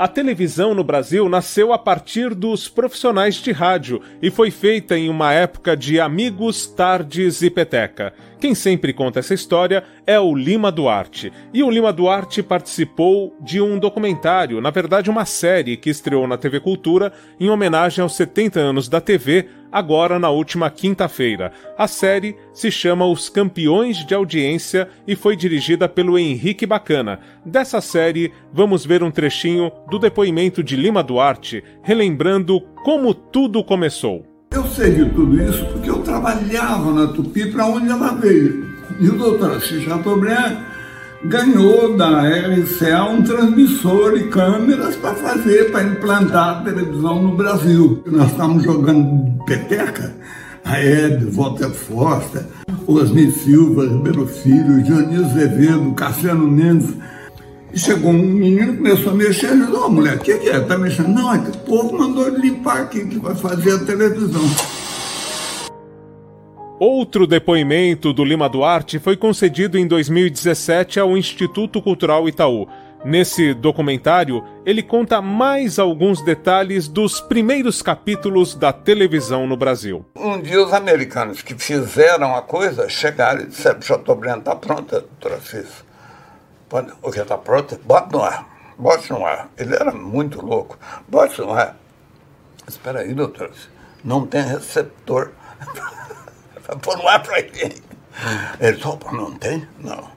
[0.00, 5.10] A televisão no Brasil nasceu a partir dos profissionais de rádio e foi feita em
[5.10, 8.14] uma época de amigos, tardes e peteca.
[8.40, 11.30] Quem sempre conta essa história é o Lima Duarte.
[11.52, 16.38] E o Lima Duarte participou de um documentário, na verdade uma série que estreou na
[16.38, 21.52] TV Cultura em homenagem aos 70 anos da TV, agora na última quinta-feira.
[21.76, 27.20] A série se chama Os Campeões de Audiência e foi dirigida pelo Henrique Bacana.
[27.44, 34.24] Dessa série, vamos ver um trechinho do depoimento de Lima Duarte, relembrando como tudo começou.
[34.52, 38.68] Eu sei de tudo isso porque eu trabalhava na Tupi para onde ela veio.
[38.98, 40.69] E o doutor Assis Chateaubriand
[41.24, 48.02] ganhou da RCA um transmissor e câmeras para fazer, para implantar a televisão no Brasil.
[48.06, 50.14] Nós estávamos jogando peteca,
[50.64, 52.44] a Ed, Walter Foster,
[52.86, 56.94] Osni Silva, Ribeiro Filho, Dionísio Azevedo, Cassiano Mendes.
[57.72, 60.58] E chegou um menino, começou a mexer, e disse, ô mulher, o que, que é?
[60.58, 61.08] Tá mexendo?
[61.08, 64.42] Não, é que o povo mandou ele limpar aqui, que vai fazer a televisão.
[66.80, 72.66] Outro depoimento do Lima Duarte foi concedido em 2017 ao Instituto Cultural Itaú.
[73.04, 80.06] Nesse documentário, ele conta mais alguns detalhes dos primeiros capítulos da televisão no Brasil.
[80.16, 85.04] Um dia os americanos que fizeram a coisa chegaram e disseram, Chateaubriand está pronta,
[85.36, 85.84] Assis.
[86.66, 87.78] Pode- O que está pronto?
[87.84, 88.48] Bota no ar.
[88.78, 89.50] Bote no ar.
[89.58, 90.78] Ele era muito louco.
[91.06, 91.76] Bote no ar.
[92.66, 93.50] Espera aí, doutor.
[94.02, 95.32] Não tem receptor.
[96.66, 97.82] Vai pôr no ar para ele.
[98.60, 99.66] Ele opa, não tem?
[99.78, 100.08] Não.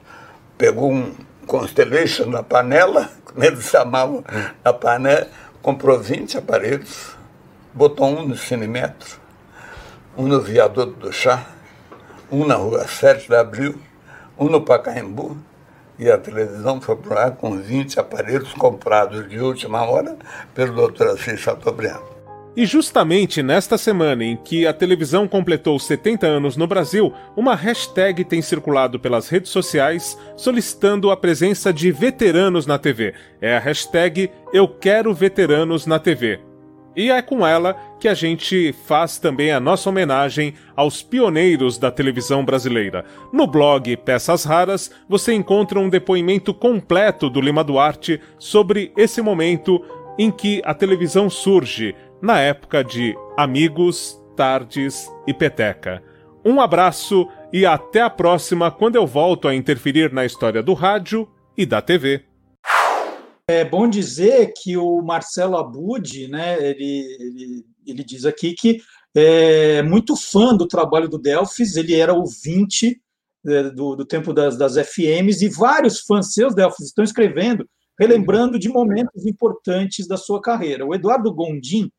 [0.58, 1.14] Pegou um
[1.46, 4.24] Constellation na panela, como eles chamavam
[4.64, 5.28] na panela,
[5.60, 7.16] comprou 20 aparelhos,
[7.72, 9.18] botou um no Cinemetro,
[10.16, 11.46] um no Viaduto do Chá,
[12.30, 13.80] um na rua 7 de Abril,
[14.38, 15.36] um no Pacaembu,
[15.98, 20.16] e a televisão foi para ar com 20 aparelhos comprados de última hora
[20.54, 22.13] pelo doutor Assis Chateaubriand.
[22.56, 28.24] E justamente nesta semana em que a televisão completou 70 anos no Brasil, uma hashtag
[28.24, 33.12] tem circulado pelas redes sociais solicitando a presença de veteranos na TV.
[33.40, 36.38] É a hashtag Eu Quero Veteranos na TV.
[36.96, 41.90] E é com ela que a gente faz também a nossa homenagem aos pioneiros da
[41.90, 43.04] televisão brasileira.
[43.32, 49.84] No blog Peças Raras, você encontra um depoimento completo do Lima Duarte sobre esse momento
[50.16, 56.02] em que a televisão surge, na época de Amigos, Tardes e Peteca.
[56.42, 61.28] Um abraço e até a próxima, quando eu volto a interferir na história do rádio
[61.54, 62.24] e da TV.
[63.46, 68.80] É bom dizer que o Marcelo Abud, né, ele, ele, ele diz aqui que
[69.14, 73.02] é muito fã do trabalho do Delphis, ele era ouvinte
[73.46, 77.68] é, do, do tempo das, das FMs, e vários fãs seus, Delphis, estão escrevendo,
[78.00, 80.86] relembrando de momentos importantes da sua carreira.
[80.86, 81.90] O Eduardo Gondim,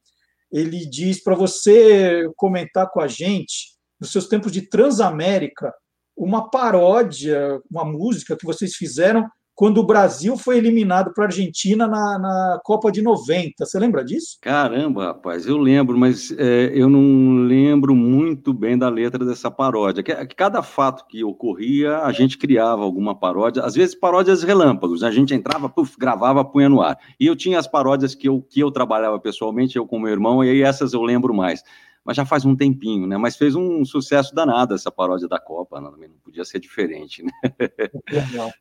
[0.55, 5.73] ele diz para você comentar com a gente, nos seus tempos de Transamérica,
[6.15, 11.87] uma paródia, uma música que vocês fizeram quando o Brasil foi eliminado para a Argentina
[11.87, 13.65] na, na, Copa de 90.
[13.65, 14.37] Você lembra disso?
[14.41, 20.03] Caramba, rapaz, eu lembro, mas é, eu não lembro muito bem da letra dessa paródia.
[20.35, 25.03] Cada fato que ocorria, a gente criava alguma paródia, às vezes paródias relâmpagos.
[25.03, 26.97] A gente entrava, puff, gravava, punha no ar.
[27.17, 30.43] E eu tinha as paródias que eu, que eu trabalhava pessoalmente, eu com meu irmão,
[30.43, 31.63] e aí essas eu lembro mais
[32.05, 33.17] mas já faz um tempinho, né?
[33.17, 37.31] Mas fez um sucesso danado essa paródia da Copa, não, não podia ser diferente, né?
[38.07, 38.51] Legal.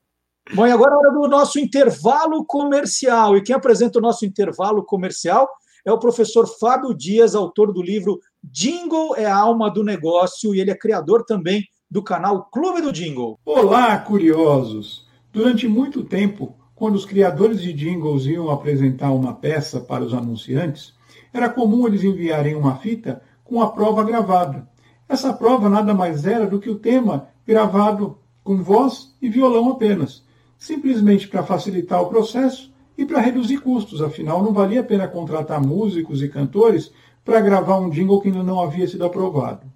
[0.52, 3.34] Bom, e agora é hora do nosso intervalo comercial.
[3.34, 5.48] E quem apresenta o nosso intervalo comercial
[5.86, 10.60] é o professor Fábio Dias, autor do livro Jingle é a alma do negócio, e
[10.60, 13.38] ele é criador também do canal Clube do Jingle.
[13.44, 15.08] Olá, curiosos!
[15.32, 20.92] Durante muito tempo, quando os criadores de jingles iam apresentar uma peça para os anunciantes,
[21.32, 24.68] era comum eles enviarem uma fita com a prova gravada.
[25.08, 30.23] Essa prova nada mais era do que o tema gravado com voz e violão apenas
[30.64, 35.60] simplesmente para facilitar o processo e para reduzir custos, afinal não valia a pena contratar
[35.60, 36.90] músicos e cantores
[37.22, 39.70] para gravar um jingle que ainda não havia sido aprovado.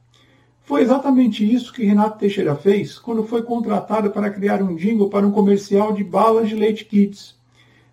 [0.62, 5.27] Foi exatamente isso que Renato Teixeira fez quando foi contratado para criar um jingle para
[5.27, 7.36] um comercial de balas de leite kids.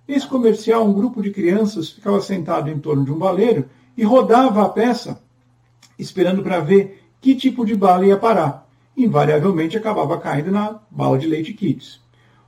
[0.07, 3.65] Nesse comercial, um grupo de crianças ficava sentado em torno de um baleiro
[3.97, 5.21] e rodava a peça,
[5.99, 8.69] esperando para ver que tipo de bala ia parar.
[8.95, 12.04] Invariavelmente acabava caindo na bala de leite kids.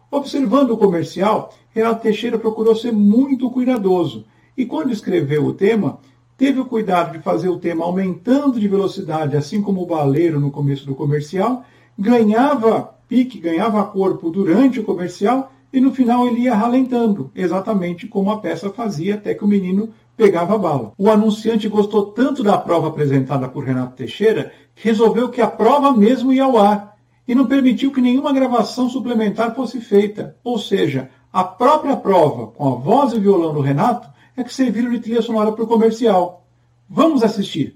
[0.09, 4.25] Observando o comercial, Renato Teixeira procurou ser muito cuidadoso
[4.57, 5.99] e, quando escreveu o tema,
[6.37, 10.49] teve o cuidado de fazer o tema aumentando de velocidade, assim como o baleiro no
[10.49, 11.63] começo do comercial,
[11.97, 18.31] ganhava pique, ganhava corpo durante o comercial e no final ele ia ralentando, exatamente como
[18.31, 20.93] a peça fazia até que o menino pegava a bala.
[20.97, 25.91] O anunciante gostou tanto da prova apresentada por Renato Teixeira que resolveu que a prova
[25.91, 26.96] mesmo ia ao ar
[27.27, 30.35] e não permitiu que nenhuma gravação suplementar fosse feita.
[30.43, 34.91] Ou seja, a própria prova, com a voz e violão do Renato, é que serviram
[34.91, 36.47] de trilha sonora para o comercial.
[36.89, 37.75] Vamos assistir.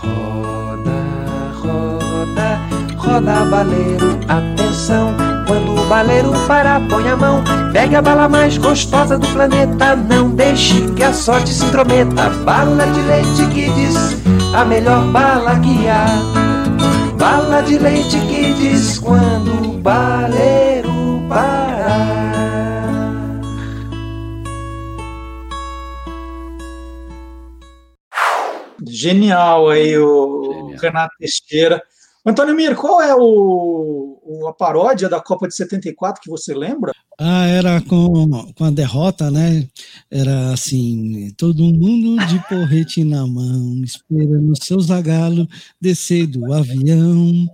[0.00, 0.90] Roda,
[1.60, 2.58] roda,
[2.96, 5.14] roda baleiro, atenção.
[5.46, 7.44] Quando o baleiro parar, põe a mão.
[7.72, 9.94] Pegue a bala mais gostosa do planeta.
[9.94, 12.30] Não deixe que a sorte se intrometa.
[12.44, 13.94] Bala de leite que diz
[14.54, 16.53] a melhor bala que há.
[17.24, 22.34] Bala de leite que diz quando o baleiro parar.
[28.86, 30.78] Genial aí o Genial.
[30.82, 31.82] Renato Teixeira.
[32.26, 36.92] Antônio Mir, qual é o, a paródia da Copa de 74 que você lembra?
[37.20, 39.68] Ah, era com, com a derrota, né?
[40.10, 45.46] Era assim, todo mundo de porrete na mão, esperando o seu zagalo
[45.80, 47.46] descer do avião.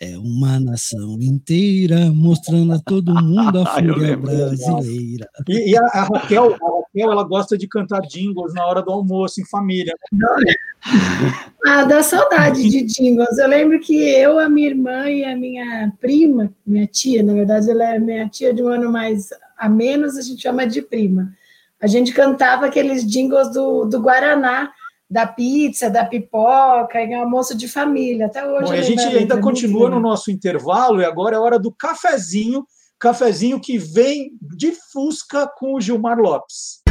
[0.00, 5.28] É uma nação inteira mostrando a todo mundo a fúria brasileira.
[5.48, 8.90] E, e a, a, Raquel, a Raquel, ela gosta de cantar jingles na hora do
[8.90, 9.94] almoço, em família.
[11.64, 13.38] Ah, dá saudade de jingles.
[13.38, 17.70] Eu lembro que eu, a minha irmã e a minha prima, minha tia, na verdade,
[17.70, 21.32] ela é minha tia de um ano mais a menos, a gente chama de prima.
[21.80, 24.72] A gente cantava aqueles jingles do, do Guaraná
[25.08, 28.26] da pizza, da pipoca, em almoço de família.
[28.26, 28.64] Até hoje.
[28.64, 32.66] Bom, a gente ainda continua no nosso intervalo e agora é hora do cafezinho,
[33.02, 36.82] cafezinho que vem de Fusca com o Gilmar Lopes.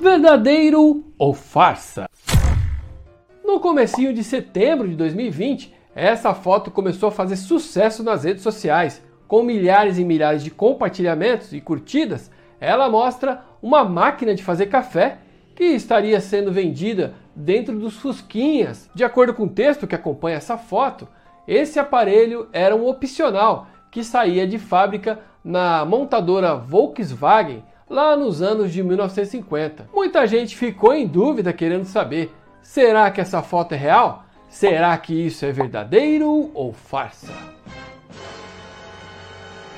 [0.00, 2.08] Verdadeiro ou farsa?
[3.44, 9.02] No comecinho de setembro de 2020, essa foto começou a fazer sucesso nas redes sociais,
[9.28, 15.18] com milhares e milhares de compartilhamentos e curtidas ela mostra uma máquina de fazer café
[15.54, 18.88] que estaria sendo vendida dentro dos Fusquinhas.
[18.94, 21.08] De acordo com o texto que acompanha essa foto,
[21.46, 28.72] esse aparelho era um opcional que saía de fábrica na montadora Volkswagen lá nos anos
[28.72, 29.88] de 1950.
[29.92, 34.24] Muita gente ficou em dúvida querendo saber: será que essa foto é real?
[34.48, 37.32] Será que isso é verdadeiro ou farsa?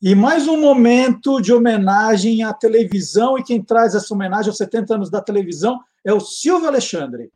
[0.00, 4.94] E mais um momento de homenagem à televisão, e quem traz essa homenagem aos 70
[4.94, 7.32] anos da televisão é o Silvio Alexandre.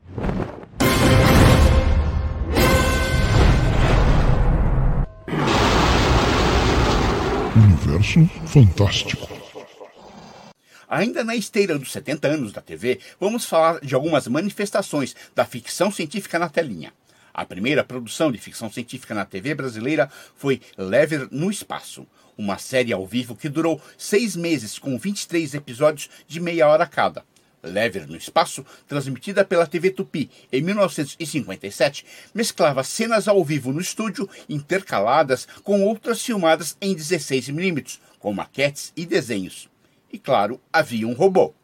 [7.57, 9.29] Universo Fantástico.
[10.89, 15.91] Ainda na esteira dos 70 anos da TV, vamos falar de algumas manifestações da ficção
[15.91, 16.93] científica na telinha.
[17.35, 22.07] A primeira produção de ficção científica na TV brasileira foi Lever no Espaço,
[22.37, 27.25] uma série ao vivo que durou seis meses com 23 episódios de meia hora cada.
[27.63, 32.05] Lever no Espaço, transmitida pela TV Tupi em 1957,
[32.35, 39.07] mesclava cenas ao vivo no estúdio intercaladas com outras filmadas em 16mm, com maquetes e
[39.07, 39.69] desenhos.
[40.13, 41.55] E claro, havia um robô.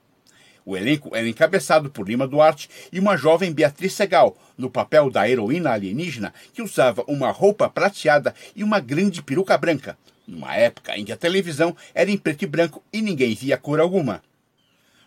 [0.65, 5.29] O elenco era encabeçado por Lima Duarte e uma jovem Beatriz Segal, no papel da
[5.29, 9.97] heroína alienígena que usava uma roupa prateada e uma grande peruca branca,
[10.29, 13.81] numa época em que a televisão era em preto e branco e ninguém via cor
[13.81, 14.23] alguma.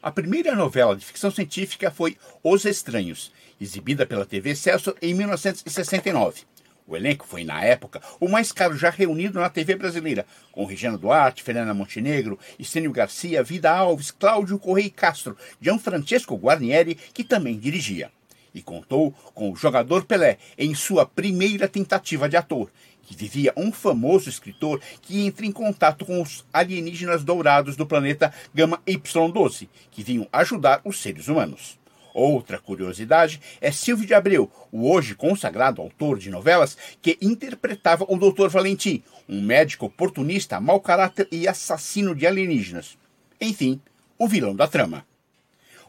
[0.01, 6.41] A primeira novela de ficção científica foi Os Estranhos, exibida pela TV Celso em 1969.
[6.87, 10.97] O elenco foi, na época, o mais caro já reunido na TV brasileira, com Regina
[10.97, 18.11] Duarte, Fernanda Montenegro, Estênio Garcia, Vida Alves, Cláudio Correia Castro, Gianfrancesco Guarnieri, que também dirigia.
[18.53, 22.69] E contou com o jogador Pelé em sua primeira tentativa de ator,
[23.11, 28.33] que vivia um famoso escritor que entra em contato com os alienígenas dourados do planeta
[28.55, 31.77] Gama Y12, que vinham ajudar os seres humanos.
[32.13, 38.17] Outra curiosidade é Silvio de Abreu, o hoje consagrado autor de novelas que interpretava o
[38.17, 38.47] Dr.
[38.47, 42.97] Valentim, um médico oportunista, mau caráter e assassino de alienígenas.
[43.41, 43.81] Enfim,
[44.17, 45.05] o vilão da trama.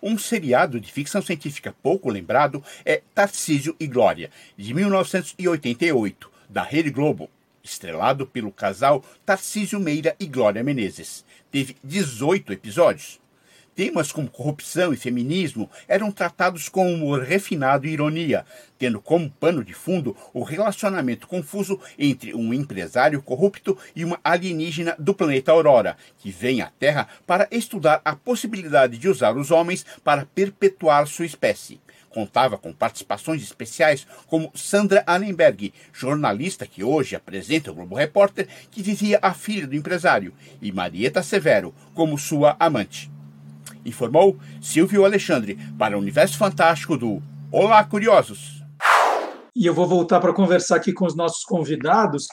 [0.02, 6.90] Um seriado de ficção científica pouco lembrado é Tarcísio e Glória, de 1988, da Rede
[6.90, 7.30] Globo,
[7.64, 11.24] estrelado pelo casal Tarcísio Meira e Glória Menezes.
[11.50, 13.18] Teve 18 episódios.
[13.74, 18.44] Temas como corrupção e feminismo eram tratados com humor refinado e ironia,
[18.78, 24.94] tendo como pano de fundo o relacionamento confuso entre um empresário corrupto e uma alienígena
[24.98, 29.86] do planeta Aurora, que vem à Terra para estudar a possibilidade de usar os homens
[30.04, 31.80] para perpetuar sua espécie.
[32.12, 38.82] Contava com participações especiais como Sandra Annenberg, jornalista que hoje apresenta o Globo Repórter, que
[38.82, 43.10] vivia a filha do empresário, e Marieta Severo como sua amante
[43.84, 48.62] informou Silvio Alexandre para o Universo Fantástico do Olá Curiosos.
[49.54, 52.26] E eu vou voltar para conversar aqui com os nossos convidados.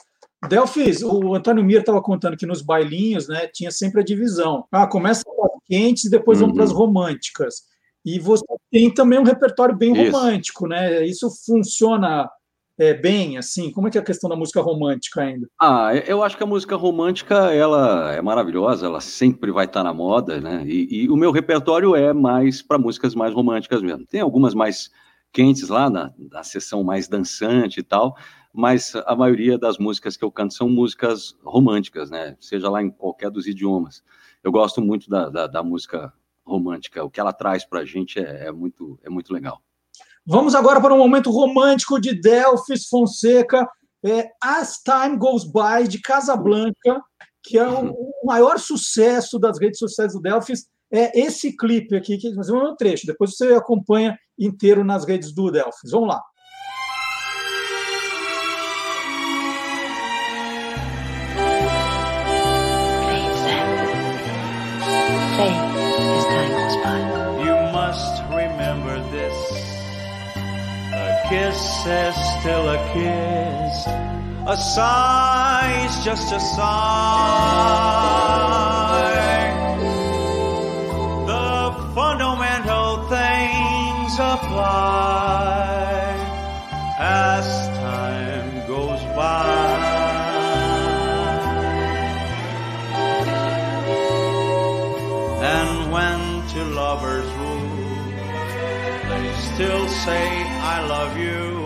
[0.47, 4.65] Delfis, o Antônio Mir estava contando que nos bailinhos né, tinha sempre a divisão.
[4.71, 7.63] Ah, começa com as quentes e depois vamos para as românticas.
[8.15, 10.11] E você tem também um repertório bem Isso.
[10.11, 11.05] romântico, né?
[11.05, 12.27] Isso funciona
[12.79, 13.71] é, bem, assim?
[13.71, 15.47] Como é que é a questão da música romântica ainda?
[15.61, 19.93] Ah, eu acho que a música romântica ela é maravilhosa, ela sempre vai estar na
[19.93, 20.63] moda, né?
[20.65, 24.05] E, e o meu repertório é mais para músicas mais românticas mesmo.
[24.07, 24.89] Tem algumas mais
[25.31, 28.17] quentes lá na, na sessão mais dançante e tal,
[28.51, 32.35] mas a maioria das músicas que eu canto são músicas românticas, né?
[32.39, 34.01] Seja lá em qualquer dos idiomas.
[34.43, 36.11] Eu gosto muito da, da, da música
[36.49, 37.03] romântica.
[37.03, 39.61] O que ela traz para a gente é, é muito é muito legal.
[40.25, 43.67] Vamos agora para um momento romântico de Delfis Fonseca,
[44.05, 47.01] é, As Time Goes By, de Casablanca,
[47.43, 50.67] que é o, o maior sucesso das redes sociais do Delfis.
[50.91, 55.33] É esse clipe aqui, que vamos ver um trecho, depois você acompanha inteiro nas redes
[55.33, 55.91] do Delfis.
[55.91, 56.21] Vamos lá.
[71.83, 73.87] still a kiss.
[74.47, 76.59] A sigh's just a sigh.
[81.25, 84.89] The fundamental things apply
[86.99, 87.45] as
[87.77, 89.89] time goes by.
[95.55, 96.19] And when
[96.49, 97.61] two lovers woo,
[99.09, 100.27] they still say,
[100.75, 101.58] I love you.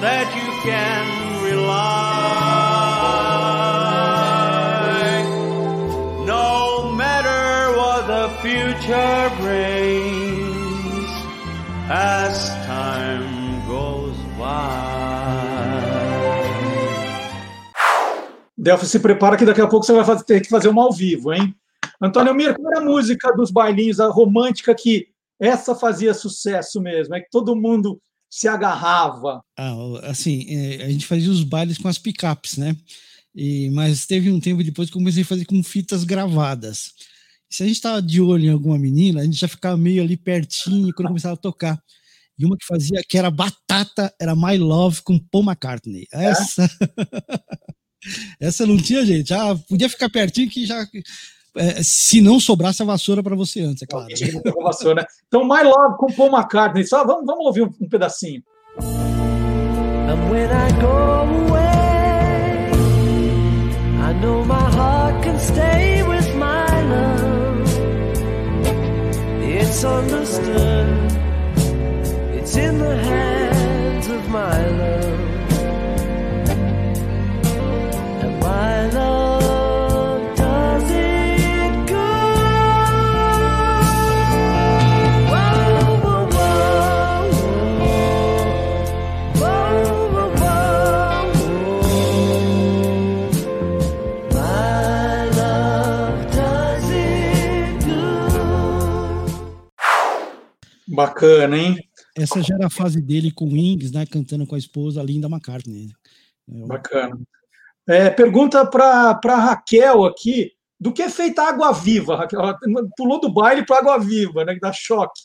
[0.00, 1.98] That you can rely.
[6.24, 11.10] No matter what the future brings,
[11.90, 14.78] as time goes by.
[18.56, 21.32] Delphi, se prepara que daqui a pouco você vai ter que fazer uma ao vivo,
[21.32, 21.52] hein?
[22.00, 25.08] Antônio Mir, qual era a música dos bailinhos, a romântica que
[25.40, 27.16] essa fazia sucesso mesmo?
[27.16, 29.42] É que todo mundo se agarrava.
[29.56, 29.74] Ah,
[30.04, 32.76] assim, é, a gente fazia os bailes com as picapes, né?
[33.34, 36.92] E, mas teve um tempo depois que eu comecei a fazer com fitas gravadas.
[37.50, 40.16] Se a gente estava de olho em alguma menina, a gente já ficava meio ali
[40.16, 41.82] pertinho quando começava a tocar.
[42.38, 46.06] E uma que fazia, que era batata, era My Love com Paul McCartney.
[46.12, 46.70] Essa.
[48.38, 49.28] Essa não tinha jeito.
[49.28, 50.86] Já podia ficar pertinho que já.
[51.56, 54.08] É, se não sobrasse a vassoura para você antes, é claro.
[54.62, 55.06] Vassoura, né?
[55.26, 56.84] Então, My Love com Paul McCartney.
[56.86, 58.42] Só vamos, vamos ouvir um, um pedacinho.
[58.80, 62.70] And when I go away,
[64.00, 67.68] I know my heart can stay with my love.
[69.42, 71.12] It's understood,
[72.32, 75.20] it's in the hands of my love.
[78.22, 79.27] And my love
[100.98, 101.76] Bacana, hein?
[102.16, 104.04] Essa já era a fase dele com Wings, né?
[104.04, 105.90] Cantando com a esposa Linda McCartney.
[106.48, 107.16] Bacana.
[107.86, 112.16] É, pergunta para a Raquel aqui: do que é feita a água viva?
[112.16, 112.58] Raquel, ela
[112.96, 114.54] pulou do baile para água viva, né?
[114.54, 115.22] Que dá choque.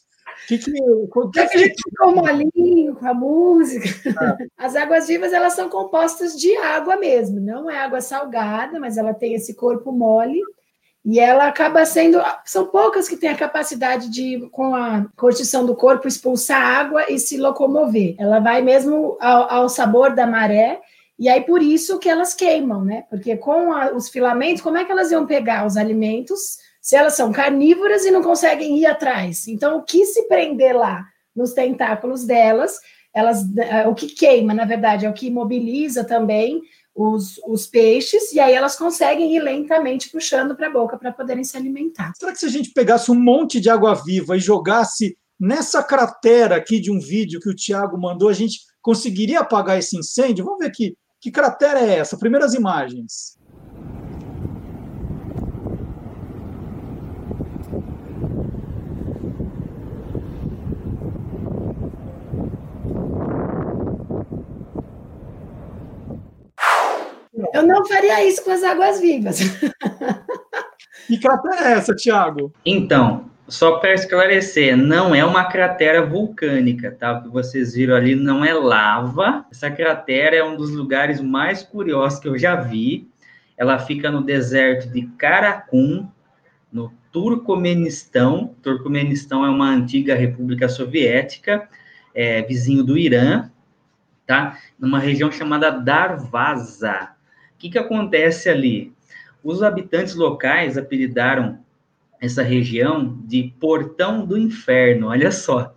[0.48, 1.90] Que que, o que é Porque a gente feito?
[1.90, 4.38] ficou molinho com a música.
[4.56, 9.12] As águas vivas elas são compostas de água mesmo, não é água salgada, mas ela
[9.12, 10.40] tem esse corpo mole
[11.06, 12.22] e ela acaba sendo.
[12.46, 17.20] São poucas que têm a capacidade de, com a curtição do corpo, expulsar água e
[17.20, 18.16] se locomover.
[18.18, 20.80] Ela vai mesmo ao, ao sabor da maré.
[21.20, 23.04] E aí, por isso que elas queimam, né?
[23.10, 27.14] Porque com a- os filamentos, como é que elas iam pegar os alimentos se elas
[27.14, 29.48] são carnívoras e não conseguem ir atrás?
[29.48, 31.04] Então, o que se prender lá
[31.36, 32.80] nos tentáculos delas,
[33.14, 36.62] elas, eh, o que queima, na verdade, é o que imobiliza também
[36.96, 41.44] os, os peixes, e aí elas conseguem ir lentamente puxando para a boca para poderem
[41.44, 42.14] se alimentar.
[42.16, 46.56] Será que se a gente pegasse um monte de água viva e jogasse nessa cratera
[46.56, 50.46] aqui de um vídeo que o Tiago mandou, a gente conseguiria apagar esse incêndio?
[50.46, 50.96] Vamos ver aqui.
[51.20, 52.18] Que cratera é essa?
[52.18, 53.38] Primeiras imagens.
[67.54, 69.40] Eu não faria isso com as águas vivas.
[71.06, 72.54] Que cratera é essa, Tiago?
[72.66, 77.12] Então, só para esclarecer, não é uma cratera vulcânica, tá?
[77.12, 79.46] O que vocês viram ali não é lava.
[79.52, 83.10] Essa cratera é um dos lugares mais curiosos que eu já vi.
[83.58, 86.10] Ela fica no deserto de Karakum,
[86.72, 88.56] no Turcomenistão.
[88.62, 91.68] Turcomenistão é uma antiga república soviética,
[92.16, 93.52] é, vizinho do Irã,
[94.26, 94.58] tá?
[94.80, 97.10] Numa região chamada Darvaza.
[97.64, 98.92] Que, que acontece ali?
[99.42, 101.60] Os habitantes locais apelidaram
[102.20, 105.74] essa região de Portão do Inferno, olha só.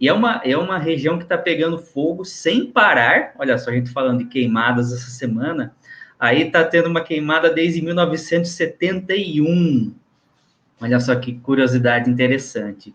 [0.00, 3.32] E é uma, é uma região que está pegando fogo sem parar.
[3.38, 5.72] Olha só, a gente falando de queimadas essa semana.
[6.18, 9.94] Aí está tendo uma queimada desde 1971.
[10.80, 12.92] Olha só que curiosidade interessante.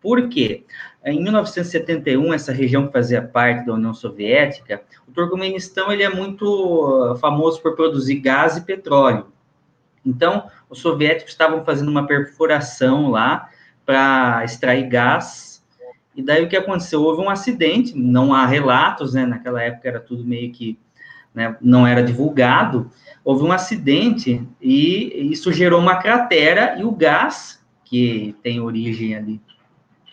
[0.00, 0.64] Por quê?
[1.10, 6.44] Em 1971, essa região que fazia parte da União Soviética, o Turcomenistão ele é muito
[6.44, 9.26] uh, famoso por produzir gás e petróleo.
[10.04, 13.48] Então, os soviéticos estavam fazendo uma perfuração lá
[13.86, 15.64] para extrair gás.
[16.14, 17.02] E daí o que aconteceu?
[17.02, 19.24] Houve um acidente, não há relatos, né?
[19.24, 20.78] Naquela época era tudo meio que
[21.34, 22.90] né, não era divulgado.
[23.24, 29.40] Houve um acidente e isso gerou uma cratera e o gás, que tem origem ali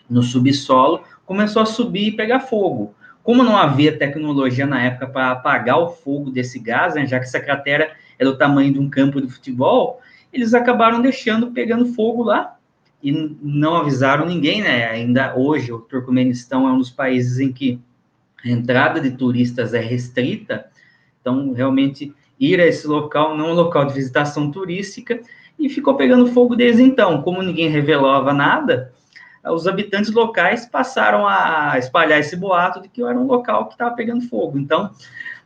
[0.08, 2.94] no subsolo, começou a subir e pegar fogo.
[3.22, 7.24] Como não havia tecnologia na época para apagar o fogo desse gás, né, já que
[7.24, 10.00] essa cratera é do tamanho de um campo de futebol,
[10.32, 12.56] eles acabaram deixando pegando fogo lá
[13.02, 13.12] e
[13.42, 14.86] não avisaram ninguém, né?
[14.86, 17.80] Ainda hoje o Turcomenistão é um dos países em que
[18.44, 20.66] a entrada de turistas é restrita,
[21.20, 25.20] então realmente ir a esse local não é um local de visitação turística
[25.58, 27.22] e ficou pegando fogo desde então.
[27.22, 28.92] Como ninguém revelava nada,
[29.52, 33.94] os habitantes locais passaram a espalhar esse boato de que era um local que estava
[33.94, 34.58] pegando fogo.
[34.58, 34.90] Então,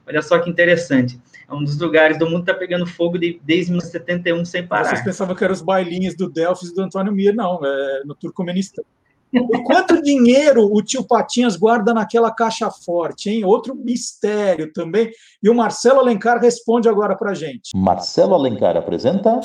[0.06, 1.20] olha só que interessante.
[1.48, 4.90] É um dos lugares do mundo que está pegando fogo de, desde 1971 sem parar.
[4.90, 8.14] Vocês pensavam que eram os bailinhos do Delfos e do Antônio Mir, não, é no
[8.14, 8.84] Turcomenistão.
[9.32, 13.44] E quanto dinheiro o tio Patinhas guarda naquela caixa forte, hein?
[13.44, 15.10] Outro mistério também.
[15.40, 17.70] E o Marcelo Alencar responde agora para gente.
[17.76, 19.40] Marcelo Alencar apresenta.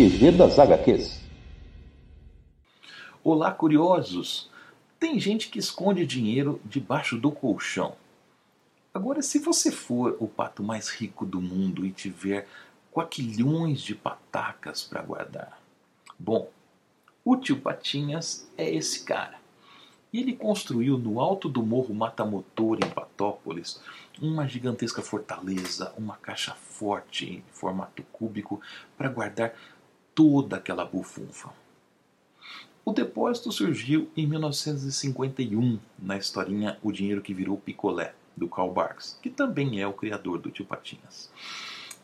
[0.00, 1.20] QG das HQs.
[3.22, 4.48] Olá, curiosos!
[4.98, 7.96] Tem gente que esconde dinheiro debaixo do colchão.
[8.94, 12.48] Agora, se você for o pato mais rico do mundo e tiver
[12.90, 15.60] quaquilhões de patacas para guardar,
[16.18, 16.48] Bom,
[17.22, 19.38] o tio Patinhas é esse cara.
[20.10, 23.82] E ele construiu no alto do morro Matamotor, em Patópolis,
[24.18, 28.62] uma gigantesca fortaleza, uma caixa forte em formato cúbico
[28.96, 29.52] para guardar
[30.14, 31.50] toda aquela bufunfa.
[32.84, 39.18] O depósito surgiu em 1951, na historinha O Dinheiro que Virou Picolé, do Karl Barks,
[39.22, 41.30] que também é o criador do Tio Patinhas.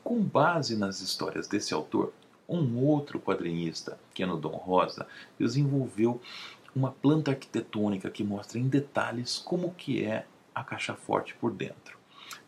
[0.04, 2.12] Com base nas histórias desse autor,
[2.48, 5.06] um outro quadrinista, que é Dom Rosa,
[5.38, 6.20] desenvolveu
[6.74, 11.95] uma planta arquitetônica que mostra em detalhes como que é a caixa forte por dentro.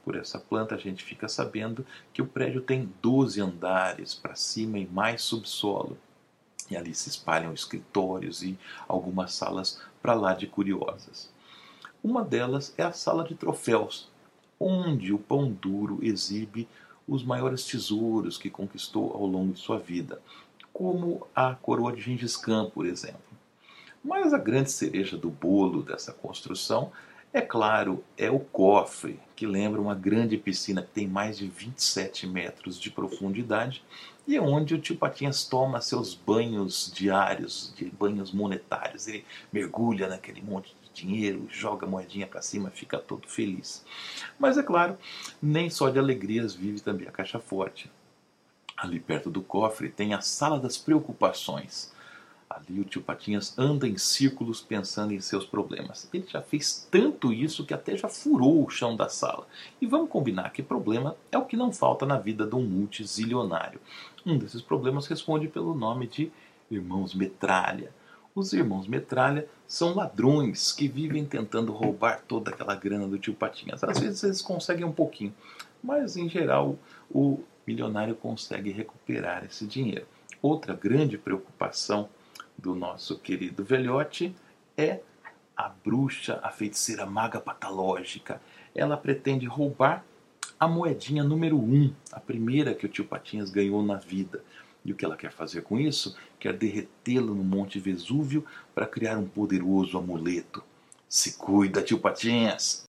[0.09, 4.79] Por essa planta a gente fica sabendo que o prédio tem 12 andares para cima
[4.79, 5.99] e mais subsolo.
[6.71, 8.59] E ali se espalham escritórios e
[8.89, 11.31] algumas salas para lá de curiosas.
[12.03, 14.09] Uma delas é a sala de troféus,
[14.59, 16.67] onde o pão duro exibe
[17.07, 20.23] os maiores tesouros que conquistou ao longo de sua vida,
[20.73, 23.21] como a coroa de Gengis Khan, por exemplo.
[24.03, 26.93] Mas a grande cereja do bolo dessa construção,
[27.33, 32.27] é claro, é o cofre, que lembra uma grande piscina que tem mais de 27
[32.27, 33.83] metros de profundidade
[34.27, 39.09] e é onde o tio Patinhas toma seus banhos diários, de banhos monetários.
[39.09, 43.85] Ele mergulha naquele monte dinheiro, joga a moedinha para cima, fica todo feliz.
[44.39, 44.99] Mas é claro,
[45.41, 47.91] nem só de alegrias vive também a caixa forte.
[48.77, 51.93] Ali perto do cofre tem a sala das preocupações.
[52.49, 56.09] Ali o tio Patinhas anda em círculos pensando em seus problemas.
[56.13, 59.47] Ele já fez tanto isso que até já furou o chão da sala.
[59.81, 63.81] E vamos combinar que problema é o que não falta na vida de um multizilionário.
[64.25, 66.33] Um desses problemas responde pelo nome de
[66.71, 67.93] Irmãos Metralha.
[68.35, 73.85] Os irmãos Metralha são ladrões que vivem tentando roubar toda aquela grana do tio Patinhas.
[73.85, 75.35] Às vezes eles conseguem um pouquinho,
[75.83, 76.79] mas em geral
[77.11, 80.07] o milionário consegue recuperar esse dinheiro.
[80.41, 82.09] Outra grande preocupação
[82.59, 84.35] do nosso querido velhote
[84.77, 85.01] é
[85.57, 88.41] a bruxa, a feiticeira maga patológica.
[88.75, 90.05] Ela pretende roubar
[90.59, 94.43] a moedinha número um, a primeira que o tio Patinhas ganhou na vida.
[94.85, 96.17] E o que ela quer fazer com isso?
[96.39, 98.45] Quer derretê-lo no Monte Vesúvio
[98.75, 100.63] para criar um poderoso amuleto.
[101.09, 102.85] Se cuida, tio Patinhas!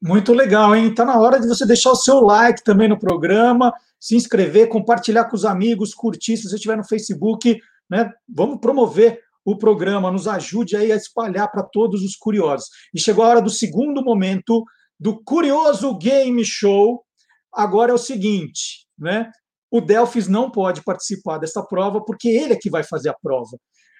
[0.00, 0.92] Muito legal, hein?
[0.92, 5.26] Tá na hora de você deixar o seu like também no programa, se inscrever, compartilhar
[5.26, 7.62] com os amigos, curtir se você estiver no Facebook,
[7.92, 8.10] né?
[8.26, 12.68] Vamos promover o programa, nos ajude aí a espalhar para todos os curiosos.
[12.94, 14.64] E chegou a hora do segundo momento
[14.98, 17.04] do Curioso Game Show.
[17.52, 19.30] Agora é o seguinte, né?
[19.70, 23.58] O Delfis não pode participar dessa prova porque ele é que vai fazer a prova.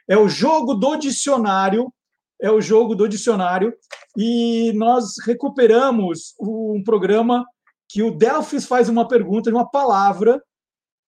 [0.09, 1.93] É o jogo do dicionário,
[2.41, 3.75] é o jogo do dicionário,
[4.17, 7.45] e nós recuperamos um programa
[7.91, 10.43] que o Delfis faz uma pergunta de uma palavra,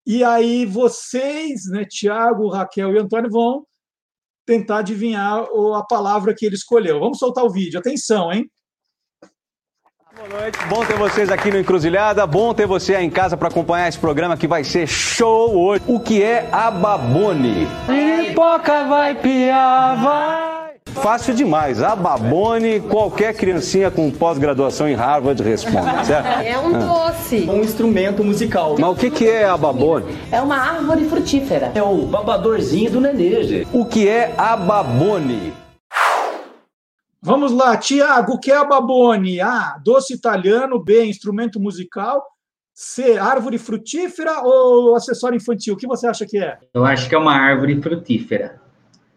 [0.06, 3.64] e aí vocês, né, Tiago, Raquel e Antônio, vão
[4.46, 5.44] tentar adivinhar
[5.76, 7.00] a palavra que ele escolheu.
[7.00, 7.78] Vamos soltar o vídeo.
[7.78, 8.50] Atenção, hein?
[10.16, 13.48] Boa noite, bom ter vocês aqui no Encruzilhada, bom ter você aí em casa para
[13.48, 15.82] acompanhar esse programa que vai ser show hoje.
[15.88, 17.66] O que é a babone?
[17.86, 20.53] Pipoca vai piar, vai.
[21.02, 26.26] Fácil demais, a babone, qualquer criancinha com pós-graduação em Harvard responde, certo?
[26.46, 26.78] É um Ah.
[27.10, 27.48] doce.
[27.50, 28.76] Um instrumento musical.
[28.78, 30.16] Mas o que, que é a babone?
[30.30, 31.72] É uma árvore frutífera.
[31.74, 35.52] É o babadorzinho do nenê, O que é a babone?
[37.20, 39.40] Vamos lá, Tiago, o que é a babone?
[39.40, 42.22] A, doce italiano, B, instrumento musical,
[42.74, 45.74] C, árvore frutífera ou acessório infantil?
[45.74, 46.58] O que você acha que é?
[46.74, 48.60] Eu acho que é uma árvore frutífera.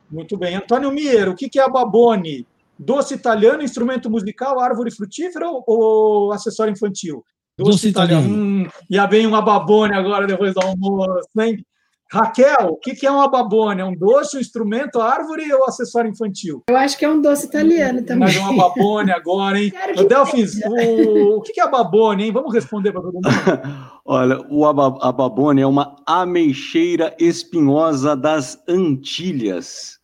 [0.10, 0.56] Muito bem.
[0.56, 2.46] Antônio Mier, o que é a babone?
[2.80, 7.24] Doce italiano, instrumento musical, árvore frutífera ou, ou acessório infantil?
[7.58, 8.28] Doce italiano.
[8.28, 11.66] Hum, já vem uma babone agora depois do almoço, hein?
[12.12, 13.82] Raquel, o que que é uma babone?
[13.82, 16.64] É um doce, um instrumento, árvore ou acessório infantil?
[16.70, 18.20] Eu acho que é um doce italiano também.
[18.28, 19.72] Mas é uma babone agora, hein?
[19.98, 22.32] Ô, Delfins, o, o que que é a babone, hein?
[22.32, 23.28] Vamos responder para todo mundo.
[24.06, 29.98] Olha, o aba- a babone é uma ameixeira espinhosa das Antilhas.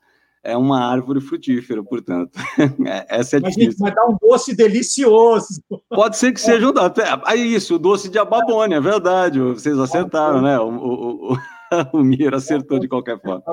[0.46, 2.32] É uma árvore frutífera, portanto.
[2.86, 3.72] É, Essa é Mas, difícil.
[3.72, 5.62] gente, vai dar um doce delicioso.
[5.90, 6.78] Pode ser que seja um.
[6.78, 9.40] até- É isso, o doce de ababone, é verdade.
[9.40, 10.60] Vocês acertaram, né?
[10.60, 11.38] O, o, o,
[11.94, 13.44] o Miro acertou de qualquer forma.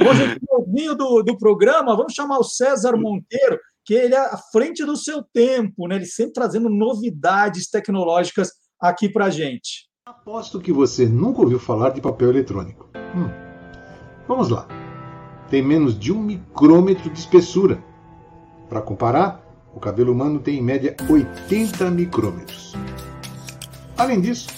[0.00, 4.38] Gente, no finalzinho do, do programa, vamos chamar o César Monteiro, que ele é à
[4.50, 5.96] frente do seu tempo, né?
[5.96, 8.50] Ele sempre trazendo novidades tecnológicas
[8.80, 9.88] aqui para gente.
[10.06, 12.88] Aposto que você nunca ouviu falar de papel eletrônico.
[13.14, 13.28] Hum.
[14.26, 14.66] Vamos lá.
[15.50, 17.82] Tem menos de um micrômetro de espessura.
[18.68, 19.42] Para comparar,
[19.74, 22.72] o cabelo humano tem em média 80 micrômetros.
[23.96, 24.48] Além disso,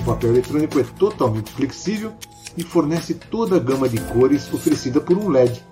[0.00, 2.12] o papel eletrônico é totalmente flexível
[2.56, 5.62] e fornece toda a gama de cores oferecida por um LED.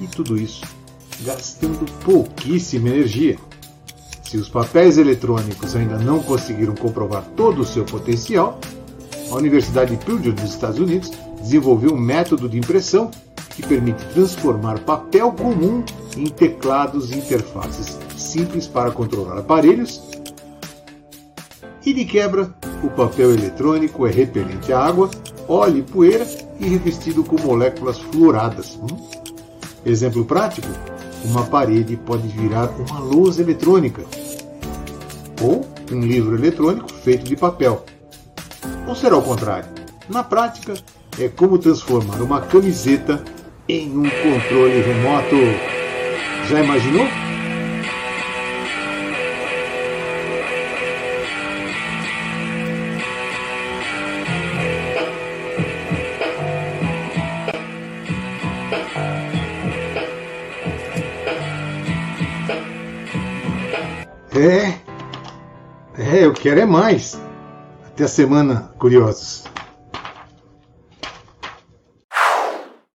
[0.00, 0.62] E tudo isso
[1.24, 3.38] gastando pouquíssima energia.
[4.22, 8.58] Se os papéis eletrônicos ainda não conseguiram comprovar todo o seu potencial,
[9.30, 11.10] a Universidade de Purdue dos Estados Unidos
[11.40, 13.10] desenvolveu um método de impressão
[13.54, 15.82] que permite transformar papel comum
[16.16, 20.02] em teclados e interfaces simples para controlar aparelhos.
[21.86, 22.52] E de quebra,
[22.82, 25.08] o papel eletrônico é repelente à água,
[25.46, 26.26] óleo e poeira
[26.58, 28.76] e revestido com moléculas fluoradas.
[28.82, 29.08] Hum?
[29.84, 30.66] Exemplo prático:
[31.24, 34.02] uma parede pode virar uma lousa eletrônica
[35.40, 37.84] ou um livro eletrônico feito de papel.
[38.88, 39.68] Ou será o contrário?
[40.08, 40.74] Na prática,
[41.20, 43.22] é como transformar uma camiseta
[43.68, 45.36] em um controle remoto.
[46.48, 47.25] Já imaginou?
[66.46, 67.20] Quero é mais.
[67.88, 69.42] Até a semana, curiosos.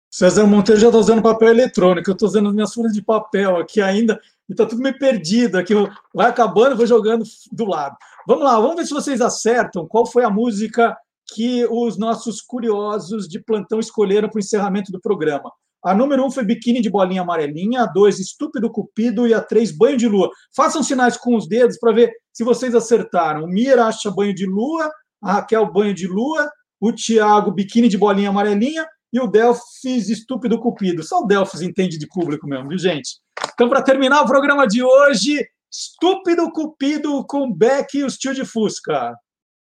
[0.10, 3.58] César Monteiro já está usando papel eletrônico, eu estou usando as minhas folhas de papel
[3.58, 4.18] aqui ainda,
[4.48, 5.74] e está tudo meio perdido aqui.
[6.16, 7.98] Vai acabando, vou jogando do lado.
[8.26, 10.96] Vamos lá, vamos ver se vocês acertam qual foi a música
[11.36, 15.52] que os nossos curiosos de plantão escolheram para o encerramento do programa.
[15.84, 19.72] A número um foi Biquíni de Bolinha Amarelinha, a dois, Estúpido Cupido, e a três,
[19.72, 20.30] Banho de Lua.
[20.56, 23.44] Façam sinais com os dedos para ver se vocês acertaram.
[23.44, 24.92] O Mira acha Banho de Lua,
[25.22, 26.50] a Raquel Banho de Lua,
[26.80, 31.04] o Tiago Biquíni de Bolinha Amarelinha e o Delfis Estúpido Cupido.
[31.04, 33.20] Só o Delfis entende de público mesmo, viu, gente?
[33.54, 38.46] Então, para terminar o programa de hoje, Estúpido Cupido com Beck e os tio de
[38.46, 39.16] Fusca.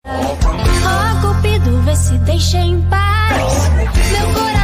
[0.05, 4.58] Ó Cupido, vê se deixa em paz Meu coração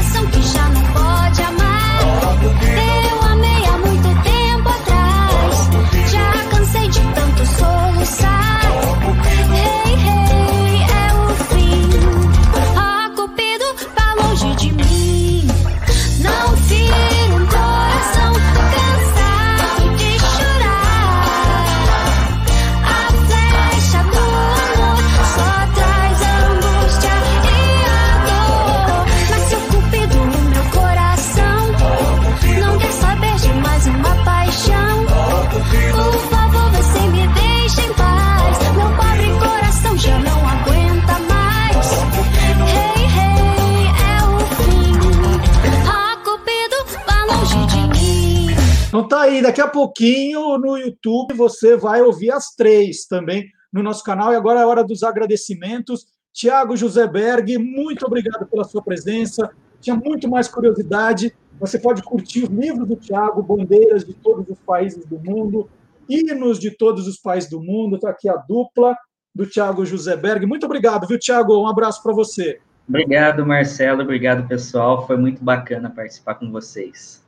[49.06, 53.84] Então tá aí, daqui a pouquinho no YouTube você vai ouvir as três também no
[53.84, 54.34] nosso canal.
[54.34, 56.08] E agora é hora dos agradecimentos.
[56.34, 59.52] Tiago José Berg, muito obrigado pela sua presença.
[59.80, 61.32] Tinha muito mais curiosidade.
[61.60, 65.70] Você pode curtir os livros do Tiago, bandeiras de todos os países do mundo,
[66.10, 67.98] hinos de todos os países do mundo.
[67.98, 68.98] Está aqui a dupla
[69.36, 70.48] do Tiago José Berg.
[70.48, 71.62] Muito obrigado, viu, Tiago?
[71.62, 72.60] Um abraço para você.
[72.90, 74.02] Obrigado, Marcelo.
[74.02, 75.06] Obrigado, pessoal.
[75.06, 77.24] Foi muito bacana participar com vocês.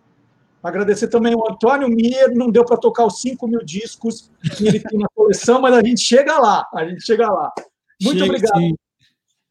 [0.63, 4.79] Agradecer também o Antônio Mier, não deu para tocar os 5 mil discos que ele
[4.79, 7.51] tem na coleção, mas a gente chega lá, a gente chega lá.
[8.01, 8.59] Muito Chega, obrigado.
[8.59, 8.75] sim.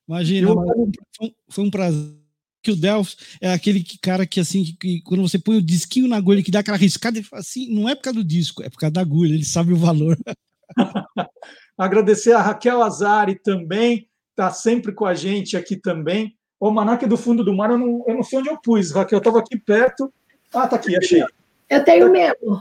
[0.09, 2.15] Imagina, Eu- foi um- prazer.
[2.63, 6.09] Que o Delphi é aquele que- cara que, assim, que, quando você põe o disquinho
[6.09, 8.61] na agulha, que dá aquela riscada, ele fala assim: não é por causa do disco,
[8.61, 10.19] é por causa da agulha, ele sabe o valor.
[11.79, 16.35] Agradecer a Raquel Azari também, está sempre com a gente aqui também.
[16.59, 19.19] O Manac do Fundo do Mar, eu não, eu não sei onde eu pus, Raquel,
[19.19, 20.13] eu estava aqui perto.
[20.55, 21.23] Ah, tá aqui, achei.
[21.69, 22.61] Eu tenho mesmo.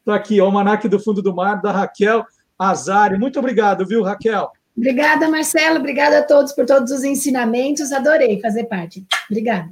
[0.00, 2.24] Está aqui, o Almanac do Fundo do Mar, da Raquel
[2.58, 3.18] Azari.
[3.18, 4.50] Muito obrigado, viu, Raquel?
[4.76, 5.78] Obrigada, Marcelo.
[5.78, 7.92] Obrigada a todos por todos os ensinamentos.
[7.92, 9.04] Adorei fazer parte.
[9.30, 9.70] Obrigada.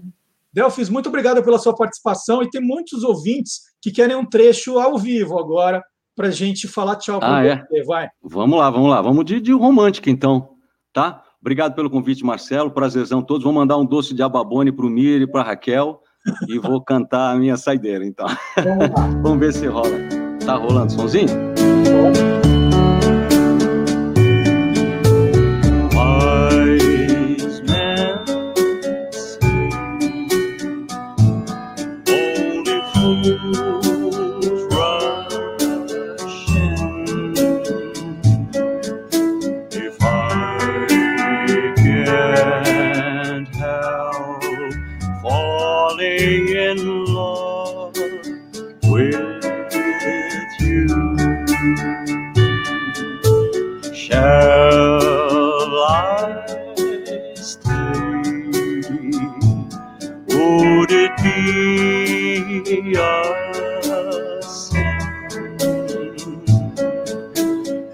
[0.52, 2.42] Delfis, muito obrigado pela sua participação.
[2.42, 5.82] E tem muitos ouvintes que querem um trecho ao vivo agora
[6.14, 7.56] para a gente falar tchau para Ah, é?
[7.68, 7.82] você.
[7.84, 8.08] Vai.
[8.22, 9.02] Vamos lá, vamos lá.
[9.02, 10.50] Vamos de, de romântica, então,
[10.92, 11.22] tá?
[11.46, 12.72] Obrigado pelo convite, Marcelo.
[12.72, 13.44] Prazerzão todos.
[13.44, 16.00] Vou mandar um doce de ababone para o Mir e para Raquel
[16.48, 18.26] e vou cantar a minha saideira, então.
[19.22, 19.96] Vamos ver se rola.
[20.44, 21.28] Tá rolando somzinho?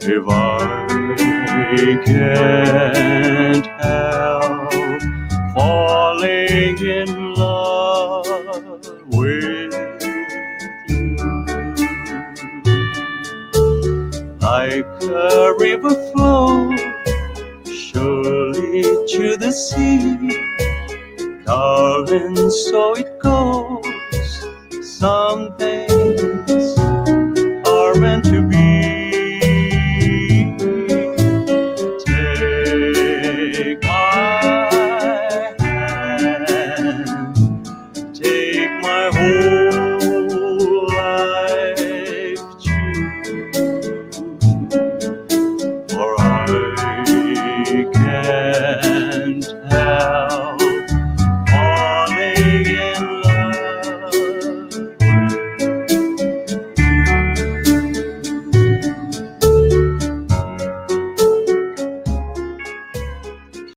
[0.04, 0.86] If I
[2.04, 4.72] can't help
[5.54, 8.26] falling in love
[9.06, 9.72] with
[10.88, 11.16] you,
[14.40, 16.80] like a river flows
[17.66, 20.18] surely to the sea.
[21.44, 23.86] Darling, so it goes.
[24.80, 25.86] Someday